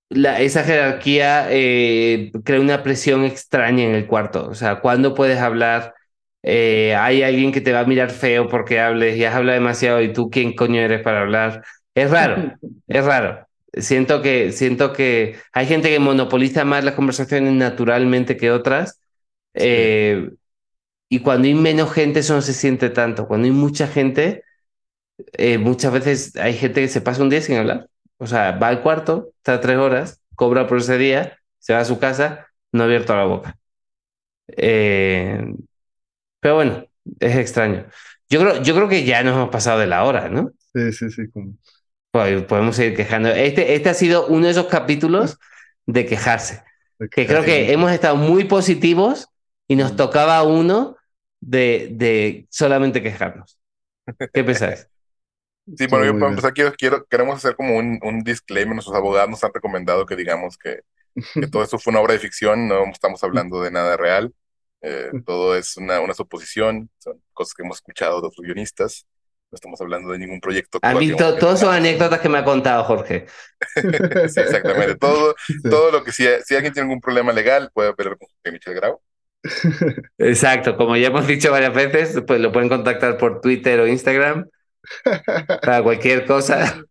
la, 0.08 0.40
esa 0.40 0.64
jerarquía 0.64 1.46
crea 1.48 2.60
una 2.60 2.82
presión 2.82 3.24
extraña 3.24 3.84
en 3.84 3.94
el 3.94 4.06
cuarto. 4.06 4.48
O 4.48 4.54
sea, 4.54 4.80
¿cuándo 4.80 5.14
puedes 5.14 5.38
hablar? 5.38 5.94
Eh, 6.42 6.94
hay 6.94 7.22
alguien 7.22 7.52
que 7.52 7.60
te 7.60 7.72
va 7.72 7.80
a 7.80 7.84
mirar 7.84 8.10
feo 8.10 8.48
porque 8.48 8.80
hables 8.80 9.16
y 9.16 9.24
has 9.24 9.34
hablado 9.34 9.58
demasiado 9.58 10.00
y 10.02 10.12
tú 10.12 10.30
quién 10.30 10.54
coño 10.54 10.80
eres 10.80 11.02
para 11.02 11.22
hablar. 11.22 11.64
Es 11.94 12.10
raro, 12.10 12.54
es 12.86 13.04
raro. 13.04 13.46
Siento 13.72 14.22
que, 14.22 14.52
siento 14.52 14.92
que 14.92 15.36
hay 15.52 15.66
gente 15.66 15.90
que 15.90 15.98
monopoliza 15.98 16.64
más 16.64 16.84
las 16.84 16.94
conversaciones 16.94 17.52
naturalmente 17.52 18.36
que 18.36 18.50
otras. 18.50 19.00
Sí. 19.54 19.60
Eh, 19.64 20.30
y 21.08 21.20
cuando 21.20 21.48
hay 21.48 21.54
menos 21.54 21.92
gente 21.92 22.20
eso 22.20 22.34
no 22.34 22.42
se 22.42 22.52
siente 22.54 22.90
tanto. 22.90 23.26
Cuando 23.26 23.46
hay 23.46 23.52
mucha 23.52 23.86
gente, 23.88 24.44
eh, 25.32 25.58
muchas 25.58 25.92
veces 25.92 26.36
hay 26.36 26.54
gente 26.54 26.80
que 26.82 26.88
se 26.88 27.00
pasa 27.00 27.22
un 27.22 27.30
día 27.30 27.40
sin 27.42 27.56
hablar. 27.56 27.88
O 28.18 28.26
sea, 28.26 28.52
va 28.52 28.68
al 28.68 28.82
cuarto, 28.82 29.30
está 29.38 29.60
tres 29.60 29.78
horas, 29.78 30.22
cobra 30.34 30.66
por 30.66 30.78
ese 30.78 30.98
día, 30.98 31.38
se 31.58 31.72
va 31.74 31.80
a 31.80 31.84
su 31.84 31.98
casa, 31.98 32.48
no 32.72 32.82
ha 32.82 32.86
abierto 32.86 33.16
la 33.16 33.24
boca. 33.24 33.58
Eh, 34.48 35.44
pero 36.40 36.56
bueno, 36.56 36.84
es 37.20 37.36
extraño. 37.36 37.86
Yo 38.28 38.40
creo, 38.40 38.62
yo 38.62 38.74
creo 38.74 38.88
que 38.88 39.04
ya 39.04 39.22
nos 39.22 39.34
hemos 39.34 39.50
pasado 39.50 39.80
de 39.80 39.86
la 39.86 40.04
hora, 40.04 40.28
¿no? 40.28 40.52
Sí, 40.74 40.92
sí, 40.92 41.10
sí. 41.10 41.30
Como... 41.30 41.54
Pues 42.10 42.42
podemos 42.44 42.76
seguir 42.76 42.96
quejando. 42.96 43.28
Este, 43.30 43.74
este 43.74 43.88
ha 43.90 43.94
sido 43.94 44.26
uno 44.26 44.46
de 44.46 44.52
esos 44.52 44.66
capítulos 44.66 45.38
de 45.86 46.06
quejarse. 46.06 46.62
De 46.98 47.08
que 47.08 47.26
creo 47.26 47.44
que 47.44 47.72
hemos 47.72 47.92
estado 47.92 48.16
muy 48.16 48.44
positivos 48.44 49.28
y 49.66 49.76
nos 49.76 49.96
tocaba 49.96 50.42
uno 50.42 50.96
de, 51.40 51.90
de 51.92 52.46
solamente 52.50 53.02
quejarnos. 53.02 53.58
¿Qué 54.32 54.44
pensáis? 54.44 54.88
Sí, 55.76 55.86
bueno, 55.86 56.06
yo 56.06 56.18
para 56.18 56.30
empezar 56.30 56.54
quiero, 56.54 56.72
quiero, 56.72 57.04
queremos 57.06 57.36
hacer 57.36 57.54
como 57.54 57.76
un, 57.76 57.98
un 58.02 58.20
disclaimer. 58.24 58.74
Nuestros 58.74 58.96
abogados 58.96 59.28
nos 59.28 59.44
han 59.44 59.52
recomendado 59.52 60.06
que 60.06 60.16
digamos 60.16 60.56
que, 60.56 60.80
que 61.38 61.46
todo 61.48 61.62
esto 61.64 61.78
fue 61.78 61.90
una 61.92 62.00
obra 62.00 62.14
de 62.14 62.20
ficción, 62.20 62.68
no 62.68 62.84
estamos 62.90 63.22
hablando 63.24 63.62
de 63.62 63.70
nada 63.70 63.96
real. 63.96 64.34
Eh, 64.80 65.10
todo 65.26 65.56
es 65.56 65.76
una, 65.76 66.00
una 66.00 66.14
suposición, 66.14 66.88
son 66.98 67.20
cosas 67.32 67.54
que 67.54 67.62
hemos 67.62 67.78
escuchado 67.78 68.20
de 68.20 68.28
otros 68.28 68.44
guionistas. 68.44 69.06
No 69.50 69.56
estamos 69.56 69.80
hablando 69.80 70.12
de 70.12 70.18
ningún 70.18 70.40
proyecto. 70.40 70.78
A 70.82 70.94
mí 70.94 71.10
to, 71.16 71.36
todos 71.36 71.60
son 71.60 71.74
anécdotas 71.74 72.20
que 72.20 72.28
me 72.28 72.38
ha 72.38 72.44
contado 72.44 72.84
Jorge. 72.84 73.26
sí, 73.74 74.40
exactamente. 74.40 74.96
Todo, 74.96 75.34
todo 75.70 75.90
lo 75.90 76.04
que 76.04 76.12
si, 76.12 76.26
si 76.44 76.54
alguien 76.54 76.72
tiene 76.72 76.88
algún 76.88 77.00
problema 77.00 77.32
legal 77.32 77.70
puede 77.72 77.90
operar 77.90 78.18
con 78.18 78.28
Michel 78.52 78.74
Grau. 78.74 79.00
Exacto, 80.18 80.76
como 80.76 80.96
ya 80.96 81.08
hemos 81.08 81.26
dicho 81.26 81.50
varias 81.50 81.72
veces, 81.72 82.22
pues 82.26 82.40
lo 82.40 82.52
pueden 82.52 82.68
contactar 82.68 83.16
por 83.16 83.40
Twitter 83.40 83.78
o 83.80 83.86
Instagram 83.86 84.48
Para 85.62 85.82
cualquier 85.82 86.26
cosa. 86.26 86.84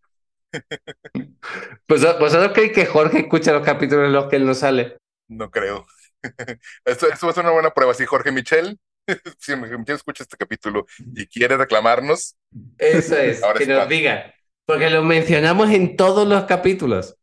Pues, 1.86 2.02
¿Vosotros 2.20 2.52
creéis 2.54 2.74
que 2.74 2.86
Jorge 2.86 3.20
escucha 3.20 3.52
los 3.54 3.66
capítulos 3.66 4.06
en 4.06 4.14
los 4.14 4.28
que 4.28 4.38
él 4.38 4.46
no 4.46 4.54
sale? 4.54 4.98
No 5.28 5.52
creo. 5.52 5.86
Esto, 6.86 7.08
esto 7.10 7.28
va 7.28 7.32
a 7.32 7.36
ser 7.36 7.44
una 7.44 7.54
buena 7.54 7.72
prueba. 7.74 7.94
Si 7.94 8.06
Jorge 8.06 8.32
Michel, 8.32 8.80
si 9.40 9.56
Michel 9.56 9.96
escucha 9.96 10.24
este 10.24 10.38
capítulo 10.38 10.86
y 11.16 11.28
quiere 11.28 11.58
reclamarnos, 11.58 12.36
Eso 12.78 13.16
es, 13.18 13.44
Ahora 13.44 13.58
que 13.58 13.64
es 13.64 13.70
nos 13.70 13.90
diga. 13.90 14.34
Porque 14.66 14.90
lo 14.90 15.04
mencionamos 15.04 15.70
en 15.72 15.96
todos 15.96 16.28
los 16.28 16.44
capítulos. 16.46 17.18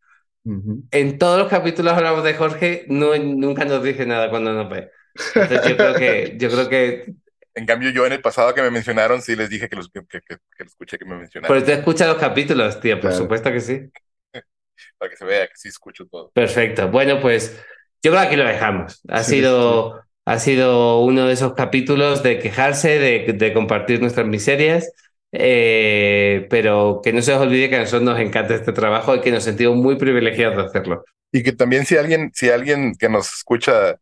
En 0.91 1.19
todos 1.19 1.39
los 1.39 1.49
capítulos 1.49 1.93
hablamos 1.95 2.25
de 2.25 2.35
Jorge, 2.35 2.87
no, 2.89 3.17
nunca 3.19 3.65
nos 3.65 3.83
dice 3.83 4.07
nada 4.07 4.31
cuando 4.31 4.53
nos 4.53 4.69
ve. 4.71 4.91
Entonces 5.37 5.67
yo 5.69 5.77
creo 5.77 5.95
que, 5.97 6.37
yo 6.39 6.51
creo 6.51 6.69
que 6.69 7.15
en 7.55 7.67
cambio 7.67 7.91
yo 7.91 8.07
en 8.07 8.13
el 8.13 8.23
pasado 8.23 8.55
que 8.55 8.63
me 8.63 8.71
mencionaron, 8.71 9.23
sí 9.23 9.37
les 9.37 9.49
dije 9.51 9.69
que 9.69 9.77
los 9.77 9.89
que, 9.91 10.01
que, 10.07 10.21
que- 10.23 10.37
que 10.57 10.65
lo 10.65 10.67
escuché 10.69 10.99
que 10.99 11.05
me 11.05 11.17
mencionaron, 11.17 11.55
Pero 11.55 11.65
tú 11.67 11.71
escuchas 11.73 12.09
los 12.09 12.19
capítulos, 12.19 12.81
tío, 12.81 12.97
por 13.01 13.11
Claro. 13.11 13.23
supuesto 13.25 13.51
que 13.53 13.61
sí. 13.61 13.91
para 14.99 15.11
que 15.11 15.17
se 15.17 15.25
vea 15.25 15.47
que 15.49 15.57
sí 15.57 15.69
escucho 15.69 16.07
todo. 16.07 16.33
Perfecto. 16.33 16.89
Bueno, 16.91 17.21
pues 17.21 17.61
yo 18.05 18.13
creo 18.13 18.23
que 18.23 18.29
aquí 18.29 18.37
lo 18.37 18.45
dejamos. 18.47 19.03
Ha 19.09 19.25
Sí, 19.25 19.25
sido, 19.25 20.03
ha 20.27 20.39
sido 20.41 21.01
uno 21.03 21.27
de 21.27 21.35
esos 21.35 21.55
capítulos 21.55 22.23
de 22.23 22.39
quejarse, 22.41 22.99
de, 23.01 23.33
de 23.35 23.55
compartir 23.55 24.01
nuestras 24.01 24.27
miserias, 24.29 24.93
eh, 25.33 26.47
pero 26.51 27.01
que 27.03 27.13
no 27.13 27.23
se 27.23 27.35
os 27.35 27.41
olvide 27.43 27.71
que 27.71 27.77
a 27.77 27.81
nosotros 27.81 28.03
nos 28.05 28.21
encanta 28.21 28.55
este 28.55 28.73
trabajo 28.73 29.17
y 29.17 29.23
que 29.23 29.33
nos 29.33 29.45
sentimos 29.45 29.77
muy 29.77 29.97
privilegiados 29.97 30.57
de 30.59 30.65
hacerlo. 30.65 31.05
Y 31.33 31.43
que 31.43 31.53
también 31.53 31.85
si 31.87 31.97
alguien, 31.97 32.31
si 32.35 32.51
alguien 32.51 32.95
que 32.97 33.09
nos 33.09 33.27
escucha, 33.35 33.99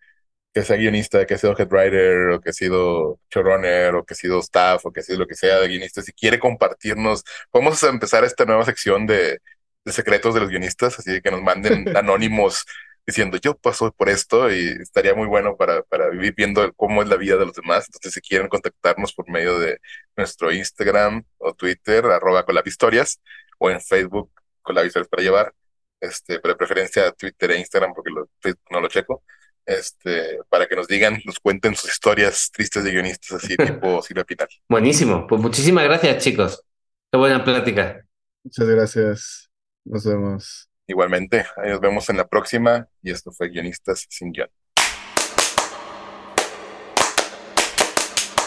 que 0.55 0.63
sea 0.65 0.77
guionista, 0.77 1.27
que 1.27 1.35
ha 1.35 1.39
sido 1.39 1.57
head 1.59 1.69
writer, 1.73 2.31
o 2.31 2.41
que 2.41 2.51
ha 2.51 2.53
sido 2.55 3.21
showrunner, 3.31 3.95
o 3.97 4.05
que 4.07 4.15
ha 4.15 4.17
sido 4.17 4.41
staff, 4.41 4.87
o 4.87 4.93
que 4.93 5.01
ha 5.01 5.05
sido 5.05 5.21
lo 5.21 5.27
que 5.29 5.37
sea 5.37 5.61
de 5.61 5.69
guionista, 5.69 6.03
si 6.03 6.13
quiere 6.13 6.39
compartirnos, 6.41 7.25
podemos 7.51 7.83
empezar 7.85 8.25
esta 8.25 8.45
nueva 8.47 8.65
sección 8.67 9.07
de, 9.07 9.41
de 9.85 9.93
secretos 9.93 10.35
de 10.35 10.41
los 10.41 10.51
guionistas, 10.51 10.99
así 10.99 11.21
que 11.23 11.31
nos 11.33 11.43
manden 11.43 11.87
anónimos 11.97 12.65
diciendo 13.07 13.37
yo 13.39 13.57
paso 13.57 13.93
por 13.93 14.09
esto 14.09 14.51
y 14.51 14.69
estaría 14.81 15.15
muy 15.15 15.27
bueno 15.27 15.57
para, 15.57 15.83
para 15.83 16.09
vivir 16.11 16.35
viendo 16.37 16.73
cómo 16.75 17.03
es 17.03 17.09
la 17.09 17.17
vida 17.17 17.37
de 17.37 17.47
los 17.47 17.55
demás. 17.55 17.87
Entonces, 17.87 18.13
si 18.15 18.21
quieren 18.21 18.49
contactarnos 18.49 19.13
por 19.13 19.29
medio 19.31 19.59
de 19.59 19.79
nuestro 20.17 20.53
Instagram 20.53 21.25
o 21.39 21.55
Twitter, 21.55 22.05
arroba 22.07 22.45
colabhistorias, 22.45 23.21
o 23.59 23.71
en 23.71 23.81
Facebook, 23.81 24.31
colabhistorias 24.63 25.09
para 25.09 25.23
llevar, 25.23 25.55
este, 26.01 26.41
pero 26.41 26.55
de 26.55 26.59
preferencia 26.59 27.13
Twitter 27.13 27.53
e 27.53 27.59
Instagram 27.61 27.95
porque 27.95 28.11
lo, 28.11 28.29
no 28.71 28.81
lo 28.81 28.89
checo, 28.89 29.23
este, 29.65 30.39
para 30.49 30.67
que 30.67 30.75
nos 30.75 30.89
digan, 30.89 31.21
nos 31.25 31.39
cuenten 31.39 31.77
sus 31.77 31.91
historias 31.91 32.51
tristes 32.53 32.83
de 32.85 32.91
guionistas, 32.91 33.45
así 33.45 33.57
tipo 33.57 34.03
Silvia 34.03 34.25
Pinal. 34.25 34.49
Buenísimo. 34.69 35.27
Pues 35.27 35.41
muchísimas 35.41 35.85
gracias, 35.85 36.23
chicos. 36.23 36.65
Qué 37.11 37.19
buena 37.19 37.45
plática. 37.45 38.05
Muchas 38.43 38.67
gracias. 38.67 39.51
Nos 39.85 40.05
vemos. 40.05 40.72
Igualmente, 40.87 41.47
ahí 41.57 41.71
nos 41.71 41.81
vemos 41.81 42.09
en 42.11 42.17
la 42.17 42.27
próxima 42.27 42.87
y 43.03 43.11
esto 43.11 43.33
fue 43.33 43.49
Guionistas 43.49 44.07
sin 44.11 44.33
Guión. 44.33 44.49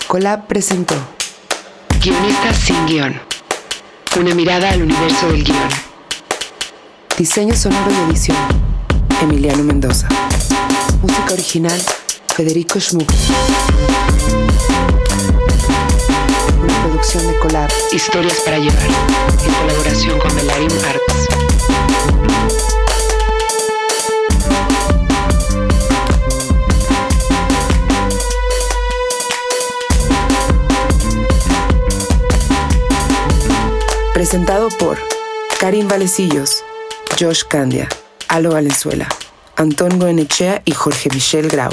Colab 0.08 0.48
presentó 0.48 0.96
Guionistas 2.00 2.58
sin 2.58 2.86
guion. 2.86 3.20
Una 4.20 4.36
mirada 4.36 4.70
al 4.70 4.84
universo 4.84 5.28
del 5.30 5.44
guion. 5.44 5.70
Diseño 7.18 7.56
sonoro 7.56 7.92
y 7.92 8.12
edición. 8.12 8.38
Emiliano 9.22 9.64
Mendoza. 9.64 10.08
Música 11.02 11.34
original. 11.34 11.82
Federico 12.36 12.80
Schmuck. 12.80 13.12
Una 16.62 16.84
producción 16.84 17.28
de 17.28 17.40
Colab. 17.40 17.72
Historias 17.92 18.40
para 18.46 18.60
llevar. 18.60 18.88
En 19.46 19.54
colaboración 19.54 20.20
con 20.20 20.36
Melarin 20.36 20.72
Arts. 20.86 21.45
Presentado 34.28 34.70
por 34.80 34.98
Karim 35.60 35.88
Valecillos, 35.88 36.64
Josh 37.20 37.44
Candia, 37.44 37.88
Alo 38.28 38.54
Valenzuela, 38.54 39.08
Antón 39.56 40.00
Goenechea 40.00 40.64
y 40.66 40.72
Jorge 40.72 41.12
Michel 41.14 41.48
Grau. 41.48 41.70